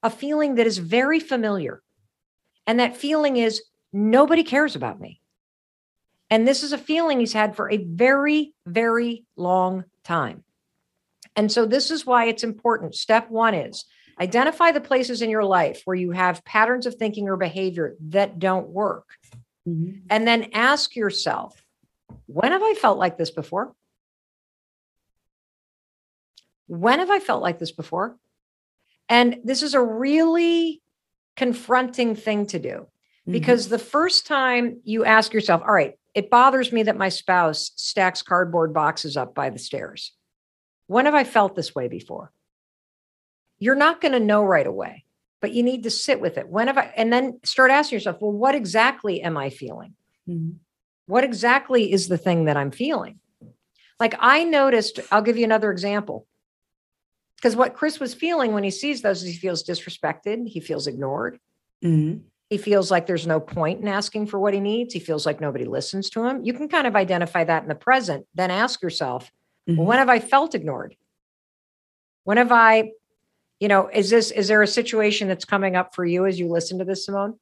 a 0.02 0.10
feeling 0.10 0.54
that 0.56 0.66
is 0.66 0.78
very 0.78 1.20
familiar. 1.20 1.82
And 2.66 2.80
that 2.80 2.96
feeling 2.96 3.36
is 3.36 3.62
nobody 3.92 4.42
cares 4.42 4.76
about 4.76 5.00
me. 5.00 5.20
And 6.30 6.46
this 6.46 6.62
is 6.62 6.72
a 6.72 6.78
feeling 6.78 7.20
he's 7.20 7.32
had 7.32 7.54
for 7.54 7.70
a 7.70 7.76
very, 7.76 8.54
very 8.66 9.24
long 9.36 9.84
time. 10.04 10.44
And 11.36 11.52
so, 11.52 11.66
this 11.66 11.90
is 11.90 12.06
why 12.06 12.26
it's 12.26 12.42
important. 12.44 12.94
Step 12.94 13.30
one 13.30 13.54
is 13.54 13.84
identify 14.18 14.72
the 14.72 14.80
places 14.80 15.20
in 15.20 15.28
your 15.28 15.44
life 15.44 15.82
where 15.84 15.94
you 15.96 16.10
have 16.12 16.44
patterns 16.44 16.86
of 16.86 16.94
thinking 16.94 17.28
or 17.28 17.36
behavior 17.36 17.94
that 18.00 18.38
don't 18.38 18.68
work. 18.68 19.06
Mhm. 19.68 20.02
And 20.08 20.26
then 20.26 20.50
ask 20.54 20.96
yourself, 20.96 21.62
when 22.26 22.52
have 22.52 22.62
I 22.62 22.74
felt 22.74 22.98
like 22.98 23.18
this 23.18 23.30
before? 23.30 23.74
When 26.66 26.98
have 26.98 27.10
I 27.10 27.20
felt 27.20 27.42
like 27.42 27.58
this 27.58 27.72
before? 27.72 28.16
And 29.08 29.38
this 29.44 29.62
is 29.62 29.74
a 29.74 29.82
really 29.82 30.82
confronting 31.36 32.16
thing 32.16 32.46
to 32.46 32.58
do 32.58 32.86
Mhm. 33.28 33.32
because 33.32 33.68
the 33.68 33.78
first 33.78 34.26
time 34.26 34.80
you 34.84 35.04
ask 35.04 35.32
yourself, 35.32 35.62
all 35.62 35.74
right, 35.74 35.98
it 36.16 36.30
bothers 36.30 36.72
me 36.72 36.82
that 36.84 36.96
my 36.96 37.10
spouse 37.10 37.72
stacks 37.76 38.22
cardboard 38.22 38.72
boxes 38.72 39.18
up 39.18 39.34
by 39.34 39.50
the 39.50 39.58
stairs. 39.58 40.12
When 40.86 41.04
have 41.04 41.14
I 41.14 41.24
felt 41.24 41.54
this 41.54 41.74
way 41.74 41.88
before? 41.88 42.32
You're 43.58 43.74
not 43.74 44.00
going 44.00 44.12
to 44.12 44.18
know 44.20 44.42
right 44.42 44.66
away, 44.66 45.04
but 45.42 45.52
you 45.52 45.62
need 45.62 45.82
to 45.82 45.90
sit 45.90 46.18
with 46.18 46.38
it. 46.38 46.48
When 46.48 46.68
have 46.68 46.78
I, 46.78 46.90
and 46.96 47.12
then 47.12 47.38
start 47.44 47.70
asking 47.70 47.96
yourself, 47.96 48.16
well, 48.22 48.32
what 48.32 48.54
exactly 48.54 49.20
am 49.20 49.36
I 49.36 49.50
feeling? 49.50 49.94
Mhm. 50.26 50.56
What 51.06 51.22
exactly 51.22 51.92
is 51.92 52.08
the 52.08 52.18
thing 52.18 52.46
that 52.46 52.56
I'm 52.56 52.70
feeling? 52.70 53.20
Like 54.00 54.14
I 54.18 54.42
noticed, 54.44 55.00
I'll 55.12 55.22
give 55.22 55.36
you 55.36 55.44
another 55.44 55.70
example. 55.70 56.26
Because 57.36 57.54
what 57.56 57.74
Chris 57.74 58.00
was 58.00 58.14
feeling 58.14 58.54
when 58.54 58.64
he 58.64 58.70
sees 58.70 59.02
those 59.02 59.22
is 59.22 59.28
he 59.34 59.38
feels 59.38 59.62
disrespected, 59.62 60.48
he 60.48 60.60
feels 60.60 60.86
ignored, 60.86 61.38
Mhm. 61.84 62.22
He 62.48 62.58
feels 62.58 62.90
like 62.90 63.06
there's 63.06 63.26
no 63.26 63.40
point 63.40 63.80
in 63.80 63.88
asking 63.88 64.26
for 64.26 64.38
what 64.38 64.54
he 64.54 64.60
needs, 64.60 64.94
he 64.94 65.00
feels 65.00 65.26
like 65.26 65.40
nobody 65.40 65.64
listens 65.64 66.08
to 66.10 66.24
him. 66.24 66.44
You 66.44 66.52
can 66.52 66.68
kind 66.68 66.86
of 66.86 66.94
identify 66.94 67.44
that 67.44 67.62
in 67.62 67.68
the 67.68 67.74
present, 67.74 68.26
then 68.34 68.50
ask 68.50 68.82
yourself, 68.82 69.30
well, 69.66 69.76
Mhm. 69.78 69.84
when 69.84 69.98
have 69.98 70.08
I 70.08 70.20
felt 70.20 70.54
ignored? 70.54 70.96
When 72.24 72.36
have 72.36 72.52
I, 72.52 72.92
you 73.58 73.68
know, 73.68 73.88
is 73.88 74.10
this, 74.10 74.30
is 74.30 74.48
there 74.48 74.62
a 74.62 74.66
situation 74.66 75.26
that's 75.28 75.44
coming 75.44 75.74
up 75.74 75.94
for 75.94 76.04
you 76.04 76.26
as 76.26 76.38
you 76.38 76.48
listen 76.48 76.78
to 76.78 76.84
this, 76.84 77.04
Simone? 77.04 77.38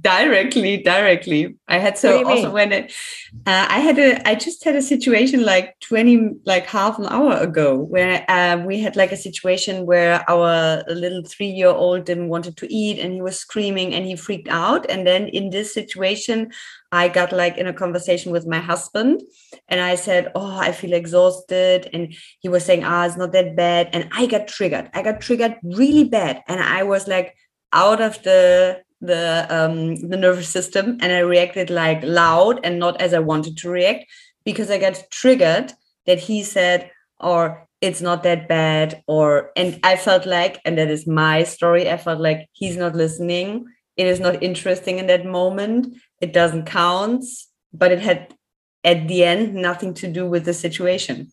Directly 0.00 0.78
directly. 0.78 1.56
I 1.68 1.78
had 1.78 1.98
so 1.98 2.24
also 2.26 2.44
mean? 2.44 2.52
when 2.52 2.72
it, 2.72 2.92
uh, 3.46 3.66
i 3.68 3.80
had 3.80 3.98
a 3.98 4.28
i 4.28 4.34
just 4.34 4.64
had 4.64 4.76
a 4.76 4.82
situation 4.82 5.44
like 5.44 5.78
20 5.80 6.36
like 6.46 6.66
half 6.66 6.98
an 6.98 7.06
hour 7.06 7.34
ago 7.34 7.76
where 7.76 8.24
uh, 8.28 8.56
we 8.64 8.80
had 8.80 8.96
like 8.96 9.12
a 9.12 9.16
situation 9.16 9.86
where 9.86 10.24
our 10.28 10.82
little 10.88 11.22
three 11.24 11.48
year 11.48 11.68
old 11.68 12.04
didn't 12.04 12.28
wanted 12.28 12.56
to 12.56 12.72
eat 12.72 12.98
and 12.98 13.12
he 13.12 13.22
was 13.22 13.38
screaming 13.38 13.94
and 13.94 14.06
he 14.06 14.16
freaked 14.16 14.48
out. 14.48 14.88
And 14.90 15.06
then 15.06 15.28
in 15.28 15.50
this 15.50 15.74
situation 15.74 16.52
i 16.92 17.08
got 17.08 17.32
like 17.32 17.58
in 17.58 17.66
a 17.66 17.72
conversation 17.72 18.32
with 18.32 18.46
my 18.46 18.58
husband 18.58 19.22
and 19.68 19.80
i 19.80 19.94
said 19.94 20.32
oh 20.34 20.58
i 20.58 20.72
feel 20.72 20.92
exhausted. 20.92 21.90
And 21.92 22.14
he 22.40 22.48
was 22.48 22.64
saying 22.64 22.84
ah 22.84 23.06
it's 23.06 23.16
not 23.16 23.32
that 23.32 23.56
bad. 23.56 23.90
And 23.92 24.08
i 24.12 24.26
got 24.26 24.48
triggered. 24.48 24.90
I 24.94 25.02
got 25.02 25.20
triggered 25.20 25.56
really 25.62 26.04
bad. 26.04 26.42
And 26.48 26.60
i 26.60 26.84
was 26.84 27.06
like 27.06 27.36
out 27.72 28.00
of 28.00 28.22
the 28.22 28.82
the 29.00 29.46
um 29.48 29.96
the 30.08 30.16
nervous 30.16 30.48
system 30.48 30.98
and 31.00 31.12
i 31.12 31.20
reacted 31.20 31.70
like 31.70 32.02
loud 32.02 32.60
and 32.64 32.78
not 32.78 33.00
as 33.00 33.14
i 33.14 33.18
wanted 33.18 33.56
to 33.56 33.70
react 33.70 34.04
because 34.44 34.70
i 34.70 34.78
got 34.78 35.02
triggered 35.10 35.72
that 36.06 36.18
he 36.18 36.42
said 36.42 36.90
or 37.18 37.66
it's 37.80 38.02
not 38.02 38.22
that 38.22 38.46
bad 38.46 39.02
or 39.06 39.50
and 39.56 39.80
i 39.82 39.96
felt 39.96 40.26
like 40.26 40.60
and 40.64 40.76
that 40.76 40.90
is 40.90 41.06
my 41.06 41.42
story 41.42 41.90
i 41.90 41.96
felt 41.96 42.20
like 42.20 42.48
he's 42.52 42.76
not 42.76 42.94
listening. 42.94 43.66
It 43.96 44.06
is 44.06 44.20
not 44.20 44.42
interesting 44.42 44.98
in 44.98 45.08
that 45.08 45.26
moment. 45.26 45.94
It 46.22 46.32
doesn't 46.32 46.64
count 46.64 47.24
but 47.72 47.92
it 47.92 48.00
had 48.00 48.34
at 48.84 49.08
the 49.08 49.24
end 49.24 49.54
nothing 49.54 49.94
to 49.94 50.08
do 50.08 50.28
with 50.28 50.44
the 50.44 50.54
situation. 50.54 51.32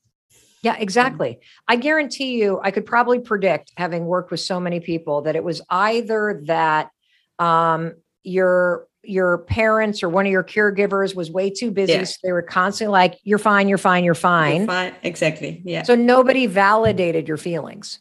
Yeah, 0.64 0.76
exactly. 0.78 1.40
I 1.68 1.76
guarantee 1.76 2.42
you, 2.42 2.60
I 2.62 2.72
could 2.72 2.86
probably 2.86 3.20
predict, 3.20 3.72
having 3.78 4.06
worked 4.06 4.32
with 4.32 4.40
so 4.40 4.60
many 4.60 4.80
people, 4.80 5.22
that 5.22 5.36
it 5.36 5.44
was 5.44 5.62
either 5.70 6.42
that 6.46 6.90
um, 7.40 7.96
your 8.24 8.88
your 9.04 9.40
parents 9.40 10.04
or 10.04 10.10
one 10.10 10.26
of 10.26 10.32
your 10.32 10.44
caregivers 10.44 11.16
was 11.16 11.32
way 11.32 11.50
too 11.50 11.72
busy, 11.72 11.94
yeah. 11.94 12.04
so 12.04 12.18
they 12.24 12.32
were 12.32 12.42
constantly 12.42 12.92
like, 12.92 13.20
"You're 13.24 13.38
fine, 13.38 13.70
you're 13.70 13.78
fine, 13.78 14.04
you're 14.04 14.16
fine." 14.16 14.58
You're 14.58 14.68
fine. 14.68 14.94
Exactly. 15.04 15.62
Yeah. 15.64 15.84
So 15.84 15.96
nobody 15.96 16.46
validated 16.46 17.28
your 17.28 17.38
feelings. 17.38 18.00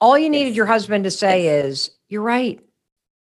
All 0.00 0.18
you 0.18 0.30
needed 0.30 0.50
yes. 0.50 0.56
your 0.56 0.66
husband 0.66 1.04
to 1.04 1.10
say 1.10 1.44
yes. 1.44 1.64
is, 1.64 1.90
"You're 2.08 2.22
right. 2.22 2.60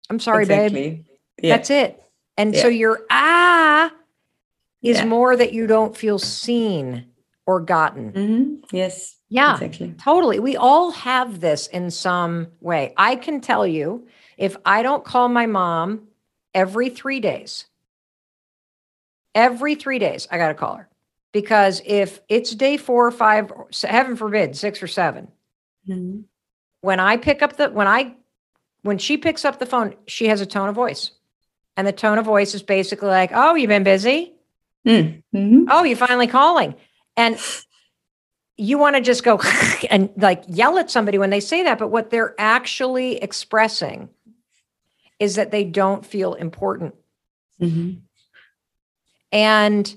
I'm 0.09 0.19
sorry, 0.19 0.43
exactly. 0.43 0.89
babe." 0.89 1.05
Yeah. 1.41 1.57
That's 1.57 1.69
it. 1.69 2.01
And 2.37 2.55
yeah. 2.55 2.61
so 2.61 2.67
your 2.67 3.01
ah 3.09 3.91
is 4.81 5.03
more 5.03 5.35
that 5.35 5.53
you 5.53 5.67
don't 5.67 5.95
feel 5.95 6.17
seen 6.17 7.05
or 7.45 7.59
gotten. 7.59 8.11
Mm-hmm. 8.11 8.75
Yes. 8.75 9.15
Yeah, 9.29 9.53
exactly. 9.53 9.93
totally. 10.01 10.39
We 10.39 10.57
all 10.57 10.91
have 10.91 11.39
this 11.39 11.67
in 11.67 11.91
some 11.91 12.47
way. 12.59 12.93
I 12.97 13.15
can 13.15 13.39
tell 13.39 13.65
you 13.65 14.07
if 14.41 14.57
I 14.65 14.81
don't 14.81 15.05
call 15.05 15.29
my 15.29 15.45
mom 15.45 16.07
every 16.51 16.89
three 16.89 17.19
days, 17.19 17.67
every 19.35 19.75
three 19.75 19.99
days, 19.99 20.27
I 20.31 20.39
got 20.39 20.47
to 20.47 20.55
call 20.55 20.77
her. 20.77 20.89
Because 21.31 21.79
if 21.85 22.19
it's 22.27 22.55
day 22.55 22.75
four 22.77 23.05
or 23.05 23.11
five, 23.11 23.51
heaven 23.83 24.15
forbid, 24.15 24.57
six 24.57 24.81
or 24.81 24.87
7 24.87 25.27
mm-hmm. 25.87 26.21
when 26.81 26.99
I 26.99 27.17
pick 27.17 27.43
up 27.43 27.55
the, 27.55 27.69
when 27.69 27.87
I, 27.87 28.15
when 28.81 28.97
she 28.97 29.15
picks 29.15 29.45
up 29.45 29.59
the 29.59 29.67
phone, 29.67 29.93
she 30.07 30.25
has 30.27 30.41
a 30.41 30.45
tone 30.47 30.69
of 30.69 30.75
voice. 30.75 31.11
And 31.77 31.85
the 31.85 31.93
tone 31.93 32.17
of 32.17 32.25
voice 32.25 32.55
is 32.55 32.63
basically 32.63 33.09
like, 33.09 33.29
oh, 33.33 33.53
you've 33.53 33.69
been 33.69 33.83
busy? 33.83 34.33
Mm-hmm. 34.87 35.65
Oh, 35.69 35.83
you're 35.83 35.95
finally 35.95 36.27
calling? 36.27 36.73
And 37.15 37.37
you 38.57 38.79
want 38.79 38.95
to 38.95 39.01
just 39.01 39.23
go 39.23 39.39
and 39.91 40.09
like 40.17 40.43
yell 40.47 40.79
at 40.79 40.89
somebody 40.89 41.19
when 41.19 41.29
they 41.29 41.39
say 41.39 41.63
that, 41.63 41.77
but 41.77 41.89
what 41.89 42.09
they're 42.09 42.33
actually 42.39 43.17
expressing 43.17 44.09
is 45.21 45.35
that 45.35 45.51
they 45.51 45.63
don't 45.63 46.03
feel 46.03 46.33
important. 46.33 46.95
Mm-hmm. 47.61 47.99
And 49.31 49.95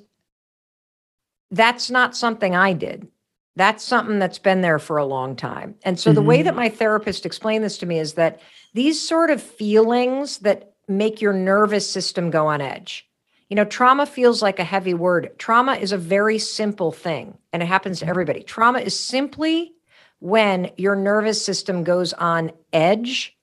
that's 1.51 1.91
not 1.91 2.15
something 2.15 2.55
I 2.55 2.75
did. 2.75 3.09
That's 3.57 3.83
something 3.83 4.19
that's 4.19 4.39
been 4.39 4.61
there 4.61 4.79
for 4.79 4.99
a 4.99 5.07
long 5.07 5.35
time. 5.35 5.77
And 5.83 5.99
so 5.99 6.11
mm-hmm. 6.11 6.17
the 6.17 6.23
way 6.23 6.37
mm-hmm. 6.37 6.45
that 6.45 6.57
my 6.57 6.69
therapist 6.69 7.25
explained 7.25 7.65
this 7.65 7.79
to 7.79 7.87
me 7.87 7.99
is 7.99 8.15
that 8.15 8.41
these 8.75 9.01
sort 9.01 9.31
of 9.31 9.43
feelings 9.43 10.39
that 10.41 10.75
make 10.89 11.23
your 11.23 11.33
nervous 11.33 11.91
system 11.91 12.31
go 12.31 12.47
on 12.47 12.61
edge, 12.61 13.09
you 13.49 13.57
know, 13.57 13.65
trauma 13.65 14.05
feels 14.05 14.43
like 14.43 14.59
a 14.59 14.65
heavy 14.65 14.93
word. 14.93 15.31
Trauma 15.39 15.77
is 15.77 15.93
a 15.93 15.99
very 15.99 16.39
simple 16.39 16.93
thing, 16.93 17.39
and 17.51 17.63
it 17.63 17.67
happens 17.67 18.01
to 18.01 18.07
everybody. 18.07 18.43
Trauma 18.43 18.81
is 18.81 18.99
simply 18.99 19.73
when 20.19 20.71
your 20.77 20.97
nervous 20.97 21.43
system 21.43 21.83
goes 21.83 22.13
on 22.13 22.53
edge 22.75 23.35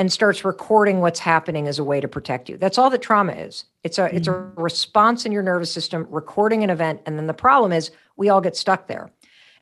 and 0.00 0.10
starts 0.10 0.46
recording 0.46 1.00
what's 1.00 1.18
happening 1.18 1.68
as 1.68 1.78
a 1.78 1.84
way 1.84 2.00
to 2.00 2.08
protect 2.08 2.48
you. 2.48 2.56
That's 2.56 2.78
all 2.78 2.88
that 2.88 3.02
trauma 3.02 3.32
is. 3.32 3.66
It's 3.84 3.98
a 3.98 4.04
mm-hmm. 4.04 4.16
it's 4.16 4.28
a 4.28 4.32
mm-hmm. 4.32 4.58
response 4.58 5.26
in 5.26 5.30
your 5.30 5.42
nervous 5.42 5.70
system 5.70 6.06
recording 6.08 6.64
an 6.64 6.70
event 6.70 7.02
and 7.04 7.18
then 7.18 7.26
the 7.26 7.34
problem 7.34 7.70
is 7.70 7.90
we 8.16 8.30
all 8.30 8.40
get 8.40 8.56
stuck 8.56 8.86
there. 8.86 9.10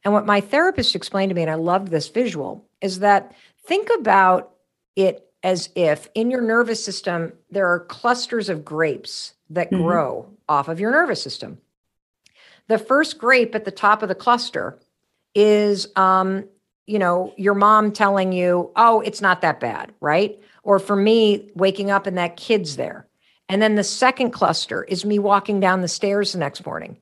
And 0.05 0.15
what 0.15 0.27
my 0.27 0.41
therapist 0.41 0.95
explained 0.95 1.31
to 1.31 1.35
me 1.35 1.43
and 1.43 1.51
I 1.51 1.57
loved 1.57 1.89
this 1.89 2.09
visual 2.09 2.65
is 2.81 3.01
that 3.01 3.35
think 3.65 3.89
about 3.99 4.53
it 4.95 5.29
as 5.43 5.71
if 5.75 6.09
in 6.15 6.31
your 6.31 6.41
nervous 6.41 6.85
system 6.85 7.33
there 7.51 7.67
are 7.67 7.81
clusters 7.81 8.49
of 8.49 8.65
grapes 8.65 9.35
that 9.51 9.73
mm-hmm. 9.73 9.83
grow 9.83 10.31
off 10.49 10.69
of 10.69 10.79
your 10.79 10.93
nervous 10.93 11.21
system. 11.21 11.59
The 12.69 12.79
first 12.79 13.19
grape 13.19 13.57
at 13.57 13.65
the 13.65 13.73
top 13.73 14.05
of 14.05 14.09
the 14.09 14.15
cluster 14.15 14.79
is, 15.35 15.89
um, 15.97 16.45
you 16.89 16.99
know, 16.99 17.35
your 17.37 17.55
mom 17.55 17.93
telling 17.93 18.33
you, 18.33 18.71
oh, 18.75 19.01
it's 19.03 19.21
not 19.21 19.43
that 19.43 19.61
bad, 19.61 19.93
right? 20.01 20.41
Or 20.63 20.79
for 20.79 20.97
me, 20.97 21.51
waking 21.55 21.91
up 21.91 22.07
and 22.07 22.17
that 22.17 22.37
kid's 22.37 22.77
there. 22.77 23.07
And 23.49 23.61
then 23.61 23.75
the 23.75 23.85
second 23.85 24.31
cluster 24.31 24.85
is 24.85 25.05
me 25.05 25.19
walking 25.19 25.61
down 25.61 25.83
the 25.83 25.89
stairs 25.89 26.33
the 26.33 26.39
next 26.39 26.65
morning 26.65 26.97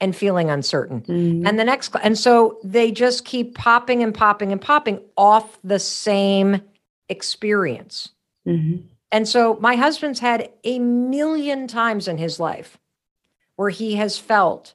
and 0.00 0.14
feeling 0.14 0.50
uncertain. 0.50 1.02
Mm-hmm. 1.02 1.46
And 1.46 1.58
the 1.58 1.64
next, 1.64 1.94
and 2.02 2.16
so 2.16 2.58
they 2.62 2.92
just 2.92 3.24
keep 3.24 3.56
popping 3.56 4.04
and 4.04 4.14
popping 4.14 4.52
and 4.52 4.60
popping 4.60 5.00
off 5.16 5.58
the 5.64 5.80
same 5.80 6.62
experience. 7.08 8.10
Mm-hmm. 8.46 8.86
And 9.10 9.28
so 9.28 9.58
my 9.60 9.74
husband's 9.74 10.20
had 10.20 10.50
a 10.62 10.78
million 10.78 11.66
times 11.66 12.06
in 12.06 12.18
his 12.18 12.38
life 12.38 12.78
where 13.56 13.70
he 13.70 13.96
has 13.96 14.16
felt 14.16 14.74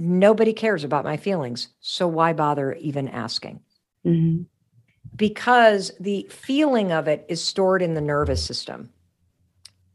nobody 0.00 0.52
cares 0.52 0.82
about 0.82 1.04
my 1.04 1.16
feelings. 1.16 1.68
So 1.80 2.08
why 2.08 2.32
bother 2.32 2.72
even 2.74 3.08
asking? 3.08 3.60
Mm-hmm. 4.06 4.42
Because 5.14 5.92
the 6.00 6.26
feeling 6.30 6.90
of 6.90 7.06
it 7.06 7.26
is 7.28 7.44
stored 7.44 7.82
in 7.82 7.94
the 7.94 8.00
nervous 8.00 8.44
system. 8.44 8.90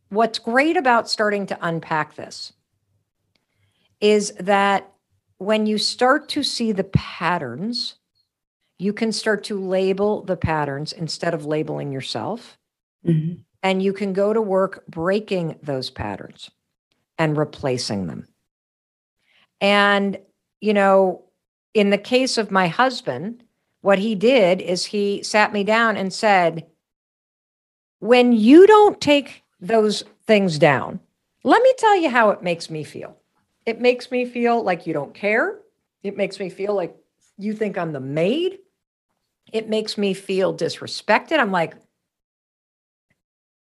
What's 0.10 0.38
great 0.38 0.78
about 0.78 1.10
starting 1.10 1.48
to 1.48 1.58
unpack 1.60 2.16
this 2.16 2.54
is 4.00 4.32
that 4.40 4.92
when 5.38 5.66
you 5.66 5.78
start 5.78 6.30
to 6.30 6.44
see 6.44 6.72
the 6.72 6.84
patterns, 6.84 7.96
you 8.78 8.94
can 8.94 9.12
start 9.12 9.44
to 9.46 9.60
label 9.60 10.24
the 10.24 10.38
patterns 10.38 10.94
instead 10.94 11.34
of 11.34 11.46
labeling 11.46 11.92
yourself. 11.92 12.58
Mm-hmm. 13.06 13.42
And 13.64 13.82
you 13.82 13.94
can 13.94 14.14
go 14.14 14.32
to 14.32 14.42
work 14.42 14.86
breaking 14.88 15.58
those 15.64 15.90
patterns 15.90 16.52
and 17.18 17.36
replacing 17.36 18.06
them. 18.06 18.28
And, 19.66 20.20
you 20.62 20.76
know, 20.76 21.24
in 21.74 21.90
the 21.90 21.98
case 21.98 22.38
of 22.38 22.52
my 22.52 22.68
husband, 22.68 23.42
what 23.82 23.98
he 23.98 24.14
did 24.14 24.62
is 24.62 24.86
he 24.86 25.24
sat 25.24 25.52
me 25.54 25.64
down 25.64 25.98
and 25.98 26.14
said, 26.14 26.68
When 27.98 28.32
you 28.32 28.68
don't 28.68 29.02
take 29.02 29.42
those 29.60 30.04
things 30.28 30.60
down, 30.60 31.00
let 31.44 31.64
me 31.64 31.74
tell 31.80 31.96
you 31.96 32.10
how 32.10 32.30
it 32.30 32.44
makes 32.44 32.70
me 32.70 32.84
feel. 32.84 33.18
It 33.66 33.82
makes 33.82 34.12
me 34.12 34.26
feel 34.26 34.62
like 34.62 34.86
you 34.86 34.94
don't 34.94 35.16
care. 35.16 35.58
It 36.04 36.16
makes 36.16 36.40
me 36.40 36.52
feel 36.52 36.76
like 36.76 36.96
you 37.40 37.56
think 37.56 37.76
I'm 37.76 37.92
the 37.92 38.00
maid. 38.00 38.60
It 39.52 39.68
makes 39.68 39.98
me 39.98 40.14
feel 40.14 40.56
disrespected. 40.56 41.40
I'm 41.40 41.52
like, 41.52 41.74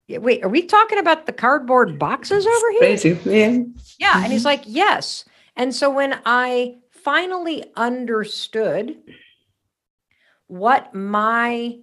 wait, 0.08 0.42
are 0.42 0.48
we 0.48 0.62
talking 0.62 0.98
about 0.98 1.26
the 1.26 1.32
cardboard 1.32 1.98
boxes 1.98 2.46
over 2.46 2.70
here? 2.70 2.80
Crazy. 2.80 3.18
Yeah. 3.26 3.62
Yeah. 3.98 4.24
And 4.24 4.32
he's 4.32 4.40
mm-hmm. 4.40 4.46
like, 4.46 4.62
yes. 4.64 5.26
And 5.56 5.74
so 5.74 5.90
when 5.90 6.18
I 6.24 6.76
finally 6.90 7.64
understood 7.76 8.96
what 10.46 10.94
my 10.94 11.78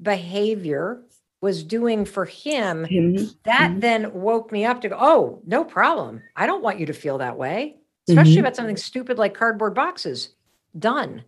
behavior 0.00 1.02
was 1.40 1.62
doing 1.62 2.04
for 2.04 2.24
him, 2.24 2.84
mm-hmm. 2.84 3.24
that 3.44 3.70
mm-hmm. 3.70 3.80
then 3.80 4.12
woke 4.12 4.50
me 4.52 4.64
up 4.64 4.80
to 4.80 4.88
go, 4.88 4.96
oh, 4.98 5.42
no 5.46 5.64
problem. 5.64 6.22
I 6.36 6.46
don't 6.46 6.62
want 6.62 6.80
you 6.80 6.86
to 6.86 6.92
feel 6.92 7.18
that 7.18 7.36
way, 7.36 7.76
especially 8.08 8.32
mm-hmm. 8.32 8.40
about 8.40 8.56
something 8.56 8.76
stupid 8.76 9.18
like 9.18 9.34
cardboard 9.34 9.74
boxes. 9.74 10.30
Done. 10.78 11.24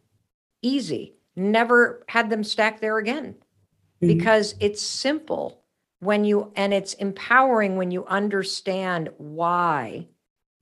Easy. 0.63 1.15
Never 1.37 2.05
had 2.09 2.29
them 2.29 2.45
stacked 2.45 2.81
there 2.81 2.99
again 2.99 3.35
mm-hmm. 4.03 4.07
because 4.07 4.55
it's 4.61 4.83
simple 4.83 5.63
when 6.01 6.25
you 6.25 6.51
and 6.57 6.75
it's 6.75 6.95
empowering 6.95 7.77
when 7.77 7.91
you 7.91 8.05
understand 8.07 9.11
why 9.19 10.09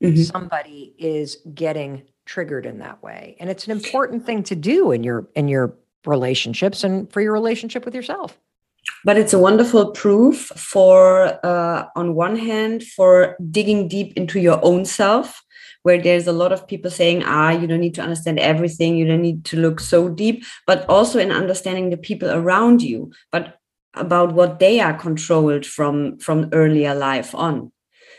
mm-hmm. 0.02 0.22
somebody 0.22 0.94
is 0.98 1.38
getting 1.54 2.02
triggered 2.28 2.66
in 2.66 2.78
that 2.78 3.02
way. 3.02 3.36
And 3.40 3.50
it's 3.50 3.64
an 3.64 3.72
important 3.72 4.24
thing 4.24 4.42
to 4.44 4.54
do 4.54 4.92
in 4.92 5.02
your 5.02 5.28
in 5.34 5.48
your 5.48 5.74
relationships 6.06 6.84
and 6.84 7.10
for 7.12 7.20
your 7.20 7.32
relationship 7.32 7.84
with 7.84 7.94
yourself. 7.94 8.38
But 9.04 9.16
it's 9.16 9.32
a 9.32 9.38
wonderful 9.38 9.90
proof 9.92 10.46
for 10.56 11.38
uh, 11.44 11.86
on 11.96 12.14
one 12.14 12.36
hand 12.36 12.84
for 12.84 13.36
digging 13.50 13.88
deep 13.88 14.12
into 14.16 14.40
your 14.40 14.60
own 14.64 14.84
self 14.84 15.42
where 15.82 16.00
there's 16.00 16.26
a 16.26 16.32
lot 16.32 16.52
of 16.52 16.66
people 16.66 16.90
saying 16.90 17.22
ah 17.24 17.50
you 17.50 17.66
don't 17.66 17.80
need 17.80 17.94
to 17.94 18.02
understand 18.02 18.38
everything. 18.38 18.96
You 18.96 19.06
don't 19.06 19.22
need 19.22 19.44
to 19.46 19.56
look 19.56 19.80
so 19.80 20.08
deep. 20.08 20.44
But 20.66 20.88
also 20.88 21.18
in 21.18 21.32
understanding 21.32 21.90
the 21.90 21.96
people 21.96 22.30
around 22.30 22.82
you 22.82 23.10
but 23.32 23.54
about 23.94 24.32
what 24.32 24.58
they 24.58 24.80
are 24.80 24.94
controlled 24.94 25.64
from 25.66 26.18
from 26.18 26.48
earlier 26.52 26.94
life 26.94 27.34
on. 27.34 27.72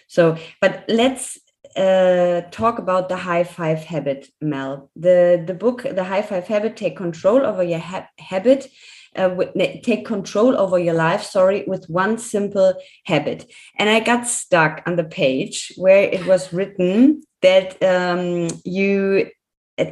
So 0.07 0.37
but 0.61 0.83
let's 0.87 1.37
uh, 1.75 2.41
talk 2.51 2.79
about 2.79 3.09
the 3.09 3.17
high 3.17 3.43
five 3.43 3.79
habit 3.83 4.27
mel 4.41 4.89
the 4.95 5.43
the 5.45 5.53
book 5.53 5.83
the 5.83 6.03
high 6.03 6.21
five 6.21 6.47
habit 6.47 6.75
take 6.75 6.97
control 6.97 7.45
over 7.45 7.63
your 7.63 7.79
ha 7.79 8.07
habit 8.17 8.67
uh, 9.15 9.35
take 9.83 10.05
control 10.05 10.57
over 10.57 10.77
your 10.77 10.93
life 10.93 11.23
sorry 11.23 11.63
with 11.67 11.89
one 11.89 12.17
simple 12.17 12.73
habit 13.05 13.51
and 13.77 13.89
i 13.89 13.99
got 13.99 14.27
stuck 14.27 14.81
on 14.85 14.95
the 14.95 15.03
page 15.03 15.73
where 15.77 16.03
it 16.03 16.25
was 16.25 16.53
written 16.53 17.21
that 17.41 17.81
um, 17.83 18.47
you 18.63 19.29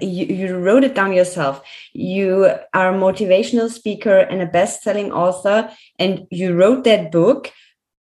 you, 0.02 0.26
you 0.26 0.58
wrote 0.58 0.84
it 0.84 0.96
down 0.96 1.14
yourself. 1.14 1.62
You 1.94 2.52
are 2.74 2.94
a 2.94 2.98
motivational 2.98 3.70
speaker 3.70 4.18
and 4.18 4.42
a 4.42 4.46
best-selling 4.46 5.12
author, 5.12 5.72
and 5.98 6.28
you 6.30 6.56
wrote 6.56 6.84
that 6.84 7.12
book, 7.12 7.52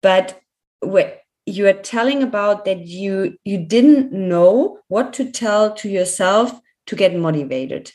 but 0.02 0.40
you 1.48 1.66
are 1.66 1.74
telling 1.74 2.22
about 2.22 2.66
that 2.66 2.86
you 2.86 3.38
you 3.46 3.58
didn't 3.58 4.12
know 4.12 4.80
what 4.90 5.14
to 5.14 5.32
tell 5.32 5.74
to 5.76 5.90
yourself 5.90 6.52
to 6.88 6.96
get 6.96 7.16
motivated. 7.16 7.92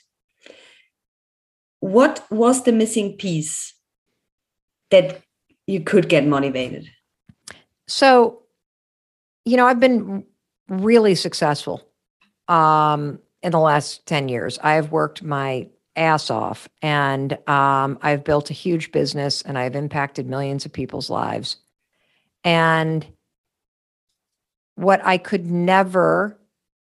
What 1.80 2.24
was 2.30 2.64
the 2.64 2.72
missing 2.72 3.16
piece 3.16 3.74
that 4.90 5.20
you 5.66 5.80
could 5.80 6.08
get 6.08 6.26
motivated? 6.26 6.88
So, 7.86 8.42
you 9.44 9.56
know, 9.56 9.66
I've 9.66 9.80
been 9.80 10.24
really 10.68 11.14
successful 11.14 11.86
um, 12.48 13.18
in 13.42 13.52
the 13.52 13.58
last 13.58 14.06
10 14.06 14.28
years. 14.28 14.58
I've 14.62 14.92
worked 14.92 15.22
my 15.22 15.68
ass 15.96 16.30
off 16.30 16.68
and 16.80 17.36
um, 17.48 17.98
I've 18.00 18.24
built 18.24 18.48
a 18.48 18.54
huge 18.54 18.92
business 18.92 19.42
and 19.42 19.58
I've 19.58 19.76
impacted 19.76 20.26
millions 20.26 20.64
of 20.64 20.72
people's 20.72 21.10
lives. 21.10 21.56
And 22.44 23.06
what 24.82 25.04
I 25.04 25.16
could 25.18 25.46
never 25.46 26.36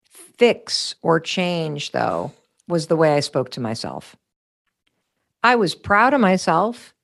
fix 0.05 0.95
or 1.03 1.21
change, 1.21 1.93
though, 1.93 2.33
was 2.67 2.87
the 2.89 2.97
way 2.97 3.15
I 3.15 3.21
spoke 3.21 3.51
to 3.53 3.61
myself. 3.61 4.17
I 5.43 5.57
was 5.57 5.75
proud 5.75 6.15
of 6.15 6.21
myself. 6.21 6.95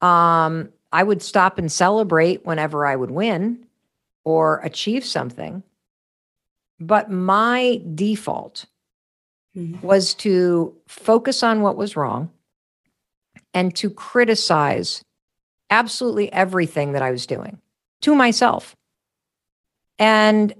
Um, 0.00 0.70
I 0.92 1.02
would 1.02 1.22
stop 1.22 1.58
and 1.58 1.70
celebrate 1.70 2.44
whenever 2.44 2.86
I 2.86 2.96
would 2.96 3.10
win 3.10 3.66
or 4.24 4.60
achieve 4.60 5.04
something. 5.04 5.62
But 6.80 7.10
my 7.10 7.80
default 7.94 8.64
mm-hmm. 9.56 9.86
was 9.86 10.14
to 10.14 10.74
focus 10.88 11.42
on 11.42 11.62
what 11.62 11.76
was 11.76 11.96
wrong 11.96 12.30
and 13.52 13.74
to 13.76 13.90
criticize 13.90 15.04
absolutely 15.70 16.32
everything 16.32 16.92
that 16.92 17.02
I 17.02 17.10
was 17.10 17.26
doing 17.26 17.58
to 18.00 18.14
myself. 18.14 18.74
And 20.06 20.52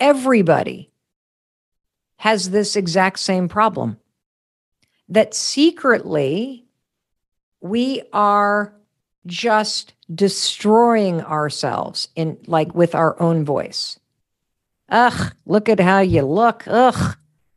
everybody 0.00 0.90
has 2.16 2.50
this 2.50 2.74
exact 2.74 3.20
same 3.20 3.48
problem 3.48 3.96
that 5.08 5.34
secretly 5.34 6.66
we 7.60 8.02
are 8.12 8.74
just 9.24 9.94
destroying 10.12 11.22
ourselves 11.22 12.08
in 12.16 12.38
like 12.48 12.74
with 12.74 12.96
our 12.96 13.14
own 13.22 13.44
voice. 13.44 14.00
Ugh, 14.88 15.32
look 15.46 15.68
at 15.68 15.78
how 15.78 16.00
you 16.00 16.22
look. 16.22 16.64
Ugh, 16.66 17.16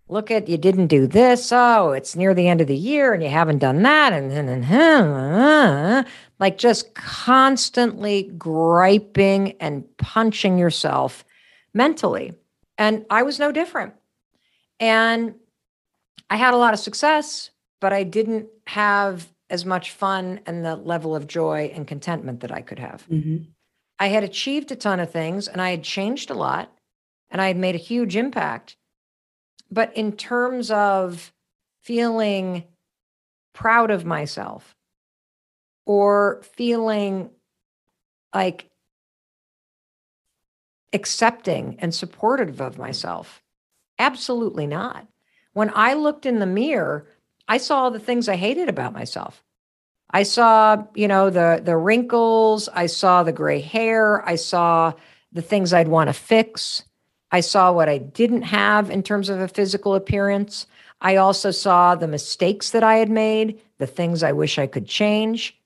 look 0.09 0.29
at 0.29 0.47
you 0.47 0.59
didn't 0.59 0.87
do 0.87 1.07
this. 1.07 1.51
Oh, 1.51 1.93
it's 1.93 2.15
near 2.15 2.35
the 2.35 2.49
end 2.49 2.61
of 2.61 2.67
the 2.67 2.77
year 2.77 3.13
and 3.13 3.23
you 3.23 3.29
haven't 3.29 3.57
done 3.57 3.81
that. 3.81 4.13
And 4.13 4.29
then, 4.29 6.05
like 6.39 6.59
just 6.59 6.93
constantly 6.93 8.31
griping 8.37 9.53
and 9.53 9.85
punching 9.97 10.59
yourself 10.59 11.25
mentally. 11.73 12.33
And 12.77 13.05
I 13.09 13.23
was 13.23 13.39
no 13.39 13.51
different. 13.51 13.93
And 14.79 15.35
I 16.29 16.37
had 16.37 16.53
a 16.53 16.57
lot 16.57 16.73
of 16.73 16.79
success, 16.79 17.51
but 17.79 17.93
I 17.93 18.03
didn't 18.03 18.47
have 18.67 19.27
as 19.49 19.65
much 19.65 19.91
fun 19.91 20.39
and 20.45 20.65
the 20.65 20.75
level 20.75 21.15
of 21.15 21.27
joy 21.27 21.71
and 21.75 21.85
contentment 21.85 22.39
that 22.39 22.51
I 22.51 22.61
could 22.61 22.79
have. 22.79 23.05
Mm-hmm. 23.09 23.43
I 23.99 24.07
had 24.07 24.23
achieved 24.23 24.71
a 24.71 24.75
ton 24.75 24.99
of 24.99 25.11
things 25.11 25.47
and 25.47 25.61
I 25.61 25.69
had 25.71 25.83
changed 25.83 26.31
a 26.31 26.33
lot 26.33 26.73
and 27.29 27.41
I 27.41 27.47
had 27.47 27.57
made 27.57 27.75
a 27.75 27.79
huge 27.79 28.15
impact. 28.15 28.77
But 29.69 29.95
in 29.95 30.13
terms 30.13 30.71
of 30.71 31.31
feeling 31.83 32.63
proud 33.53 33.91
of 33.91 34.05
myself 34.05 34.75
or 35.85 36.41
feeling 36.55 37.29
like 38.33 38.70
accepting 40.93 41.77
and 41.79 41.93
supportive 41.93 42.61
of 42.61 42.77
myself? 42.77 43.41
Absolutely 43.99 44.67
not. 44.67 45.07
When 45.53 45.71
I 45.75 45.93
looked 45.93 46.25
in 46.25 46.39
the 46.39 46.45
mirror, 46.45 47.07
I 47.47 47.57
saw 47.57 47.89
the 47.89 47.99
things 47.99 48.29
I 48.29 48.35
hated 48.35 48.69
about 48.69 48.93
myself. 48.93 49.43
I 50.11 50.23
saw, 50.23 50.83
you 50.93 51.07
know, 51.07 51.29
the 51.29 51.61
the 51.63 51.77
wrinkles, 51.77 52.69
I 52.73 52.85
saw 52.85 53.23
the 53.23 53.31
gray 53.31 53.61
hair, 53.61 54.27
I 54.27 54.35
saw 54.35 54.93
the 55.31 55.41
things 55.41 55.73
I'd 55.73 55.87
want 55.87 56.09
to 56.09 56.13
fix. 56.13 56.83
I 57.31 57.39
saw 57.39 57.71
what 57.71 57.87
I 57.87 57.97
didn't 57.97 58.41
have 58.43 58.89
in 58.89 59.03
terms 59.03 59.29
of 59.29 59.39
a 59.39 59.47
physical 59.47 59.95
appearance. 59.95 60.67
I 60.99 61.15
also 61.15 61.51
saw 61.51 61.95
the 61.95 62.07
mistakes 62.07 62.71
that 62.71 62.83
I 62.83 62.95
had 62.97 63.09
made, 63.09 63.61
the 63.77 63.87
things 63.87 64.21
I 64.21 64.33
wish 64.33 64.59
I 64.59 64.67
could 64.67 64.85
change. 64.85 65.57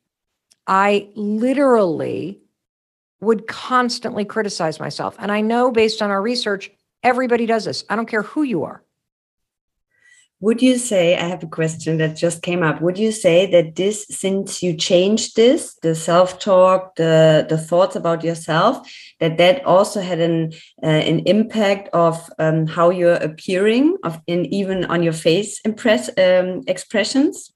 I 0.68 1.10
literally 1.16 2.40
would 3.22 3.48
constantly 3.48 4.26
criticize 4.26 4.80
myself. 4.80 5.16
And 5.20 5.32
I 5.32 5.42
know 5.42 5.72
based 5.72 6.02
on 6.02 6.12
our 6.12 6.22
research, 6.22 6.72
everybody 7.04 7.46
does 7.46 7.66
this. 7.66 7.84
I 7.90 7.96
don't 7.96 8.08
care 8.08 8.24
who 8.24 8.44
you 8.44 8.64
are. 8.64 8.84
Would 10.42 10.62
you 10.62 10.78
say, 10.78 11.16
I 11.16 11.28
have 11.28 11.44
a 11.44 11.48
question 11.48 11.98
that 11.98 12.18
just 12.18 12.42
came 12.42 12.62
up. 12.62 12.82
Would 12.82 13.00
you 13.00 13.12
say 13.12 13.50
that 13.52 13.76
this, 13.76 14.06
since 14.10 14.62
you 14.62 14.76
changed 14.76 15.38
this, 15.38 15.76
the 15.82 15.96
self 15.96 16.40
talk, 16.40 16.96
the, 16.98 17.46
the 17.48 17.58
thoughts 17.58 17.96
about 17.96 18.24
yourself, 18.24 18.88
that 19.22 19.38
that 19.38 19.66
also 19.66 20.02
had 20.02 20.20
an, 20.20 20.52
uh, 20.84 20.88
an 20.88 21.20
impact 21.20 21.88
of 21.94 22.30
um, 22.38 22.68
how 22.68 22.90
you're 22.90 23.14
appearing, 23.14 23.98
of 24.04 24.20
in 24.28 24.46
even 24.54 24.84
on 24.86 25.02
your 25.02 25.14
face 25.14 25.62
impress, 25.62 26.10
um, 26.18 26.64
expressions? 26.68 27.54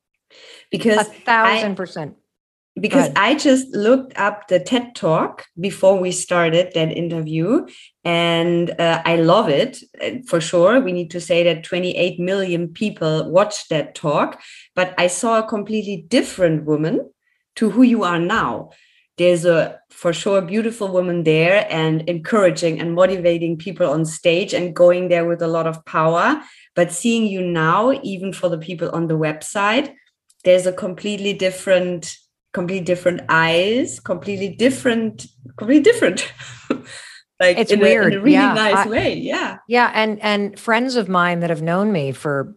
Because 0.72 1.00
a 1.00 1.04
thousand 1.04 1.72
I, 1.72 2.14
because 2.80 3.10
I 3.16 3.36
just 3.36 3.68
looked 3.76 4.18
up 4.18 4.48
the 4.48 4.60
TED 4.60 4.96
talk 4.96 5.46
before 5.60 6.00
we 6.00 6.12
started 6.12 6.72
that 6.74 6.92
interview, 6.92 7.68
and 8.04 8.72
uh, 8.80 9.02
I 9.06 9.18
love 9.18 9.50
it 9.50 9.80
uh, 10.02 10.20
for 10.28 10.42
sure. 10.42 10.80
We 10.80 10.92
need 10.92 11.12
to 11.12 11.22
say 11.22 11.44
that 11.44 11.64
28 11.64 12.20
million 12.20 12.70
people 12.70 13.30
watched 13.30 13.70
that 13.70 13.96
talk, 13.96 14.42
but 14.76 14.94
I 14.98 15.08
saw 15.08 15.40
a 15.40 15.48
completely 15.48 16.06
different 16.08 16.66
woman 16.66 17.10
to 17.58 17.70
who 17.70 17.84
you 17.84 18.04
are 18.04 18.20
now. 18.20 18.72
There's 19.18 19.44
a 19.44 19.80
for 19.92 20.14
sure 20.14 20.42
beautiful 20.42 20.88
woman 20.88 21.24
there 21.24 21.68
and 21.70 22.04
encouraging 22.10 22.80
and 22.80 22.96
motivating 22.96 23.58
people 23.58 23.90
on 23.90 24.06
stage 24.06 24.54
and 24.54 24.74
going 24.74 25.10
there 25.10 25.26
with 25.26 25.42
a 25.42 25.48
lot 25.48 25.68
of 25.68 25.84
power. 25.86 26.42
But 26.74 26.94
seeing 26.94 27.28
you 27.28 27.42
now, 27.42 27.92
even 28.02 28.32
for 28.32 28.48
the 28.48 28.58
people 28.58 28.90
on 28.92 29.08
the 29.08 29.18
website, 29.18 29.94
there's 30.46 30.66
a 30.66 30.72
completely 30.72 31.34
different 31.34 32.18
completely 32.54 32.86
different 32.86 33.22
eyes, 33.30 34.00
completely 34.00 34.50
different, 34.50 35.28
completely 35.58 35.84
different. 35.84 36.34
like 37.40 37.58
it's 37.58 37.72
in 37.72 37.80
weird. 37.80 38.14
A, 38.14 38.16
in 38.16 38.22
a 38.22 38.24
really 38.24 38.34
yeah. 38.34 38.54
nice 38.54 38.86
I, 38.86 38.90
way. 38.90 39.14
Yeah. 39.16 39.58
Yeah. 39.68 39.92
And 39.94 40.22
and 40.22 40.60
friends 40.60 40.96
of 40.96 41.10
mine 41.10 41.40
that 41.42 41.50
have 41.50 41.62
known 41.62 41.92
me 41.92 42.12
for 42.12 42.56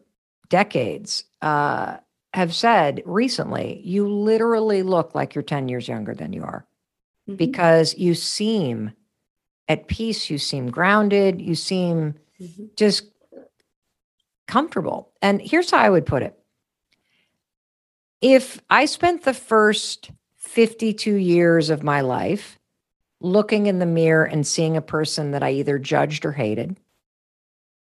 decades 0.48 1.24
uh, 1.40 1.96
have 2.34 2.54
said 2.54 3.02
recently, 3.04 3.80
you 3.84 4.08
literally 4.08 4.82
look 4.82 5.14
like 5.14 5.34
you're 5.34 5.42
10 5.42 5.68
years 5.68 5.88
younger 5.88 6.14
than 6.14 6.32
you 6.32 6.42
are. 6.42 6.66
Mm-hmm. 7.28 7.36
Because 7.36 7.94
you 7.96 8.14
seem 8.14 8.92
at 9.68 9.86
peace, 9.86 10.28
you 10.28 10.38
seem 10.38 10.70
grounded, 10.70 11.40
you 11.40 11.54
seem 11.54 12.14
mm-hmm. 12.40 12.64
just 12.76 13.04
comfortable. 14.48 15.12
And 15.22 15.40
here's 15.40 15.70
how 15.70 15.78
I 15.78 15.90
would 15.90 16.06
put 16.06 16.22
it 16.22 16.38
if 18.22 18.62
I 18.70 18.86
spent 18.86 19.24
the 19.24 19.34
first 19.34 20.10
52 20.36 21.14
years 21.14 21.68
of 21.70 21.82
my 21.82 22.00
life 22.00 22.58
looking 23.20 23.66
in 23.66 23.80
the 23.80 23.86
mirror 23.86 24.24
and 24.24 24.46
seeing 24.46 24.76
a 24.76 24.82
person 24.82 25.32
that 25.32 25.42
I 25.42 25.50
either 25.52 25.78
judged 25.78 26.24
or 26.24 26.32
hated, 26.32 26.76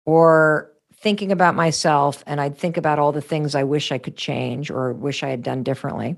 or 0.06 0.72
thinking 0.96 1.32
about 1.32 1.56
myself 1.56 2.24
and 2.26 2.42
I'd 2.42 2.58
think 2.58 2.78
about 2.78 3.00
all 3.00 3.12
the 3.12 3.22
things 3.22 3.56
I 3.56 3.64
wish 3.64 3.92
I 3.92 3.98
could 3.98 4.16
change 4.16 4.72
or 4.72 4.94
wish 4.94 5.24
I 5.24 5.30
had 5.30 5.44
done 5.44 5.64
differently. 5.64 6.16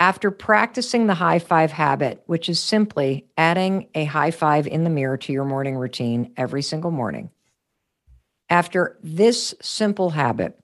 After 0.00 0.32
practicing 0.32 1.06
the 1.06 1.14
high 1.14 1.38
five 1.38 1.70
habit, 1.70 2.22
which 2.26 2.48
is 2.48 2.58
simply 2.58 3.26
adding 3.36 3.88
a 3.94 4.04
high 4.04 4.32
five 4.32 4.66
in 4.66 4.82
the 4.82 4.90
mirror 4.90 5.16
to 5.18 5.32
your 5.32 5.44
morning 5.44 5.76
routine 5.76 6.32
every 6.36 6.62
single 6.62 6.90
morning, 6.90 7.30
after 8.48 8.98
this 9.02 9.54
simple 9.60 10.10
habit, 10.10 10.58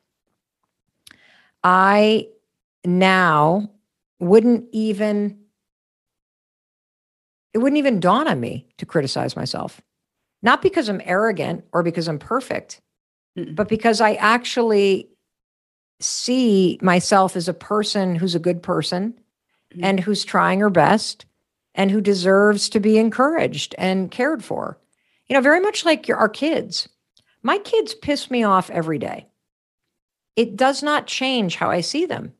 I 1.63 2.29
now 2.85 3.71
wouldn't 4.21 4.67
even 4.73 5.39
it 7.55 7.59
wouldn't 7.59 7.79
even 7.79 8.01
dawn 8.01 8.29
on 8.29 8.41
me 8.41 8.67
to 8.79 8.87
criticize 8.87 9.35
myself. 9.35 9.81
Not 10.43 10.63
because 10.63 10.89
I'm 10.89 11.01
arrogant 11.05 11.65
or 11.73 11.83
because 11.83 12.09
I'm 12.09 12.19
perfect, 12.19 12.81
mm 13.37 13.55
but 13.55 13.69
because 13.69 14.01
I 14.01 14.15
actually 14.15 15.09
see 16.01 16.79
myself 16.83 17.37
as 17.37 17.49
a 17.49 17.55
person 17.55 18.15
who's 18.15 18.35
a 18.35 18.41
good 18.41 18.63
person 18.63 19.15
mm 19.75 19.81
and 19.83 20.01
who's 20.01 20.25
trying 20.25 20.61
her 20.61 20.71
best 20.71 21.27
and 21.75 21.91
who 21.91 22.01
deserves 22.01 22.69
to 22.71 22.81
be 22.81 22.99
encouraged 22.99 23.75
and 23.79 24.11
cared 24.11 24.43
for. 24.43 24.79
You 25.29 25.35
know, 25.35 25.41
very 25.41 25.61
much 25.61 25.85
like 25.85 26.09
your, 26.09 26.17
our 26.17 26.29
kids. 26.29 26.89
My 27.43 27.59
kids 27.59 27.95
piss 27.95 28.31
me 28.31 28.43
off 28.43 28.71
every 28.71 28.99
day. 28.99 29.28
It 30.39 30.55
does 30.55 30.85
not 30.85 31.09
change 31.09 31.57
how 31.57 31.69
I 31.69 31.81
see 31.81 32.07
them. 32.07 32.33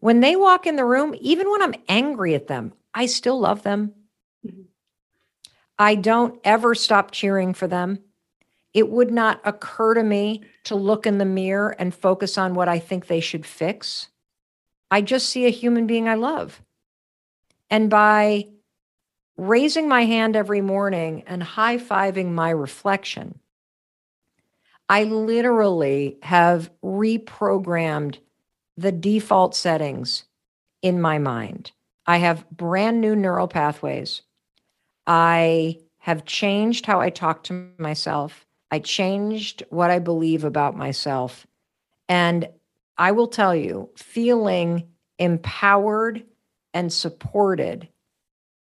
When 0.00 0.18
they 0.18 0.34
walk 0.34 0.66
in 0.66 0.74
the 0.74 0.84
room, 0.84 1.14
even 1.20 1.48
when 1.48 1.62
I'm 1.62 1.76
angry 1.88 2.34
at 2.34 2.48
them, 2.48 2.72
I 2.92 3.06
still 3.06 3.38
love 3.38 3.62
them. 3.62 3.92
Mm-hmm. 4.44 4.62
I 5.78 5.94
don't 5.94 6.40
ever 6.42 6.74
stop 6.74 7.12
cheering 7.12 7.54
for 7.54 7.68
them. 7.68 8.00
It 8.72 8.90
would 8.90 9.12
not 9.12 9.40
occur 9.44 9.94
to 9.94 10.02
me 10.02 10.42
to 10.64 10.74
look 10.74 11.06
in 11.06 11.18
the 11.18 11.24
mirror 11.24 11.76
and 11.78 11.94
focus 11.94 12.36
on 12.36 12.54
what 12.54 12.68
I 12.68 12.80
think 12.80 13.06
they 13.06 13.20
should 13.20 13.46
fix. 13.46 14.08
I 14.90 15.00
just 15.00 15.28
see 15.28 15.46
a 15.46 15.50
human 15.50 15.86
being 15.86 16.08
I 16.08 16.16
love. 16.16 16.60
And 17.70 17.88
by 17.88 18.48
raising 19.36 19.88
my 19.88 20.04
hand 20.04 20.34
every 20.34 20.62
morning 20.62 21.22
and 21.28 21.44
high 21.44 21.78
fiving 21.78 22.32
my 22.32 22.50
reflection, 22.50 23.38
I 24.88 25.04
literally 25.04 26.18
have 26.22 26.70
reprogrammed 26.84 28.18
the 28.76 28.92
default 28.92 29.54
settings 29.54 30.24
in 30.82 31.00
my 31.00 31.18
mind. 31.18 31.72
I 32.06 32.18
have 32.18 32.48
brand 32.50 33.00
new 33.00 33.16
neural 33.16 33.48
pathways. 33.48 34.22
I 35.06 35.78
have 35.98 36.26
changed 36.26 36.84
how 36.84 37.00
I 37.00 37.10
talk 37.10 37.44
to 37.44 37.70
myself. 37.78 38.46
I 38.70 38.78
changed 38.78 39.62
what 39.70 39.90
I 39.90 40.00
believe 40.00 40.44
about 40.44 40.76
myself. 40.76 41.46
And 42.08 42.48
I 42.98 43.12
will 43.12 43.28
tell 43.28 43.54
you, 43.54 43.90
feeling 43.96 44.88
empowered 45.18 46.24
and 46.74 46.92
supported 46.92 47.88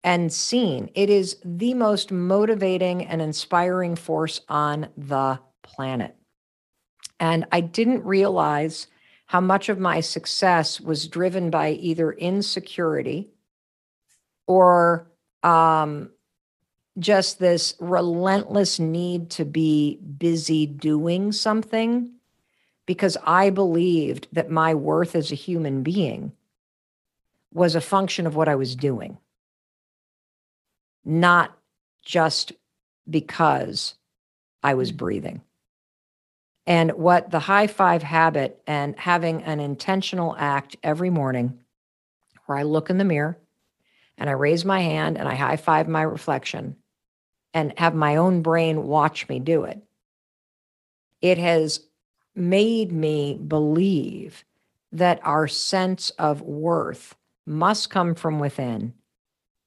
and 0.03 0.31
seen, 0.31 0.91
it 0.95 1.09
is 1.09 1.39
the 1.45 1.73
most 1.73 2.13
motivating 2.13 3.07
and 3.07 3.23
inspiring 3.23 3.97
force 3.97 4.43
on 4.49 4.89
the 4.99 5.39
planet. 5.65 6.15
And 7.19 7.47
I 7.51 7.61
didn't 7.61 8.05
realize 8.05 8.87
how 9.27 9.41
much 9.41 9.69
of 9.69 9.79
my 9.79 10.01
success 10.01 10.81
was 10.81 11.09
driven 11.09 11.51
by 11.51 11.71
either 11.71 12.13
insecurity 12.13 13.31
or 14.47 15.11
um, 15.43 16.11
just 16.99 17.39
this 17.39 17.75
relentless 17.81 18.79
need 18.79 19.31
to 19.31 19.45
be 19.45 19.97
busy 19.97 20.67
doing 20.67 21.33
something 21.33 22.11
because 22.87 23.17
I 23.25 23.51
believed 23.51 24.29
that 24.33 24.51
my 24.51 24.75
worth 24.75 25.17
as 25.17 25.33
a 25.33 25.37
human 25.37 25.83
being 25.83 26.33
was 27.53 27.75
a 27.75 27.81
function 27.81 28.27
of 28.27 28.37
what 28.37 28.49
I 28.49 28.57
was 28.57 28.77
doing, 28.77 29.17
not 31.05 31.57
just 32.05 32.53
because 33.09 33.95
I 34.63 34.75
was 34.75 34.93
breathing. 34.93 35.41
And 36.67 36.93
what 36.93 37.31
the 37.31 37.41
high 37.41 37.67
five 37.67 38.03
habit 38.03 38.63
and 38.67 38.99
having 38.99 39.43
an 39.43 39.61
intentional 39.61 40.35
act 40.39 40.77
every 40.83 41.11
morning 41.11 41.61
where 42.47 42.59
I 42.59 42.63
look 42.63 42.91
in 42.91 42.99
the 42.99 43.05
mirror 43.05 43.39
and 44.17 44.31
I 44.31 44.33
raise 44.33 44.65
my 44.65 44.81
hand 44.81 45.19
and 45.19 45.29
I 45.29 45.35
high 45.35 45.57
five 45.57 45.89
my 45.89 46.03
reflection 46.03 46.77
and 47.53 47.79
have 47.79 47.95
my 47.95 48.17
own 48.17 48.43
brain 48.43 48.87
watch 48.87 49.29
me 49.29 49.39
do 49.39 49.65
it. 49.65 49.83
It 51.21 51.39
has 51.39 51.81
made 52.35 52.93
me 52.93 53.35
believe 53.35 54.45
that 54.93 55.21
our 55.23 55.49
sense 55.49 56.11
of 56.11 56.41
worth 56.43 57.15
must 57.47 57.91
come 57.91 58.15
from 58.15 58.39
within 58.39 58.95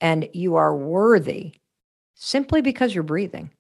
and 0.01 0.29
you 0.33 0.55
are 0.55 0.75
worthy 0.75 1.55
simply 2.15 2.62
because 2.62 2.93
you're 2.93 3.03
breathing. 3.03 3.51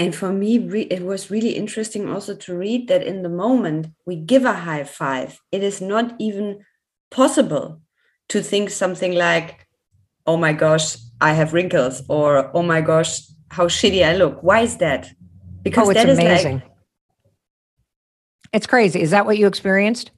And 0.00 0.14
for 0.14 0.32
me, 0.32 0.56
it 0.90 1.02
was 1.02 1.30
really 1.30 1.50
interesting 1.50 2.08
also 2.08 2.34
to 2.34 2.56
read 2.56 2.88
that 2.88 3.02
in 3.02 3.22
the 3.22 3.28
moment 3.28 3.88
we 4.06 4.16
give 4.16 4.46
a 4.46 4.54
high 4.54 4.84
five, 4.84 5.38
it 5.52 5.62
is 5.62 5.82
not 5.82 6.14
even 6.18 6.64
possible 7.10 7.82
to 8.30 8.42
think 8.42 8.70
something 8.70 9.12
like, 9.12 9.68
oh 10.26 10.38
my 10.38 10.54
gosh, 10.54 10.96
I 11.20 11.34
have 11.34 11.52
wrinkles, 11.52 12.02
or 12.08 12.50
oh 12.56 12.62
my 12.62 12.80
gosh, 12.80 13.20
how 13.50 13.66
shitty 13.66 14.02
I 14.02 14.16
look. 14.16 14.42
Why 14.42 14.60
is 14.60 14.78
that? 14.78 15.12
Because 15.62 15.88
oh, 15.88 15.90
it's 15.90 16.02
that 16.02 16.08
amazing. 16.08 16.60
Like, 16.60 16.70
it's 18.54 18.66
crazy. 18.66 19.02
Is 19.02 19.10
that 19.10 19.26
what 19.26 19.36
you 19.36 19.46
experienced? 19.46 20.12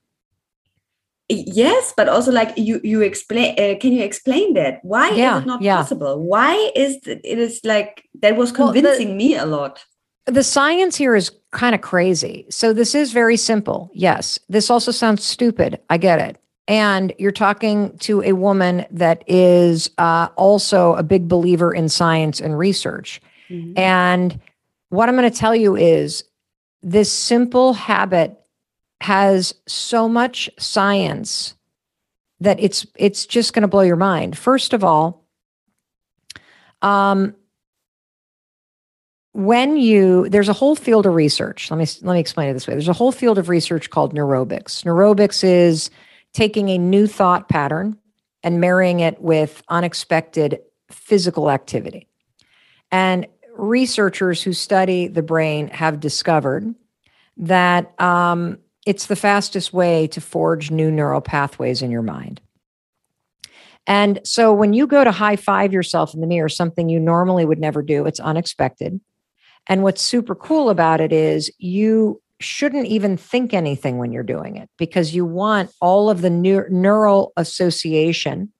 Yes, 1.32 1.92
but 1.96 2.08
also 2.08 2.30
like 2.30 2.52
you 2.56 2.80
you 2.84 3.00
explain. 3.00 3.58
Uh, 3.58 3.78
can 3.78 3.92
you 3.92 4.02
explain 4.02 4.54
that? 4.54 4.80
Why 4.82 5.10
yeah, 5.10 5.38
is 5.38 5.42
it 5.42 5.46
not 5.46 5.62
yeah. 5.62 5.76
possible? 5.76 6.22
Why 6.22 6.70
is 6.74 6.96
it, 7.06 7.20
it 7.24 7.38
is 7.38 7.60
like 7.64 8.04
that 8.20 8.36
was 8.36 8.52
convincing 8.52 9.08
well, 9.08 9.18
the, 9.18 9.24
me 9.24 9.36
a 9.36 9.46
lot. 9.46 9.84
The 10.26 10.44
science 10.44 10.96
here 10.96 11.16
is 11.16 11.30
kind 11.50 11.74
of 11.74 11.80
crazy. 11.80 12.46
So 12.48 12.72
this 12.72 12.94
is 12.94 13.12
very 13.12 13.36
simple. 13.36 13.90
Yes, 13.92 14.38
this 14.48 14.70
also 14.70 14.92
sounds 14.92 15.24
stupid. 15.24 15.80
I 15.90 15.98
get 15.98 16.20
it 16.20 16.38
and 16.68 17.12
you're 17.18 17.32
talking 17.32 17.96
to 17.98 18.22
a 18.22 18.32
woman 18.32 18.86
that 18.90 19.24
is 19.26 19.90
uh, 19.98 20.28
also 20.36 20.94
a 20.94 21.02
big 21.02 21.28
believer 21.28 21.74
in 21.74 21.88
science 21.88 22.40
and 22.40 22.56
research. 22.56 23.20
Mm-hmm. 23.50 23.78
And 23.78 24.40
what 24.90 25.08
I'm 25.08 25.16
going 25.16 25.30
to 25.30 25.36
tell 25.36 25.56
you 25.56 25.76
is 25.76 26.24
this 26.82 27.12
simple 27.12 27.72
habit 27.72 28.38
has 29.02 29.54
so 29.66 30.08
much 30.08 30.48
science 30.58 31.54
that 32.40 32.58
it's 32.60 32.86
it's 32.96 33.26
just 33.26 33.52
going 33.52 33.62
to 33.62 33.68
blow 33.68 33.82
your 33.82 33.96
mind. 33.96 34.36
First 34.36 34.72
of 34.72 34.82
all, 34.82 35.24
um, 36.82 37.34
when 39.32 39.76
you 39.76 40.28
there's 40.28 40.48
a 40.48 40.52
whole 40.52 40.76
field 40.76 41.06
of 41.06 41.14
research. 41.14 41.70
Let 41.70 41.78
me 41.78 41.86
let 42.02 42.14
me 42.14 42.20
explain 42.20 42.48
it 42.48 42.52
this 42.52 42.66
way. 42.66 42.74
There's 42.74 42.88
a 42.88 42.92
whole 42.92 43.12
field 43.12 43.38
of 43.38 43.48
research 43.48 43.90
called 43.90 44.14
neurobics. 44.14 44.84
Neurobics 44.84 45.42
is 45.42 45.90
taking 46.32 46.68
a 46.68 46.78
new 46.78 47.06
thought 47.06 47.48
pattern 47.48 47.98
and 48.42 48.60
marrying 48.60 49.00
it 49.00 49.20
with 49.20 49.62
unexpected 49.68 50.60
physical 50.90 51.50
activity. 51.50 52.08
And 52.90 53.26
researchers 53.56 54.42
who 54.42 54.52
study 54.52 55.08
the 55.08 55.22
brain 55.22 55.68
have 55.68 56.00
discovered 56.00 56.74
that 57.38 57.98
um, 58.00 58.58
it's 58.86 59.06
the 59.06 59.16
fastest 59.16 59.72
way 59.72 60.06
to 60.08 60.20
forge 60.20 60.70
new 60.70 60.90
neural 60.90 61.20
pathways 61.20 61.82
in 61.82 61.90
your 61.90 62.02
mind. 62.02 62.40
And 63.86 64.20
so 64.24 64.52
when 64.52 64.72
you 64.72 64.86
go 64.86 65.02
to 65.02 65.10
high 65.10 65.36
five 65.36 65.72
yourself 65.72 66.14
in 66.14 66.20
the 66.20 66.26
mirror, 66.26 66.48
something 66.48 66.88
you 66.88 67.00
normally 67.00 67.44
would 67.44 67.58
never 67.58 67.82
do, 67.82 68.06
it's 68.06 68.20
unexpected. 68.20 69.00
And 69.66 69.82
what's 69.82 70.02
super 70.02 70.34
cool 70.34 70.70
about 70.70 71.00
it 71.00 71.12
is 71.12 71.50
you 71.58 72.20
shouldn't 72.40 72.86
even 72.86 73.16
think 73.16 73.54
anything 73.54 73.98
when 73.98 74.12
you're 74.12 74.22
doing 74.22 74.56
it 74.56 74.68
because 74.76 75.14
you 75.14 75.24
want 75.24 75.70
all 75.80 76.10
of 76.10 76.22
the 76.22 76.28
neur- 76.28 76.70
neural 76.70 77.32
association 77.36 78.52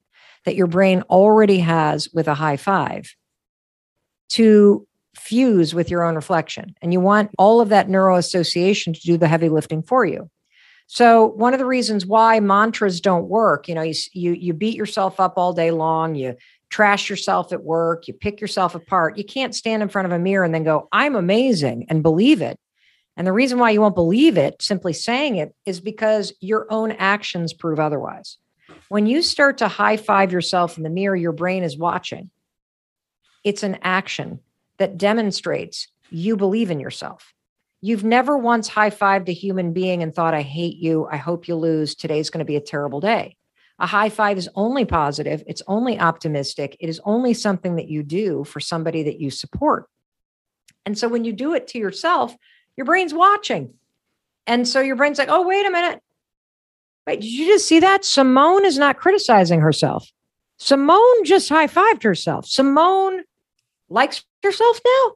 that 0.45 0.55
your 0.55 0.67
brain 0.67 1.03
already 1.09 1.59
has 1.59 2.09
with 2.13 2.27
a 2.27 2.33
high 2.33 2.57
five 2.57 3.13
to 4.29 4.87
fuse 5.15 5.73
with 5.73 5.89
your 5.89 6.03
own 6.03 6.15
reflection. 6.15 6.75
And 6.81 6.91
you 6.91 6.99
want 6.99 7.31
all 7.37 7.61
of 7.61 7.69
that 7.69 7.89
neural 7.89 8.17
association 8.17 8.93
to 8.93 8.99
do 9.01 9.17
the 9.17 9.27
heavy 9.27 9.49
lifting 9.49 9.83
for 9.83 10.05
you. 10.05 10.29
So 10.87 11.27
one 11.27 11.53
of 11.53 11.59
the 11.59 11.65
reasons 11.65 12.05
why 12.05 12.39
mantras 12.39 12.99
don't 12.99 13.27
work, 13.27 13.67
you 13.67 13.75
know, 13.75 13.81
you, 13.81 13.93
you, 14.11 14.33
you 14.33 14.53
beat 14.53 14.75
yourself 14.75 15.19
up 15.19 15.33
all 15.37 15.53
day 15.53 15.71
long, 15.71 16.15
you 16.15 16.35
trash 16.69 17.09
yourself 17.09 17.53
at 17.53 17.63
work, 17.63 18.07
you 18.07 18.13
pick 18.13 18.41
yourself 18.41 18.75
apart. 18.75 19.17
You 19.17 19.23
can't 19.23 19.55
stand 19.55 19.81
in 19.81 19.89
front 19.89 20.07
of 20.07 20.11
a 20.11 20.19
mirror 20.19 20.43
and 20.43 20.53
then 20.53 20.63
go, 20.63 20.89
I'm 20.91 21.15
amazing 21.15 21.85
and 21.89 22.03
believe 22.03 22.41
it. 22.41 22.59
And 23.15 23.27
the 23.27 23.33
reason 23.33 23.59
why 23.59 23.69
you 23.69 23.79
won't 23.79 23.95
believe 23.95 24.37
it, 24.37 24.61
simply 24.61 24.91
saying 24.91 25.35
it, 25.35 25.55
is 25.65 25.79
because 25.79 26.33
your 26.41 26.65
own 26.71 26.91
actions 26.93 27.53
prove 27.53 27.79
otherwise. 27.79 28.37
When 28.89 29.05
you 29.05 29.21
start 29.21 29.59
to 29.59 29.67
high 29.67 29.97
five 29.97 30.31
yourself 30.31 30.77
in 30.77 30.83
the 30.83 30.89
mirror, 30.89 31.15
your 31.15 31.31
brain 31.31 31.63
is 31.63 31.77
watching. 31.77 32.31
It's 33.43 33.61
an 33.61 33.77
action 33.83 34.39
that 34.77 34.97
demonstrates 34.97 35.87
you 36.09 36.37
believe 36.37 36.71
in 36.71 36.79
yourself. 36.79 37.33
You've 37.81 38.03
never 38.03 38.37
once 38.37 38.67
high 38.67 38.91
fived 38.91 39.27
a 39.27 39.33
human 39.33 39.73
being 39.73 40.03
and 40.03 40.13
thought, 40.13 40.33
I 40.33 40.41
hate 40.41 40.77
you. 40.77 41.07
I 41.11 41.17
hope 41.17 41.47
you 41.47 41.55
lose. 41.55 41.95
Today's 41.95 42.29
going 42.29 42.39
to 42.39 42.45
be 42.45 42.55
a 42.55 42.61
terrible 42.61 43.01
day. 43.01 43.35
A 43.79 43.87
high 43.87 44.09
five 44.09 44.37
is 44.37 44.49
only 44.55 44.85
positive, 44.85 45.43
it's 45.47 45.63
only 45.67 45.99
optimistic, 45.99 46.77
it 46.79 46.89
is 46.89 47.01
only 47.03 47.33
something 47.33 47.75
that 47.75 47.89
you 47.89 48.03
do 48.03 48.43
for 48.43 48.59
somebody 48.59 49.03
that 49.03 49.19
you 49.19 49.31
support. 49.31 49.87
And 50.85 50.97
so 50.97 51.07
when 51.07 51.25
you 51.25 51.33
do 51.33 51.53
it 51.53 51.67
to 51.69 51.79
yourself, 51.79 52.35
your 52.77 52.85
brain's 52.85 53.13
watching. 53.13 53.73
And 54.45 54.67
so 54.67 54.79
your 54.79 54.95
brain's 54.95 55.17
like, 55.17 55.29
oh, 55.29 55.47
wait 55.47 55.65
a 55.65 55.71
minute. 55.71 56.01
Wait, 57.07 57.21
did 57.21 57.29
you 57.29 57.47
just 57.47 57.67
see 57.67 57.79
that? 57.79 58.05
Simone 58.05 58.63
is 58.63 58.77
not 58.77 58.97
criticizing 58.97 59.59
herself. 59.59 60.09
Simone 60.57 61.25
just 61.25 61.49
high 61.49 61.67
fived 61.67 62.03
herself. 62.03 62.45
Simone 62.45 63.23
likes 63.93 64.23
herself 64.43 64.79
now. 64.85 65.13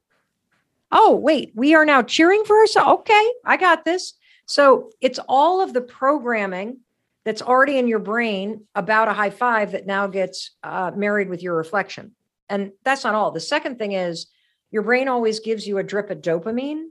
Oh, 0.91 1.15
wait, 1.15 1.51
we 1.55 1.75
are 1.75 1.85
now 1.85 2.01
cheering 2.01 2.43
for 2.45 2.57
herself. 2.57 3.01
Okay, 3.01 3.31
I 3.43 3.57
got 3.57 3.83
this. 3.83 4.13
So 4.45 4.91
it's 5.01 5.19
all 5.27 5.59
of 5.59 5.73
the 5.73 5.81
programming 5.81 6.79
that's 7.25 7.41
already 7.41 7.77
in 7.77 7.89
your 7.89 7.99
brain 7.99 8.65
about 8.73 9.09
a 9.09 9.13
high 9.13 9.31
five 9.31 9.73
that 9.73 9.85
now 9.85 10.07
gets 10.07 10.51
uh, 10.63 10.91
married 10.95 11.27
with 11.27 11.43
your 11.43 11.55
reflection. 11.55 12.15
And 12.47 12.71
that's 12.85 13.03
not 13.03 13.15
all. 13.15 13.31
The 13.31 13.41
second 13.41 13.77
thing 13.77 13.91
is 13.91 14.27
your 14.71 14.83
brain 14.83 15.09
always 15.09 15.41
gives 15.41 15.67
you 15.67 15.77
a 15.77 15.83
drip 15.83 16.09
of 16.09 16.21
dopamine 16.21 16.85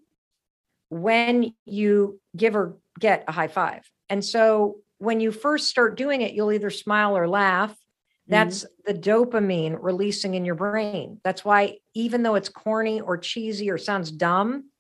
when 0.91 1.55
you 1.65 2.21
give 2.37 2.55
or 2.55 2.77
get 3.01 3.25
a 3.29 3.33
high 3.33 3.49
five. 3.49 3.91
And 4.11 4.23
so 4.23 4.77
when 4.99 5.21
you 5.21 5.33
first 5.33 5.69
start 5.69 5.97
doing 5.97 6.21
it, 6.21 6.35
you'll 6.35 6.53
either 6.53 6.71
smile 6.71 7.17
or 7.17 7.27
laugh. 7.27 7.75
Mm-hmm. 8.27 8.33
That's 8.33 8.65
mm-hmm. 8.65 8.93
the 8.93 8.99
dopamine 8.99 9.79
releasing 9.81 10.35
in 10.35 10.45
your 10.45 10.57
brain. 10.57 11.21
That's 11.23 11.45
why, 11.45 11.79
even 11.95 12.23
though 12.23 12.35
it's 12.35 12.49
corny 12.49 13.01
or 13.01 13.17
cheesy 13.17 13.71
or 13.71 13.79
sounds 13.79 14.11
dumb, 14.11 14.71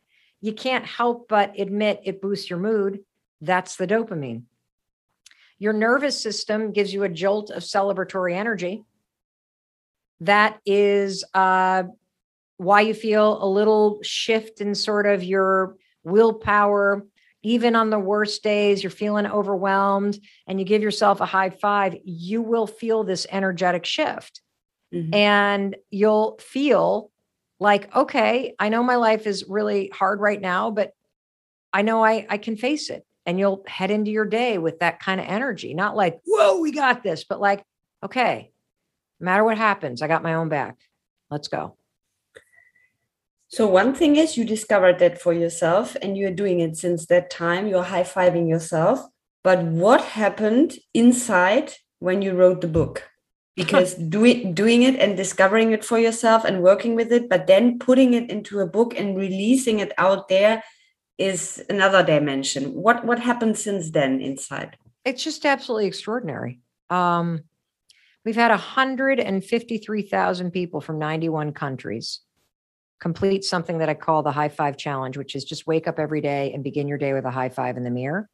you 0.41 0.53
can't 0.53 0.85
help 0.85 1.29
but 1.29 1.59
admit 1.59 2.01
it 2.05 2.21
boosts 2.21 2.51
your 2.51 2.59
mood. 2.59 3.01
That's 3.41 3.77
the 3.77 3.87
dopamine. 3.87 4.43
Your 5.59 5.73
nervous 5.73 6.21
system 6.21 6.73
gives 6.73 6.93
you 6.93 7.05
a 7.05 7.09
jolt 7.09 7.51
of 7.51 7.63
celebratory 7.63 8.35
energy. 8.35 8.85
That 10.21 10.59
is 10.67 11.25
uh, 11.35 11.85
why 12.57 12.83
you 12.83 12.95
feel 12.95 13.43
a 13.43 13.49
little 13.49 14.01
shift 14.03 14.61
in 14.61 14.75
sort 14.75 15.07
of 15.07 15.23
your 15.23 15.77
willpower. 16.05 17.07
Even 17.47 17.77
on 17.77 17.91
the 17.91 17.99
worst 17.99 18.43
days, 18.43 18.83
you're 18.83 18.91
feeling 18.91 19.25
overwhelmed 19.25 20.19
and 20.49 20.59
you 20.59 20.67
give 20.67 20.83
yourself 20.83 21.21
a 21.21 21.27
high 21.27 21.51
five, 21.51 21.95
you 22.05 22.43
will 22.43 22.67
feel 22.67 23.05
this 23.05 23.25
energetic 23.31 23.85
shift. 23.85 24.41
Mm-hmm. 24.93 25.15
And 25.15 25.77
you'll 25.89 26.41
feel 26.41 27.13
like, 27.61 27.95
okay, 27.95 28.57
I 28.59 28.69
know 28.69 28.83
my 28.83 28.97
life 28.97 29.29
is 29.29 29.45
really 29.49 29.93
hard 29.95 30.21
right 30.21 30.41
now, 30.41 30.73
but 30.73 30.91
I 31.73 31.83
know 31.83 32.05
I, 32.05 32.27
I 32.29 32.39
can 32.39 32.57
face 32.57 32.91
it. 32.91 33.07
And 33.27 33.39
you'll 33.39 33.63
head 33.69 33.93
into 33.93 34.11
your 34.11 34.25
day 34.25 34.59
with 34.59 34.81
that 34.81 34.99
kind 34.99 35.21
of 35.21 35.29
energy, 35.29 35.73
not 35.73 35.95
like, 35.95 36.19
whoa, 36.27 36.59
we 36.59 36.73
got 36.73 37.05
this, 37.05 37.23
but 37.23 37.41
like, 37.41 37.63
okay, 38.05 38.51
no 39.21 39.25
matter 39.25 39.45
what 39.45 39.57
happens, 39.57 40.03
I 40.03 40.09
got 40.09 40.25
my 40.25 40.35
own 40.35 40.49
back. 40.49 40.79
Let's 41.31 41.47
go. 41.47 41.77
So 43.49 43.67
one 43.67 43.95
thing 43.95 44.17
is 44.17 44.37
you 44.37 44.45
discovered 44.45 44.99
that 44.99 45.19
for 45.21 45.33
yourself 45.33 45.97
and 46.03 46.17
you're 46.17 46.33
doing 46.33 46.59
it 46.61 46.77
since 46.77 47.07
that 47.07 47.31
time, 47.31 47.69
you're 47.69 47.85
high-fiving 47.85 48.49
yourself. 48.49 49.01
But 49.45 49.63
what 49.63 50.03
happened 50.03 50.79
inside 50.93 51.73
when 52.01 52.23
you 52.23 52.35
wrote 52.35 52.61
the 52.61 52.67
book? 52.67 53.09
Because 53.55 53.95
doing 54.17 54.53
doing 54.53 54.83
it 54.83 54.97
and 54.97 55.17
discovering 55.17 55.71
it 55.73 55.85
for 55.85 55.99
yourself 55.99 56.45
and 56.45 56.63
working 56.63 56.97
with 56.97 57.13
it, 57.13 57.29
but 57.29 57.47
then 57.47 57.79
putting 57.79 58.15
it 58.15 58.31
into 58.31 58.59
a 58.61 58.67
book 58.67 58.99
and 58.99 59.17
releasing 59.17 59.79
it 59.79 59.93
out 59.97 60.29
there 60.29 60.65
is 61.17 61.65
another 61.71 62.03
dimension. 62.03 62.75
What 62.75 63.05
what 63.05 63.21
happened 63.21 63.57
since 63.57 63.93
then 63.93 64.21
inside? 64.21 64.77
It's 65.05 65.23
just 65.23 65.47
absolutely 65.47 65.87
extraordinary. 65.87 66.59
Um, 66.91 67.45
we've 68.25 68.35
had 68.35 68.51
153,000 68.51 70.51
people 70.51 70.81
from 70.81 70.99
91 70.99 71.53
countries 71.53 72.23
complete 73.01 73.45
something 73.45 73.79
that 73.79 73.89
I 73.89 73.95
call 73.95 74.23
the 74.23 74.33
high 74.33 74.49
five 74.49 74.77
challenge, 74.77 75.17
which 75.17 75.35
is 75.35 75.45
just 75.45 75.67
wake 75.67 75.87
up 75.87 75.99
every 75.99 76.21
day 76.21 76.53
and 76.53 76.65
begin 76.65 76.89
your 76.89 76.99
day 76.99 77.13
with 77.13 77.25
a 77.25 77.31
high 77.31 77.49
five 77.49 77.77
in 77.77 77.85
the 77.85 77.91
mirror. 77.91 78.29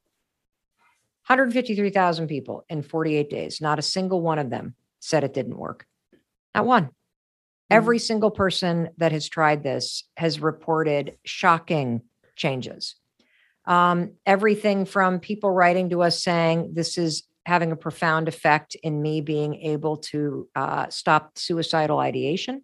153,000 1.26 2.26
people 2.26 2.64
in 2.68 2.82
48 2.82 3.30
days. 3.30 3.60
Not 3.60 3.78
a 3.78 3.82
single 3.82 4.20
one 4.20 4.38
of 4.38 4.50
them 4.50 4.74
said 5.00 5.24
it 5.24 5.34
didn't 5.34 5.56
work. 5.56 5.86
Not 6.54 6.66
one. 6.66 6.84
Mm-hmm. 6.84 6.92
Every 7.70 7.98
single 7.98 8.30
person 8.30 8.90
that 8.98 9.12
has 9.12 9.28
tried 9.28 9.62
this 9.62 10.04
has 10.16 10.40
reported 10.40 11.16
shocking 11.24 12.02
changes. 12.36 12.96
Um, 13.64 14.12
everything 14.26 14.84
from 14.84 15.20
people 15.20 15.50
writing 15.50 15.90
to 15.90 16.02
us 16.02 16.22
saying, 16.22 16.72
This 16.74 16.98
is 16.98 17.24
having 17.46 17.72
a 17.72 17.76
profound 17.76 18.28
effect 18.28 18.76
in 18.82 19.00
me 19.02 19.20
being 19.20 19.54
able 19.56 19.96
to 19.96 20.48
uh, 20.54 20.88
stop 20.88 21.38
suicidal 21.38 21.98
ideation 21.98 22.62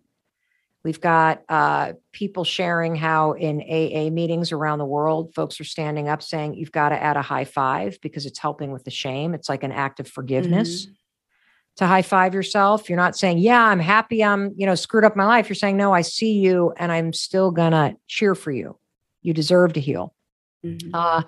We've 0.84 1.00
got 1.00 1.42
uh, 1.48 1.94
people 2.12 2.44
sharing 2.44 2.94
how 2.94 3.32
in 3.32 3.60
AA 3.60 4.10
meetings 4.10 4.52
around 4.52 4.78
the 4.78 4.84
world, 4.86 5.34
folks 5.34 5.60
are 5.60 5.64
standing 5.64 6.08
up 6.08 6.22
saying, 6.22 6.54
You've 6.54 6.72
got 6.72 6.90
to 6.90 7.02
add 7.02 7.16
a 7.16 7.22
high 7.22 7.44
five 7.44 7.98
because 8.00 8.26
it's 8.26 8.38
helping 8.38 8.70
with 8.70 8.84
the 8.84 8.90
shame. 8.90 9.34
It's 9.34 9.48
like 9.48 9.64
an 9.64 9.72
act 9.72 9.98
of 10.00 10.08
forgiveness. 10.08 10.86
Mm-hmm. 10.86 10.92
To 11.76 11.86
high 11.86 12.02
five 12.02 12.34
yourself, 12.34 12.88
you're 12.88 12.96
not 12.96 13.16
saying, 13.16 13.38
Yeah, 13.38 13.62
I'm 13.62 13.80
happy 13.80 14.22
I'm, 14.22 14.52
you 14.56 14.66
know, 14.66 14.74
screwed 14.74 15.04
up 15.04 15.16
my 15.16 15.26
life. 15.26 15.48
You're 15.48 15.56
saying, 15.56 15.76
No, 15.76 15.92
I 15.92 16.02
see 16.02 16.32
you 16.32 16.72
and 16.76 16.92
I'm 16.92 17.12
still 17.12 17.50
gonna 17.50 17.96
cheer 18.06 18.34
for 18.34 18.50
you. 18.52 18.78
You 19.22 19.34
deserve 19.34 19.72
to 19.74 19.80
heal. 19.80 20.14
Mm-hmm. 20.64 20.90
Uh, 20.94 21.22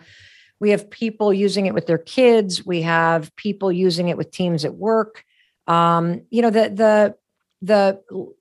we 0.61 0.71
have 0.71 0.91
people 0.91 1.33
using 1.33 1.67
it 1.67 1.75
with 1.75 1.87
their 1.87 1.99
kids. 1.99 2.65
We 2.65 2.83
have 2.83 3.35
people 3.37 3.73
using 3.73 4.09
it 4.09 4.17
with 4.17 4.31
teams 4.31 4.65
at 4.65 4.75
work. 4.75 5.25
Um, 5.67 6.23
you 6.31 6.43
know, 6.43 6.51
the 6.51 6.69
the 6.69 7.15
the 7.63 8.35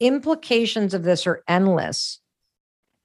implications 0.00 0.94
of 0.94 1.02
this 1.02 1.26
are 1.26 1.42
endless 1.48 2.20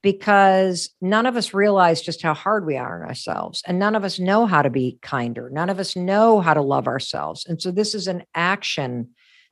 because 0.03 0.89
none 0.99 1.25
of 1.25 1.35
us 1.35 1.53
realize 1.53 2.01
just 2.01 2.21
how 2.21 2.33
hard 2.33 2.65
we 2.65 2.75
are 2.75 3.01
on 3.01 3.07
ourselves 3.07 3.61
and 3.67 3.77
none 3.77 3.95
of 3.95 4.03
us 4.03 4.19
know 4.19 4.45
how 4.45 4.61
to 4.61 4.69
be 4.69 4.97
kinder. 5.01 5.49
None 5.51 5.69
of 5.69 5.79
us 5.79 5.95
know 5.95 6.41
how 6.41 6.53
to 6.53 6.61
love 6.61 6.87
ourselves. 6.87 7.45
And 7.45 7.61
so 7.61 7.71
this 7.71 7.93
is 7.93 8.07
an 8.07 8.23
action 8.33 9.09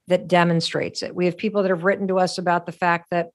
that 0.08 0.28
demonstrates 0.28 1.04
it. 1.04 1.16
We 1.16 1.26
have 1.26 1.38
people 1.38 1.62
that 1.62 1.70
have 1.70 1.84
written 1.84 2.08
to 2.08 2.18
us 2.18 2.40
about 2.40 2.66
the 2.66 2.72
fact 2.72 3.12
that 3.12 3.30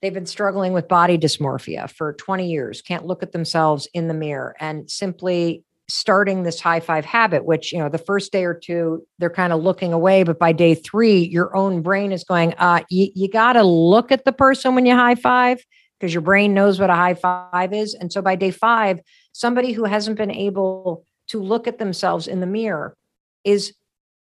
they've 0.00 0.14
been 0.14 0.26
struggling 0.26 0.72
with 0.72 0.86
body 0.86 1.18
dysmorphia 1.18 1.90
for 1.90 2.12
20 2.12 2.48
years 2.48 2.82
can't 2.82 3.06
look 3.06 3.22
at 3.22 3.32
themselves 3.32 3.88
in 3.92 4.06
the 4.06 4.14
mirror 4.14 4.54
and 4.60 4.88
simply 4.88 5.64
starting 5.88 6.42
this 6.42 6.60
high 6.60 6.80
five 6.80 7.04
habit, 7.04 7.44
which, 7.44 7.72
you 7.72 7.78
know, 7.78 7.88
the 7.88 7.98
first 7.98 8.32
day 8.32 8.44
or 8.44 8.54
two, 8.54 9.06
they're 9.18 9.30
kind 9.30 9.52
of 9.52 9.62
looking 9.62 9.92
away. 9.92 10.22
But 10.22 10.38
by 10.38 10.52
day 10.52 10.74
three, 10.74 11.18
your 11.18 11.54
own 11.54 11.82
brain 11.82 12.12
is 12.12 12.24
going, 12.24 12.54
uh, 12.54 12.80
you, 12.90 13.08
you 13.14 13.28
got 13.28 13.54
to 13.54 13.62
look 13.62 14.10
at 14.10 14.24
the 14.24 14.32
person 14.32 14.74
when 14.74 14.86
you 14.86 14.94
high 14.94 15.14
five 15.14 15.62
because 15.98 16.12
your 16.12 16.22
brain 16.22 16.54
knows 16.54 16.80
what 16.80 16.90
a 16.90 16.94
high 16.94 17.14
five 17.14 17.72
is. 17.72 17.94
And 17.94 18.12
so 18.12 18.22
by 18.22 18.34
day 18.34 18.50
five, 18.50 19.00
somebody 19.32 19.72
who 19.72 19.84
hasn't 19.84 20.16
been 20.16 20.30
able 20.30 21.04
to 21.28 21.40
look 21.40 21.66
at 21.66 21.78
themselves 21.78 22.26
in 22.26 22.40
the 22.40 22.46
mirror 22.46 22.96
is 23.44 23.74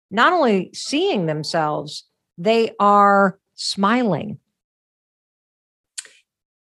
not 0.09 0.33
only 0.33 0.71
seeing 0.73 1.25
themselves, 1.25 2.05
they 2.37 2.71
are 2.79 3.39
smiling 3.55 4.39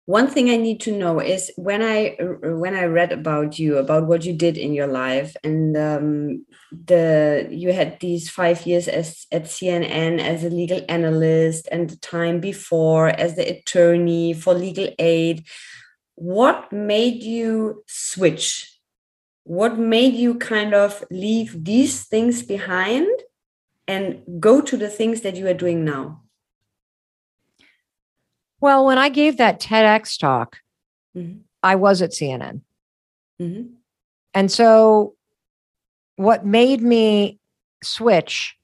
one 0.08 0.26
thing 0.26 0.48
i 0.48 0.56
need 0.56 0.80
to 0.80 0.96
know 0.96 1.20
is 1.20 1.52
when 1.56 1.82
i 1.82 2.16
when 2.62 2.74
i 2.74 2.84
read 2.84 3.12
about 3.12 3.58
you 3.58 3.76
about 3.76 4.06
what 4.06 4.24
you 4.24 4.32
did 4.32 4.56
in 4.56 4.72
your 4.72 4.86
life 4.86 5.36
and 5.44 5.76
um, 5.76 6.46
the 6.86 7.46
you 7.50 7.72
had 7.72 8.00
these 8.00 8.30
five 8.30 8.64
years 8.66 8.88
as 8.88 9.26
at 9.32 9.44
cnn 9.44 10.18
as 10.18 10.44
a 10.44 10.50
legal 10.50 10.80
analyst 10.88 11.68
and 11.70 11.90
the 11.90 11.96
time 11.96 12.40
before 12.40 13.08
as 13.08 13.36
the 13.36 13.46
attorney 13.48 14.32
for 14.32 14.54
legal 14.54 14.88
aid 14.98 15.44
what 16.18 16.72
made 16.72 17.22
you 17.22 17.84
switch? 17.86 18.76
What 19.44 19.78
made 19.78 20.14
you 20.14 20.34
kind 20.34 20.74
of 20.74 21.04
leave 21.12 21.64
these 21.64 22.04
things 22.06 22.42
behind 22.42 23.06
and 23.86 24.22
go 24.40 24.60
to 24.60 24.76
the 24.76 24.88
things 24.88 25.20
that 25.20 25.36
you 25.36 25.46
are 25.46 25.54
doing 25.54 25.84
now 25.84 26.22
well, 28.60 28.84
when 28.84 28.98
I 28.98 29.08
gave 29.08 29.36
that 29.36 29.60
TEDx 29.60 30.18
talk, 30.18 30.58
mm-hmm. 31.16 31.40
I 31.62 31.76
was 31.76 32.02
at 32.02 32.10
CNN. 32.10 32.62
Mm-hmm. 33.40 33.74
And 34.34 34.50
so, 34.50 35.14
what 36.16 36.44
made 36.44 36.82
me 36.82 37.38
switch 37.82 38.56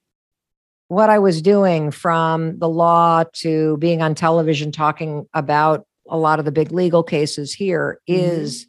what 0.87 1.09
I 1.09 1.19
was 1.19 1.41
doing 1.41 1.91
from 1.91 2.59
the 2.59 2.69
law 2.69 3.23
to 3.33 3.77
being 3.77 4.01
on 4.01 4.13
television 4.13 4.71
talking 4.71 5.27
about 5.33 5.85
a 6.07 6.17
lot 6.17 6.39
of 6.39 6.45
the 6.45 6.51
big 6.51 6.71
legal 6.71 7.03
cases 7.03 7.53
here 7.53 7.99
mm-hmm. 8.07 8.21
is 8.21 8.67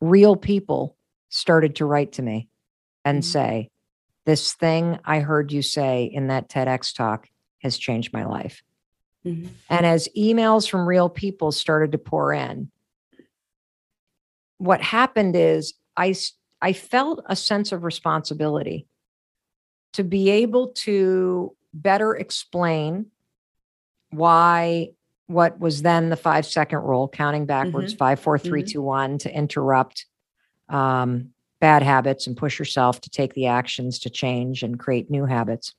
real 0.00 0.36
people 0.36 0.96
started 1.30 1.76
to 1.76 1.86
write 1.86 2.12
to 2.12 2.22
me 2.22 2.48
and 3.04 3.22
mm-hmm. 3.22 3.30
say, 3.30 3.70
This 4.26 4.52
thing 4.54 4.98
I 5.04 5.20
heard 5.20 5.50
you 5.50 5.62
say 5.62 6.04
in 6.04 6.28
that 6.28 6.48
TEDx 6.48 6.94
talk 6.94 7.28
has 7.62 7.78
changed 7.78 8.12
my 8.12 8.24
life. 8.24 8.62
Mm-hmm. 9.26 9.48
And 9.70 9.86
as 9.86 10.08
emails 10.16 10.68
from 10.68 10.86
real 10.86 11.08
people 11.08 11.52
started 11.52 11.92
to 11.92 11.98
pour 11.98 12.32
in, 12.32 12.70
what 14.58 14.80
happened 14.80 15.36
is 15.36 15.74
I, 15.96 16.14
I 16.60 16.72
felt 16.72 17.22
a 17.26 17.36
sense 17.36 17.72
of 17.72 17.84
responsibility 17.84 18.86
to 19.94 20.04
be 20.04 20.30
able 20.30 20.68
to 20.68 21.54
better 21.74 22.14
explain 22.14 23.06
why 24.10 24.90
what 25.26 25.58
was 25.58 25.82
then 25.82 26.10
the 26.10 26.16
five 26.16 26.44
second 26.44 26.80
rule, 26.80 27.08
counting 27.08 27.46
backwards, 27.46 27.92
mm-hmm. 27.92 27.98
five, 27.98 28.20
four, 28.20 28.38
three, 28.38 28.62
mm-hmm. 28.62 28.72
two, 28.72 28.82
one, 28.82 29.18
to 29.18 29.34
interrupt 29.34 30.06
um, 30.68 31.30
bad 31.60 31.82
habits 31.82 32.26
and 32.26 32.36
push 32.36 32.58
yourself 32.58 33.00
to 33.00 33.10
take 33.10 33.34
the 33.34 33.46
actions 33.46 33.98
to 34.00 34.10
change 34.10 34.62
and 34.62 34.78
create 34.78 35.10
new 35.10 35.24
habits. 35.24 35.74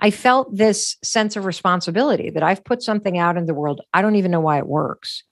I 0.00 0.10
felt 0.10 0.56
this 0.56 0.96
sense 1.02 1.36
of 1.36 1.44
responsibility 1.44 2.30
that 2.30 2.42
I've 2.42 2.64
put 2.64 2.82
something 2.82 3.18
out 3.18 3.36
in 3.36 3.46
the 3.46 3.54
world. 3.54 3.80
I 3.92 4.02
don't 4.02 4.16
even 4.16 4.30
know 4.30 4.40
why 4.40 4.58
it 4.58 4.66
works. 4.66 5.24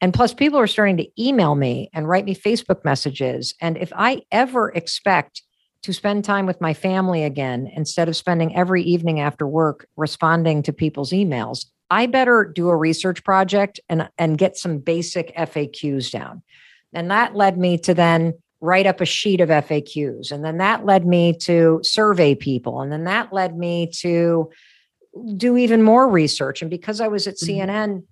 And 0.00 0.14
plus, 0.14 0.32
people 0.32 0.58
are 0.58 0.66
starting 0.66 0.96
to 0.98 1.22
email 1.22 1.54
me 1.54 1.90
and 1.92 2.08
write 2.08 2.24
me 2.24 2.34
Facebook 2.34 2.84
messages. 2.84 3.54
And 3.60 3.76
if 3.76 3.92
I 3.94 4.22
ever 4.32 4.70
expect 4.70 5.42
to 5.82 5.92
spend 5.92 6.24
time 6.24 6.46
with 6.46 6.60
my 6.60 6.74
family 6.74 7.24
again 7.24 7.70
instead 7.74 8.08
of 8.08 8.16
spending 8.16 8.54
every 8.54 8.82
evening 8.82 9.20
after 9.20 9.46
work 9.46 9.86
responding 9.96 10.62
to 10.62 10.72
people's 10.72 11.10
emails, 11.10 11.66
I 11.90 12.06
better 12.06 12.50
do 12.54 12.68
a 12.68 12.76
research 12.76 13.24
project 13.24 13.80
and, 13.88 14.08
and 14.16 14.38
get 14.38 14.56
some 14.56 14.78
basic 14.78 15.34
FAQs 15.36 16.10
down. 16.10 16.42
And 16.92 17.10
that 17.10 17.34
led 17.34 17.58
me 17.58 17.78
to 17.78 17.94
then 17.94 18.34
write 18.60 18.86
up 18.86 19.00
a 19.00 19.06
sheet 19.06 19.40
of 19.40 19.48
FAQs. 19.48 20.30
And 20.32 20.44
then 20.44 20.58
that 20.58 20.84
led 20.84 21.06
me 21.06 21.32
to 21.40 21.80
survey 21.82 22.34
people. 22.34 22.80
And 22.80 22.92
then 22.92 23.04
that 23.04 23.32
led 23.32 23.56
me 23.56 23.90
to 24.00 24.50
do 25.36 25.56
even 25.56 25.82
more 25.82 26.08
research. 26.08 26.62
And 26.62 26.70
because 26.70 27.00
I 27.00 27.08
was 27.08 27.26
at 27.26 27.36
mm-hmm. 27.36 27.60
CNN, 27.60 28.02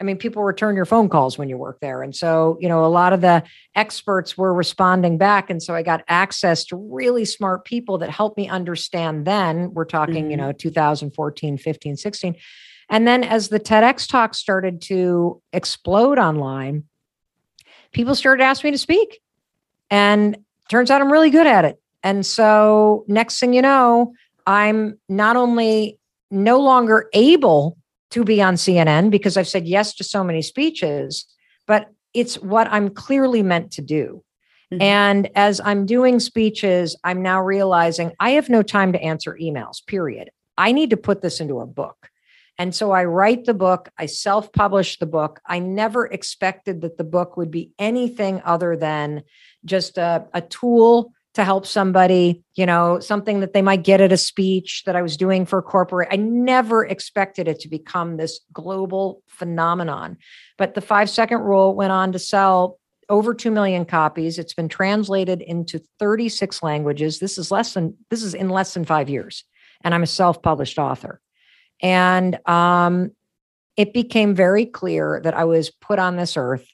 I 0.00 0.04
mean, 0.04 0.16
people 0.16 0.44
return 0.44 0.76
your 0.76 0.84
phone 0.84 1.08
calls 1.08 1.38
when 1.38 1.48
you 1.48 1.56
work 1.56 1.80
there. 1.80 2.02
And 2.02 2.14
so, 2.14 2.56
you 2.60 2.68
know, 2.68 2.84
a 2.84 2.86
lot 2.86 3.12
of 3.12 3.20
the 3.20 3.42
experts 3.74 4.38
were 4.38 4.54
responding 4.54 5.18
back. 5.18 5.50
And 5.50 5.60
so 5.60 5.74
I 5.74 5.82
got 5.82 6.04
access 6.06 6.64
to 6.66 6.76
really 6.76 7.24
smart 7.24 7.64
people 7.64 7.98
that 7.98 8.10
helped 8.10 8.36
me 8.36 8.48
understand 8.48 9.24
then. 9.24 9.74
We're 9.74 9.84
talking, 9.84 10.24
mm-hmm. 10.24 10.30
you 10.30 10.36
know, 10.36 10.52
2014, 10.52 11.58
15, 11.58 11.96
16. 11.96 12.36
And 12.90 13.06
then 13.06 13.24
as 13.24 13.48
the 13.48 13.60
TEDx 13.60 14.08
talk 14.08 14.34
started 14.34 14.80
to 14.82 15.42
explode 15.52 16.18
online, 16.18 16.84
people 17.92 18.14
started 18.14 18.42
asking 18.42 18.68
me 18.68 18.72
to 18.72 18.78
speak. 18.78 19.20
And 19.90 20.36
turns 20.70 20.90
out 20.90 21.00
I'm 21.00 21.12
really 21.12 21.30
good 21.30 21.46
at 21.46 21.64
it. 21.64 21.80
And 22.02 22.24
so 22.24 23.04
next 23.08 23.38
thing 23.38 23.52
you 23.52 23.62
know, 23.62 24.12
I'm 24.46 24.98
not 25.08 25.36
only 25.36 25.98
no 26.30 26.60
longer 26.60 27.08
able 27.12 27.76
to 28.10 28.24
be 28.24 28.40
on 28.40 28.54
CNN 28.54 29.10
because 29.10 29.36
I've 29.36 29.48
said 29.48 29.66
yes 29.66 29.94
to 29.96 30.04
so 30.04 30.24
many 30.24 30.42
speeches, 30.42 31.26
but 31.66 31.90
it's 32.14 32.36
what 32.36 32.68
I'm 32.70 32.90
clearly 32.90 33.42
meant 33.42 33.70
to 33.72 33.82
do. 33.82 34.22
Mm-hmm. 34.72 34.82
And 34.82 35.30
as 35.34 35.60
I'm 35.64 35.86
doing 35.86 36.20
speeches, 36.20 36.96
I'm 37.04 37.22
now 37.22 37.42
realizing 37.42 38.12
I 38.20 38.30
have 38.30 38.48
no 38.48 38.62
time 38.62 38.92
to 38.92 39.00
answer 39.02 39.36
emails, 39.40 39.84
period. 39.86 40.30
I 40.56 40.72
need 40.72 40.90
to 40.90 40.96
put 40.96 41.22
this 41.22 41.40
into 41.40 41.60
a 41.60 41.66
book. 41.66 42.10
And 42.58 42.74
so 42.74 42.90
I 42.90 43.04
write 43.04 43.44
the 43.44 43.54
book, 43.54 43.88
I 43.96 44.06
self 44.06 44.52
publish 44.52 44.98
the 44.98 45.06
book. 45.06 45.40
I 45.46 45.60
never 45.60 46.06
expected 46.06 46.80
that 46.80 46.98
the 46.98 47.04
book 47.04 47.36
would 47.36 47.50
be 47.50 47.70
anything 47.78 48.42
other 48.44 48.76
than 48.76 49.22
just 49.64 49.96
a, 49.96 50.26
a 50.34 50.40
tool 50.40 51.12
to 51.34 51.44
help 51.44 51.66
somebody, 51.66 52.42
you 52.56 52.66
know, 52.66 52.98
something 52.98 53.38
that 53.40 53.52
they 53.52 53.62
might 53.62 53.84
get 53.84 54.00
at 54.00 54.10
a 54.10 54.16
speech 54.16 54.82
that 54.86 54.96
I 54.96 55.02
was 55.02 55.16
doing 55.16 55.46
for 55.46 55.60
a 55.60 55.62
corporate. 55.62 56.08
I 56.10 56.16
never 56.16 56.84
expected 56.84 57.46
it 57.46 57.60
to 57.60 57.68
become 57.68 58.16
this 58.16 58.40
global 58.52 59.22
phenomenon. 59.28 60.16
But 60.56 60.74
the 60.74 60.80
five 60.80 61.08
second 61.08 61.42
rule 61.42 61.76
went 61.76 61.92
on 61.92 62.10
to 62.10 62.18
sell 62.18 62.80
over 63.08 63.34
2 63.34 63.52
million 63.52 63.84
copies. 63.84 64.36
It's 64.36 64.54
been 64.54 64.68
translated 64.68 65.40
into 65.40 65.80
36 66.00 66.60
languages. 66.62 67.20
This 67.20 67.38
is 67.38 67.52
less 67.52 67.72
than 67.72 67.96
this 68.10 68.24
is 68.24 68.34
in 68.34 68.48
less 68.48 68.74
than 68.74 68.84
5 68.84 69.08
years. 69.08 69.44
And 69.82 69.94
I'm 69.94 70.02
a 70.02 70.08
self-published 70.08 70.78
author. 70.78 71.20
And 71.80 72.38
um, 72.48 73.12
it 73.76 73.92
became 73.92 74.34
very 74.34 74.66
clear 74.66 75.20
that 75.22 75.34
I 75.34 75.44
was 75.44 75.70
put 75.70 75.98
on 75.98 76.16
this 76.16 76.36
earth 76.36 76.66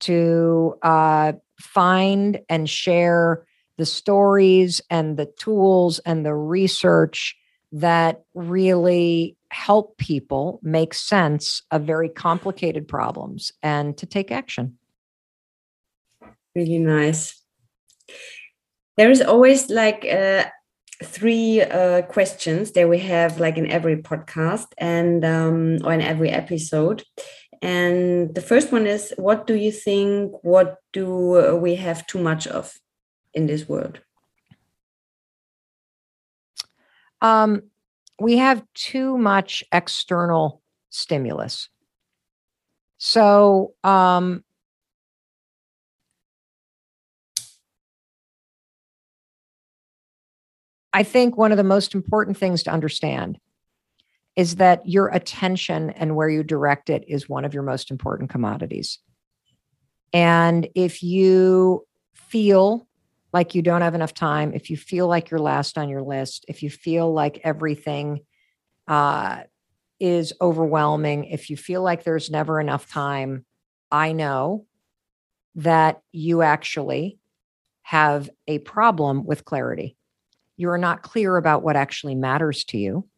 to 0.00 0.76
uh, 0.82 1.32
find 1.60 2.40
and 2.48 2.68
share 2.68 3.44
the 3.76 3.86
stories 3.86 4.80
and 4.90 5.16
the 5.16 5.26
tools 5.38 5.98
and 6.00 6.24
the 6.24 6.34
research 6.34 7.36
that 7.72 8.22
really 8.34 9.36
help 9.50 9.98
people 9.98 10.58
make 10.62 10.94
sense 10.94 11.62
of 11.70 11.82
very 11.82 12.08
complicated 12.08 12.88
problems 12.88 13.52
and 13.62 13.96
to 13.98 14.06
take 14.06 14.30
action. 14.30 14.78
Really 16.54 16.78
nice. 16.78 17.42
There 18.96 19.10
is 19.10 19.20
always 19.20 19.70
like 19.70 20.04
uh, 20.04 20.46
three 21.02 21.62
uh, 21.62 22.02
questions 22.02 22.72
that 22.72 22.88
we 22.88 22.98
have 22.98 23.38
like 23.38 23.56
in 23.56 23.70
every 23.70 23.96
podcast 23.96 24.66
and 24.78 25.24
um, 25.24 25.78
or 25.84 25.92
in 25.92 26.00
every 26.00 26.30
episode. 26.30 27.04
And 27.62 28.34
the 28.34 28.40
first 28.40 28.72
one 28.72 28.86
is 28.86 29.12
what 29.16 29.46
do 29.46 29.54
you 29.54 29.72
think 29.72 30.32
what 30.42 30.76
do 30.92 31.56
we 31.56 31.74
have 31.76 32.06
too 32.06 32.20
much 32.20 32.46
of 32.46 32.74
in 33.34 33.46
this 33.46 33.68
world? 33.68 34.00
Um, 37.20 37.62
we 38.20 38.36
have 38.38 38.62
too 38.74 39.18
much 39.18 39.64
external 39.72 40.62
stimulus. 40.90 41.68
So 42.98 43.74
um, 43.84 44.44
I 50.92 51.02
think 51.02 51.36
one 51.36 51.52
of 51.52 51.58
the 51.58 51.64
most 51.64 51.94
important 51.94 52.36
things 52.36 52.62
to 52.64 52.70
understand 52.70 53.38
is 54.36 54.56
that 54.56 54.88
your 54.88 55.08
attention 55.08 55.90
and 55.90 56.14
where 56.14 56.28
you 56.28 56.42
direct 56.42 56.88
it 56.90 57.04
is 57.08 57.28
one 57.28 57.44
of 57.44 57.52
your 57.52 57.62
most 57.62 57.90
important 57.90 58.30
commodities. 58.30 58.98
And 60.12 60.68
if 60.74 61.02
you 61.02 61.86
feel 62.14 62.86
like 63.32 63.54
you 63.54 63.62
don't 63.62 63.82
have 63.82 63.94
enough 63.94 64.14
time, 64.14 64.54
if 64.54 64.70
you 64.70 64.76
feel 64.76 65.06
like 65.06 65.30
you're 65.30 65.40
last 65.40 65.76
on 65.76 65.88
your 65.88 66.02
list, 66.02 66.46
if 66.48 66.62
you 66.62 66.70
feel 66.70 67.12
like 67.12 67.40
everything 67.44 68.20
uh, 68.86 69.42
is 70.00 70.32
overwhelming, 70.40 71.24
if 71.24 71.50
you 71.50 71.56
feel 71.56 71.82
like 71.82 72.04
there's 72.04 72.30
never 72.30 72.60
enough 72.60 72.88
time, 72.88 73.44
I 73.90 74.12
know 74.12 74.66
that 75.56 76.00
you 76.12 76.40
actually 76.42 77.18
have 77.82 78.30
a 78.46 78.60
problem 78.60 79.26
with 79.26 79.44
clarity 79.44 79.97
you're 80.58 80.76
not 80.76 81.02
clear 81.02 81.36
about 81.36 81.62
what 81.62 81.76
actually 81.76 82.16
matters 82.16 82.64
to 82.64 82.76
you. 82.76 83.08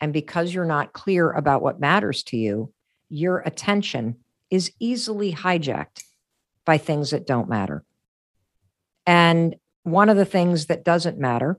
And 0.00 0.12
because 0.12 0.52
you're 0.54 0.64
not 0.64 0.92
clear 0.92 1.30
about 1.30 1.62
what 1.62 1.80
matters 1.80 2.22
to 2.24 2.36
you, 2.36 2.72
your 3.08 3.38
attention 3.38 4.16
is 4.50 4.70
easily 4.78 5.32
hijacked 5.32 6.04
by 6.64 6.78
things 6.78 7.10
that 7.10 7.26
don't 7.26 7.48
matter. 7.48 7.82
And 9.06 9.56
one 9.84 10.10
of 10.10 10.16
the 10.16 10.26
things 10.26 10.66
that 10.66 10.84
doesn't 10.84 11.18
matter 11.18 11.58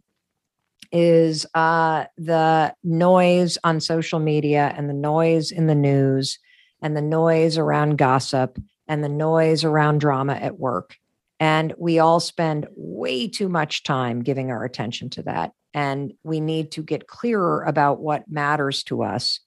is 0.91 1.47
uh, 1.55 2.05
the 2.17 2.75
noise 2.83 3.57
on 3.63 3.79
social 3.79 4.19
media 4.19 4.73
and 4.77 4.87
the 4.87 4.93
noise 4.93 5.51
in 5.51 5.65
the 5.65 5.75
news 5.75 6.37
and 6.81 6.95
the 6.95 7.01
noise 7.01 7.57
around 7.57 7.97
gossip 7.97 8.59
and 8.87 9.03
the 9.03 9.09
noise 9.09 9.63
around 9.63 9.99
drama 9.99 10.33
at 10.33 10.59
work. 10.59 10.97
And 11.43 11.73
we 11.77 11.99
all 11.99 12.21
spend 12.21 12.67
way 12.73 13.27
too 13.27 13.49
much 13.49 13.83
time 13.83 14.21
giving 14.21 14.49
our 14.49 14.63
attention 14.63 15.09
to 15.09 15.23
that. 15.23 15.51
And 15.73 16.13
we 16.23 16.39
need 16.39 16.71
to 16.71 16.81
get 16.81 17.05
clearer 17.05 17.65
about 17.65 17.99
what 17.99 18.31
matters 18.31 18.81
to 18.83 19.03
us 19.03 19.41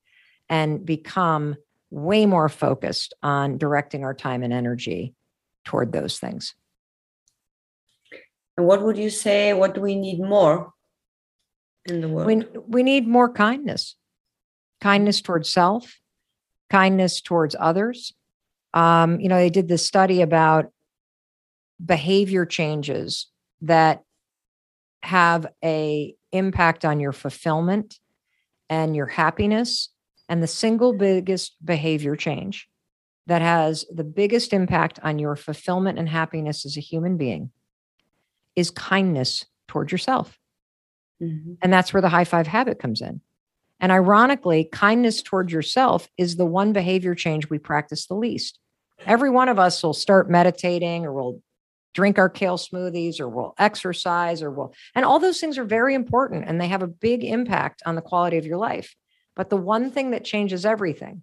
and 0.51 0.85
become 0.85 1.57
way 1.91 2.27
more 2.27 2.51
focused 2.51 3.15
on 3.23 3.57
directing 3.57 4.05
our 4.05 4.13
time 4.13 4.43
and 4.43 4.53
energy 4.53 5.15
toward 5.65 5.91
those 5.91 6.19
things. 6.19 6.55
And 8.59 8.67
what 8.67 8.83
would 8.83 8.99
you 8.99 9.09
say? 9.09 9.55
What 9.55 9.75
do 9.75 9.81
we 9.81 9.95
need 9.95 10.21
more 10.21 10.75
in 11.87 12.03
the 12.03 12.09
world? 12.09 12.27
We, 12.27 12.45
we 12.69 12.83
need 12.83 13.09
more 13.09 13.33
kindness 13.33 13.97
kindness 14.83 15.23
towards 15.23 15.51
self, 15.51 15.99
kindness 16.69 17.23
towards 17.23 17.57
others. 17.59 18.13
Um, 18.75 19.19
you 19.19 19.31
know, 19.31 19.39
they 19.39 19.49
did 19.49 19.69
this 19.69 19.87
study 19.87 20.21
about 20.21 20.71
behavior 21.85 22.47
changes 22.47 23.27
that 23.63 24.03
have 25.03 25.47
a 25.65 26.15
impact 26.33 26.85
on 26.85 27.01
your 27.01 27.13
fulfillment 27.13 27.99
and 28.69 28.97
your 28.97 29.07
happiness 29.07 29.91
and 30.29 30.43
the 30.43 30.49
single 30.49 30.93
biggest 30.93 31.57
behavior 31.65 32.17
change 32.17 32.69
that 33.27 33.43
has 33.43 33.85
the 33.93 34.05
biggest 34.05 34.53
impact 34.53 34.99
on 35.03 35.19
your 35.19 35.37
fulfillment 35.37 35.99
and 35.99 36.09
happiness 36.09 36.65
as 36.65 36.77
a 36.77 36.81
human 36.81 37.17
being 37.17 37.51
is 38.55 38.71
kindness 38.71 39.45
toward 39.69 39.93
yourself. 39.93 40.39
Mm-hmm. 41.23 41.55
And 41.63 41.73
that's 41.73 41.93
where 41.93 42.01
the 42.01 42.09
high 42.09 42.25
five 42.25 42.47
habit 42.47 42.79
comes 42.79 43.01
in. 43.01 43.21
And 43.81 43.93
ironically, 43.93 44.69
kindness 44.73 45.23
toward 45.23 45.51
yourself 45.51 46.09
is 46.17 46.37
the 46.37 46.47
one 46.47 46.73
behavior 46.73 47.15
change 47.15 47.51
we 47.51 47.59
practice 47.59 48.07
the 48.07 48.15
least. 48.15 48.59
Every 49.05 49.29
one 49.29 49.49
of 49.49 49.59
us 49.59 49.83
will 49.83 49.93
start 49.93 50.31
meditating 50.31 51.05
or 51.05 51.13
will 51.13 51.43
drink 51.97 52.19
our 52.19 52.29
kale 52.29 52.59
smoothies 52.59 53.21
or 53.21 53.29
we'll 53.29 53.55
exercise 53.59 54.43
or 54.43 54.51
we'll, 54.51 54.75
and 54.95 55.05
all 55.05 55.19
those 55.19 55.41
things 55.41 55.57
are 55.57 55.65
very 55.65 55.95
important 55.95 56.45
and 56.47 56.61
they 56.61 56.69
have 56.69 56.83
a 56.83 56.87
big 56.87 57.25
impact 57.25 57.83
on 57.87 57.95
the 57.95 58.03
quality 58.03 58.37
of 58.37 58.45
your 58.45 58.59
life. 58.59 58.95
But 59.35 59.49
the 59.49 59.57
one 59.57 59.91
thing 59.91 60.11
that 60.11 60.23
changes 60.23 60.67
everything 60.67 61.23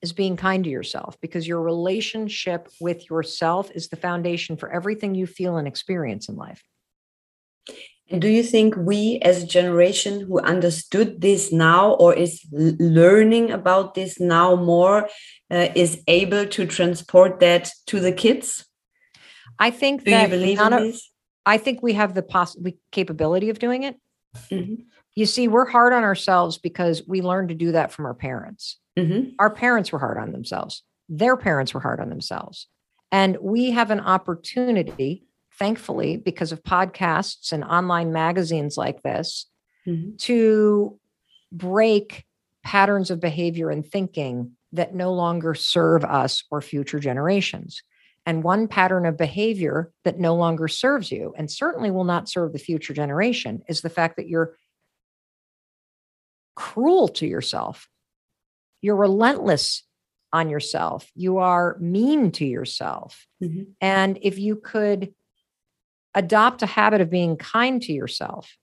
is 0.00 0.14
being 0.14 0.36
kind 0.36 0.64
to 0.64 0.70
yourself 0.70 1.18
because 1.20 1.46
your 1.46 1.60
relationship 1.60 2.68
with 2.80 3.08
yourself 3.10 3.70
is 3.74 3.88
the 3.88 3.96
foundation 3.96 4.56
for 4.56 4.72
everything 4.72 5.14
you 5.14 5.26
feel 5.26 5.58
and 5.58 5.68
experience 5.68 6.28
in 6.30 6.36
life. 6.36 6.62
And 8.10 8.20
do 8.20 8.28
you 8.28 8.42
think 8.42 8.74
we, 8.76 9.18
as 9.22 9.42
a 9.42 9.46
generation 9.46 10.20
who 10.20 10.40
understood 10.40 11.20
this 11.20 11.52
now 11.52 11.92
or 11.92 12.14
is 12.14 12.44
learning 12.50 13.50
about 13.50 13.94
this 13.94 14.18
now 14.18 14.56
more, 14.56 15.08
uh, 15.50 15.68
is 15.74 16.02
able 16.08 16.46
to 16.46 16.66
transport 16.66 17.40
that 17.40 17.70
to 17.86 18.00
the 18.00 18.12
kids? 18.12 18.66
I 19.62 19.70
think 19.70 20.04
Do 20.04 20.10
that 20.10 20.30
none 20.30 20.72
of, 20.72 20.96
I 21.46 21.56
think 21.56 21.84
we 21.84 21.92
have 21.92 22.14
the 22.14 22.22
poss- 22.22 22.58
we 22.58 22.78
capability 22.90 23.48
of 23.48 23.60
doing 23.60 23.84
it. 23.84 23.96
Mm-hmm. 24.50 24.82
You 25.14 25.26
see, 25.26 25.46
we're 25.46 25.70
hard 25.70 25.92
on 25.92 26.02
ourselves 26.02 26.58
because 26.58 27.02
we 27.06 27.22
learned 27.22 27.50
to 27.50 27.54
do 27.54 27.70
that 27.70 27.92
from 27.92 28.06
our 28.06 28.14
parents. 28.14 28.78
Mm-hmm. 28.98 29.34
Our 29.38 29.50
parents 29.50 29.92
were 29.92 30.00
hard 30.00 30.18
on 30.18 30.32
themselves. 30.32 30.82
Their 31.08 31.36
parents 31.36 31.72
were 31.74 31.80
hard 31.80 32.00
on 32.00 32.08
themselves. 32.08 32.66
And 33.12 33.36
we 33.40 33.70
have 33.70 33.92
an 33.92 34.00
opportunity, 34.00 35.26
thankfully, 35.56 36.16
because 36.16 36.50
of 36.50 36.64
podcasts 36.64 37.52
and 37.52 37.62
online 37.62 38.12
magazines 38.12 38.76
like 38.76 39.02
this, 39.02 39.46
mm-hmm. 39.86 40.16
to 40.16 40.98
break 41.52 42.24
patterns 42.64 43.12
of 43.12 43.20
behavior 43.20 43.70
and 43.70 43.86
thinking 43.86 44.56
that 44.72 44.92
no 44.92 45.12
longer 45.12 45.54
serve 45.54 46.04
us 46.04 46.42
or 46.50 46.60
future 46.60 46.98
generations. 46.98 47.82
And 48.24 48.44
one 48.44 48.68
pattern 48.68 49.04
of 49.04 49.16
behavior 49.16 49.90
that 50.04 50.18
no 50.18 50.36
longer 50.36 50.68
serves 50.68 51.10
you 51.10 51.34
and 51.36 51.50
certainly 51.50 51.90
will 51.90 52.04
not 52.04 52.28
serve 52.28 52.52
the 52.52 52.58
future 52.58 52.94
generation 52.94 53.62
is 53.68 53.80
the 53.80 53.90
fact 53.90 54.16
that 54.16 54.28
you're 54.28 54.56
cruel 56.54 57.08
to 57.08 57.26
yourself. 57.26 57.88
You're 58.80 58.96
relentless 58.96 59.82
on 60.32 60.48
yourself. 60.48 61.10
You 61.14 61.38
are 61.38 61.76
mean 61.80 62.30
to 62.32 62.44
yourself. 62.44 63.26
Mm-hmm. 63.42 63.62
And 63.80 64.18
if 64.22 64.38
you 64.38 64.56
could 64.56 65.14
adopt 66.14 66.62
a 66.62 66.66
habit 66.66 67.00
of 67.00 67.10
being 67.10 67.36
kind 67.36 67.82
to 67.82 67.92
yourself, 67.92 68.56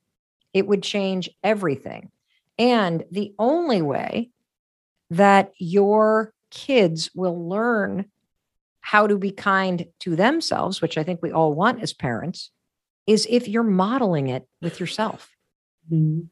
it 0.53 0.67
would 0.67 0.83
change 0.83 1.29
everything. 1.43 2.11
And 2.57 3.05
the 3.11 3.33
only 3.39 3.81
way 3.81 4.31
that 5.09 5.53
your 5.57 6.33
kids 6.51 7.09
will 7.15 7.47
learn 7.49 8.05
how 8.81 9.07
to 9.07 9.17
be 9.17 9.31
kind 9.31 9.85
to 9.99 10.15
themselves, 10.15 10.81
which 10.81 10.97
I 10.97 11.03
think 11.03 11.21
we 11.21 11.31
all 11.31 11.53
want 11.53 11.81
as 11.81 11.93
parents, 11.93 12.51
is 13.07 13.27
if 13.29 13.47
you're 13.47 13.63
modeling 13.63 14.27
it 14.27 14.47
with 14.61 14.79
yourself. 14.79 15.29
Mm-hmm. 15.91 16.27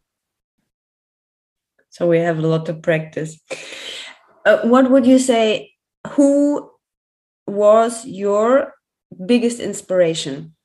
So 1.90 2.08
we 2.08 2.20
have 2.20 2.38
a 2.38 2.48
lot 2.48 2.70
of 2.70 2.82
practice. 2.82 3.40
Uh, 4.46 4.60
what 4.60 4.92
would 4.92 5.06
you 5.06 5.20
say? 5.20 5.74
Who 6.12 6.70
was 7.48 8.06
your 8.06 8.74
biggest 9.26 9.60
inspiration? 9.60 10.56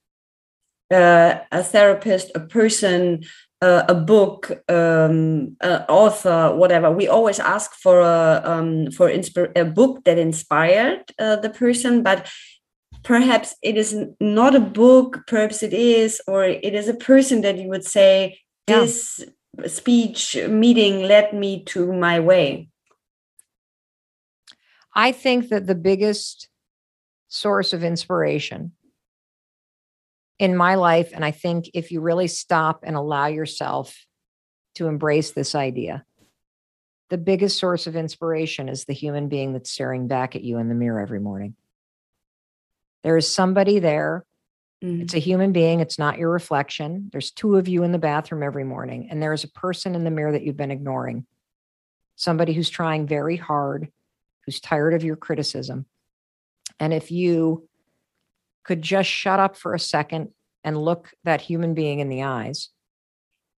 Uh, 0.93 1.39
a 1.51 1.62
therapist, 1.62 2.30
a 2.35 2.41
person, 2.41 3.24
uh, 3.63 3.85
a 3.89 3.95
book, 3.95 4.51
um, 4.69 5.57
an 5.61 5.85
author, 5.89 6.55
whatever. 6.55 6.91
We 6.91 7.07
always 7.07 7.39
ask 7.39 7.73
for 7.75 8.01
a 8.01 8.43
um, 8.45 8.91
for 8.91 9.09
a 9.09 9.65
book 9.65 10.05
that 10.05 10.19
inspired 10.19 11.13
uh, 11.19 11.37
the 11.37 11.51
person, 11.51 12.03
but 12.03 12.29
perhaps 13.05 13.55
it 13.63 13.77
is 13.77 13.97
not 14.21 14.57
a 14.57 14.61
book. 14.61 15.21
Perhaps 15.29 15.63
it 15.63 15.73
is, 15.73 16.21
or 16.27 16.45
it 16.45 16.75
is 16.75 16.89
a 16.89 16.95
person 16.95 17.43
that 17.43 17.57
you 17.57 17.69
would 17.69 17.85
say 17.85 18.41
yeah. 18.69 18.81
this 18.81 19.25
speech 19.67 20.37
meeting 20.49 21.03
led 21.03 21.33
me 21.33 21.63
to 21.65 21.93
my 21.93 22.19
way. 22.19 22.69
I 24.95 25.13
think 25.13 25.51
that 25.51 25.69
the 25.69 25.77
biggest 25.77 26.49
source 27.29 27.73
of 27.73 27.85
inspiration 27.85 28.73
in 30.43 30.57
my 30.57 30.74
life. 30.74 31.12
And 31.14 31.24
I 31.24 31.30
think 31.30 31.70
if 31.72 31.93
you 31.93 32.01
really 32.01 32.26
stop 32.26 32.80
and 32.82 32.97
allow 32.97 33.26
yourself 33.26 33.97
to 34.74 34.88
embrace 34.88 35.30
this 35.30 35.55
idea, 35.55 36.05
the 37.11 37.18
biggest 37.18 37.61
source 37.61 37.86
of 37.86 37.95
inspiration 37.95 38.68
is 38.68 38.84
the 38.84 38.93
human 38.93 39.28
being 39.28 39.53
that's 39.53 39.70
staring 39.70 40.09
back 40.09 40.34
at 40.34 40.43
you 40.43 40.59
in 40.59 40.68
the 40.68 40.74
mirror 40.74 41.01
every 41.01 41.20
morning. 41.20 41.55
There 43.05 43.16
is 43.16 43.32
somebody 43.32 43.78
there. 43.78 44.26
Mm-hmm. 44.82 45.03
It's 45.03 45.14
a 45.14 45.20
human 45.20 45.53
being. 45.53 45.78
It's 45.78 45.99
not 45.99 46.18
your 46.18 46.30
reflection. 46.30 47.09
There's 47.12 47.30
two 47.30 47.55
of 47.55 47.68
you 47.68 47.84
in 47.84 47.93
the 47.93 47.99
bathroom 47.99 48.43
every 48.43 48.64
morning, 48.64 49.11
and 49.12 49.22
there 49.22 49.32
is 49.32 49.45
a 49.45 49.49
person 49.49 49.95
in 49.95 50.03
the 50.03 50.11
mirror 50.11 50.32
that 50.32 50.43
you've 50.43 50.57
been 50.57 50.72
ignoring. 50.72 51.24
Somebody 52.16 52.53
who's 52.53 52.68
trying 52.68 53.07
very 53.07 53.36
hard, 53.36 53.93
who's 54.45 54.59
tired 54.59 54.95
of 54.95 55.05
your 55.05 55.14
criticism. 55.14 55.86
And 56.80 56.93
if 56.93 57.12
you 57.12 57.68
could 58.65 58.83
just 58.83 59.09
shut 59.09 59.41
up 59.41 59.57
for 59.57 59.75
a 59.75 59.81
second 59.81 60.29
and 60.65 60.77
look 60.77 61.11
that 61.25 61.41
human 61.41 61.75
being 61.75 61.99
in 62.01 62.09
the 62.09 62.23
eyes 62.23 62.71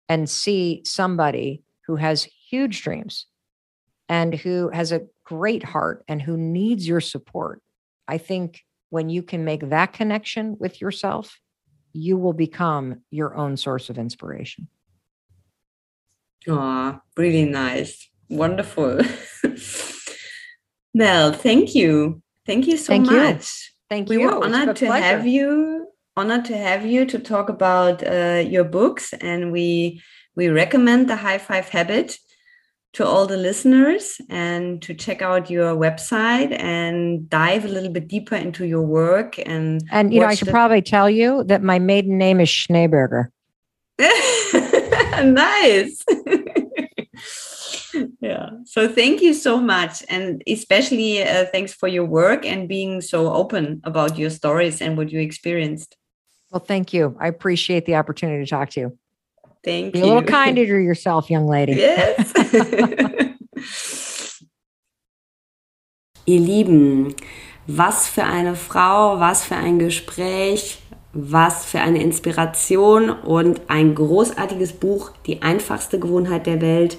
and 0.09 0.29
see 0.29 0.83
somebody 0.85 1.63
who 1.87 1.97
has 1.97 2.29
huge 2.49 2.83
dreams 2.83 3.27
and 4.09 4.35
who 4.35 4.71
has 4.71 4.93
a 4.93 5.07
great 5.25 5.65
heart 5.65 6.05
and 6.09 6.21
who 6.21 6.37
needs 6.37 6.87
your 6.87 7.01
support, 7.01 7.61
I 8.07 8.19
think 8.19 8.63
when 8.91 9.09
you 9.09 9.23
can 9.23 9.45
make 9.45 9.71
that 9.71 9.93
connection 9.93 10.57
with 10.59 10.81
yourself, 10.81 11.39
you 11.93 12.17
will 12.17 12.33
become 12.33 13.03
your 13.11 13.35
own 13.35 13.57
source 13.57 13.89
of 13.91 13.99
inspiration. 13.99 14.69
Ah, 16.49 17.01
really 17.17 17.45
nice. 17.45 18.11
Wonderful. 18.29 19.01
Mel, 20.95 21.33
thank 21.33 21.75
you. 21.75 22.23
Thank 22.47 22.67
you 22.67 22.77
so 22.77 22.93
thank 22.93 23.07
much. 23.07 23.15
You. 23.15 23.64
Thank 23.91 24.11
you. 24.11 24.19
We 24.19 24.27
were 24.27 24.45
honored 24.45 24.77
to 24.77 24.87
pleasure. 24.87 25.05
have 25.05 25.27
you. 25.27 25.89
Honored 26.17 26.45
to 26.45 26.57
have 26.57 26.87
you 26.87 27.05
to 27.07 27.19
talk 27.19 27.49
about 27.49 28.07
uh, 28.07 28.45
your 28.47 28.65
books, 28.65 29.13
and 29.15 29.51
we 29.51 30.03
we 30.37 30.49
recommend 30.49 31.09
the 31.09 31.17
High 31.17 31.39
Five 31.39 31.69
Habit 31.69 32.19
to 32.95 33.05
all 33.05 33.27
the 33.27 33.37
listeners 33.37 34.21
and 34.31 34.81
to 34.81 34.95
check 34.95 35.21
out 35.21 35.51
your 35.51 35.75
website 35.75 36.57
and 36.61 37.29
dive 37.29 37.65
a 37.65 37.69
little 37.69 37.91
bit 37.91 38.07
deeper 38.07 38.37
into 38.37 38.65
your 38.65 38.83
work 38.83 39.37
and 39.45 39.83
and 39.91 40.15
you 40.15 40.21
know 40.21 40.27
I 40.27 40.35
should 40.35 40.49
the... 40.49 40.53
probably 40.53 40.81
tell 40.81 41.11
you 41.11 41.43
that 41.45 41.63
my 41.63 41.81
maiden 41.81 42.19
name 42.19 42.41
is 42.41 42.49
Schneeberger. 42.49 43.27
nice. 43.99 46.05
yeah. 48.25 48.51
So 48.65 48.89
thank 48.89 49.21
you 49.21 49.35
so 49.35 49.61
much 49.61 50.03
and 50.09 50.43
especially 50.47 51.23
uh, 51.23 51.45
thanks 51.53 51.73
for 51.73 51.89
your 51.89 52.05
work 52.05 52.47
and 52.47 52.69
being 52.69 53.01
so 53.01 53.33
open 53.33 53.81
about 53.85 54.19
your 54.19 54.31
stories 54.31 54.81
and 54.81 54.97
what 54.97 55.11
you 55.11 55.21
experienced. 55.21 55.97
Well 56.51 56.65
thank 56.65 56.93
you. 56.93 57.17
I 57.21 57.29
appreciate 57.29 57.87
the 57.87 57.97
opportunity 57.97 58.45
to 58.45 58.51
talk 58.51 58.71
to 58.71 58.81
you. 58.81 58.99
Thank 59.65 59.93
Be 59.93 59.99
you 59.99 60.05
a 60.05 60.07
little 60.07 60.23
kinder 60.23 60.65
to 60.67 60.79
yourself 60.91 61.31
young 61.31 61.47
lady. 61.47 61.75
Yes. 61.75 62.33
Ihr 66.27 66.41
lieben 66.41 67.15
was 67.67 68.09
für 68.09 68.25
eine 68.25 68.57
frau 68.57 69.21
was 69.21 69.45
für 69.45 69.57
ein 69.57 69.79
gespräch 69.79 70.79
was 71.15 71.65
für 71.65 71.81
eine 71.81 72.03
Inspiration 72.03 73.09
und 73.09 73.63
ein 73.69 73.95
großartiges 73.95 74.73
Buch, 74.73 75.13
die 75.27 75.43
einfachste 75.43 76.01
Gewohnheit 76.01 76.47
der 76.47 76.61
Welt 76.61 76.99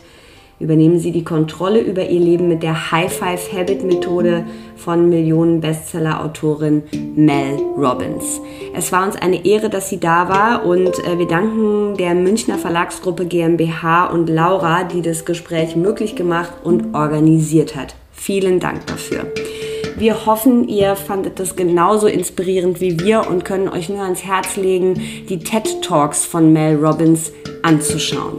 übernehmen 0.59 0.99
Sie 0.99 1.11
die 1.11 1.23
Kontrolle 1.23 1.79
über 1.81 2.07
Ihr 2.07 2.19
Leben 2.19 2.47
mit 2.47 2.63
der 2.63 2.91
High 2.91 3.11
Five 3.11 3.51
Habit 3.53 3.83
Methode 3.83 4.45
von 4.75 5.09
Millionen-Bestseller-Autorin 5.09 6.83
Mel 7.15 7.57
Robbins. 7.77 8.39
Es 8.73 8.91
war 8.91 9.05
uns 9.05 9.15
eine 9.15 9.45
Ehre, 9.45 9.69
dass 9.69 9.89
sie 9.89 9.99
da 9.99 10.29
war 10.29 10.65
und 10.65 10.99
äh, 11.05 11.17
wir 11.17 11.27
danken 11.27 11.97
der 11.97 12.13
Münchner 12.13 12.57
Verlagsgruppe 12.57 13.25
GmbH 13.25 14.05
und 14.05 14.29
Laura, 14.29 14.83
die 14.83 15.01
das 15.01 15.25
Gespräch 15.25 15.75
möglich 15.75 16.15
gemacht 16.15 16.53
und 16.63 16.93
organisiert 16.95 17.75
hat. 17.75 17.95
Vielen 18.11 18.59
Dank 18.59 18.87
dafür. 18.87 19.31
Wir 19.97 20.25
hoffen, 20.25 20.67
ihr 20.67 20.95
fandet 20.95 21.39
das 21.39 21.55
genauso 21.55 22.07
inspirierend 22.07 22.81
wie 22.81 22.99
wir 22.99 23.27
und 23.29 23.45
können 23.45 23.69
euch 23.69 23.87
nur 23.87 24.01
ans 24.01 24.25
Herz 24.25 24.57
legen, 24.57 24.95
die 25.29 25.39
TED 25.39 25.81
Talks 25.81 26.25
von 26.25 26.51
Mel 26.51 26.75
Robbins 26.75 27.31
anzuschauen. 27.63 28.37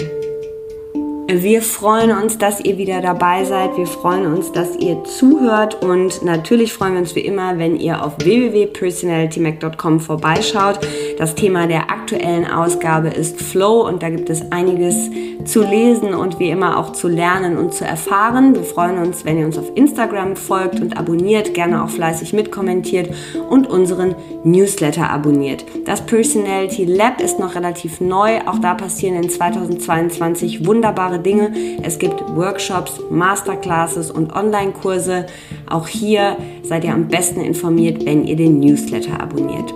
Wir 1.29 1.61
freuen 1.61 2.13
uns, 2.17 2.39
dass 2.39 2.61
ihr 2.61 2.79
wieder 2.79 3.01
dabei 3.01 3.45
seid. 3.45 3.77
Wir 3.77 3.89
freuen 3.89 4.33
uns, 4.33 4.53
dass 4.53 4.77
ihr 4.77 5.03
zuhört 5.03 5.83
und 5.83 6.23
natürlich 6.23 6.73
freuen 6.73 6.93
wir 6.93 7.01
uns 7.01 7.17
wie 7.17 7.21
immer, 7.21 7.59
wenn 7.59 7.81
ihr 7.81 8.05
auf 8.05 8.13
www.personalitymac.com 8.19 9.99
vorbeischaut. 9.99 10.79
Das 11.19 11.35
Thema 11.35 11.67
der 11.67 11.91
aktuellen 11.91 12.45
Ausgabe 12.45 13.09
ist 13.09 13.41
Flow 13.41 13.87
und 13.87 14.03
da 14.03 14.11
gibt 14.11 14.29
es 14.29 14.53
einiges 14.53 15.11
zu 15.47 15.63
lesen 15.63 16.13
und 16.13 16.39
wie 16.39 16.51
immer 16.51 16.79
auch 16.79 16.93
zu 16.93 17.09
lernen 17.09 17.57
und 17.57 17.73
zu 17.73 17.85
erfahren. 17.87 18.55
Wir 18.55 18.65
freuen 18.65 18.99
uns, 18.99 19.25
wenn 19.25 19.39
ihr 19.39 19.47
uns 19.47 19.57
auf 19.57 19.71
Instagram 19.75 20.37
folgt 20.37 20.81
und 20.81 20.99
abonniert, 20.99 21.55
gerne 21.55 21.83
auch 21.83 21.89
fleißig 21.89 22.35
mitkommentiert 22.35 23.15
und 23.49 23.67
unseren 23.67 24.15
Newsletter 24.45 25.09
abonniert. 25.09 25.65
Das 25.87 26.05
Personality 26.05 26.85
Lab 26.85 27.21
ist 27.21 27.39
noch 27.39 27.55
relativ 27.55 28.01
neu. 28.01 28.41
Auch 28.47 28.59
da 28.59 28.75
passieren 28.75 29.17
in 29.17 29.31
2022 29.31 30.67
wunderbare 30.67 31.19
Dinge. 31.19 31.53
Es 31.83 31.99
gibt 31.99 32.21
Workshops, 32.37 33.01
Masterclasses 33.11 34.11
und 34.11 34.35
Online-Kurse. 34.35 35.27
Auch 35.71 35.89
hier 35.89 36.37
seid 36.63 36.85
ihr 36.85 36.93
am 36.93 37.09
besten 37.09 37.41
informiert, 37.41 38.05
wenn 38.05 38.25
ihr 38.25 38.37
den 38.37 38.61
Newsletter 38.61 39.19
abonniert. 39.21 39.73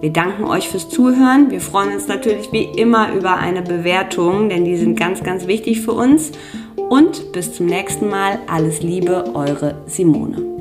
Wir 0.00 0.10
danken 0.10 0.44
euch 0.44 0.68
fürs 0.70 0.88
Zuhören. 0.88 1.50
Wir 1.50 1.60
freuen 1.60 1.92
uns 1.92 2.08
natürlich 2.08 2.52
wie 2.52 2.64
immer 2.64 3.12
über 3.12 3.36
eine 3.36 3.60
Bewertung, 3.60 4.48
denn 4.48 4.64
die 4.64 4.76
sind 4.76 4.98
ganz, 4.98 5.22
ganz 5.22 5.46
wichtig 5.46 5.82
für 5.82 5.92
uns. 5.92 6.32
Und 6.88 7.32
bis 7.32 7.54
zum 7.54 7.66
nächsten 7.66 8.08
Mal. 8.08 8.38
Alles 8.46 8.82
Liebe, 8.82 9.34
eure 9.34 9.82
Simone. 9.86 10.59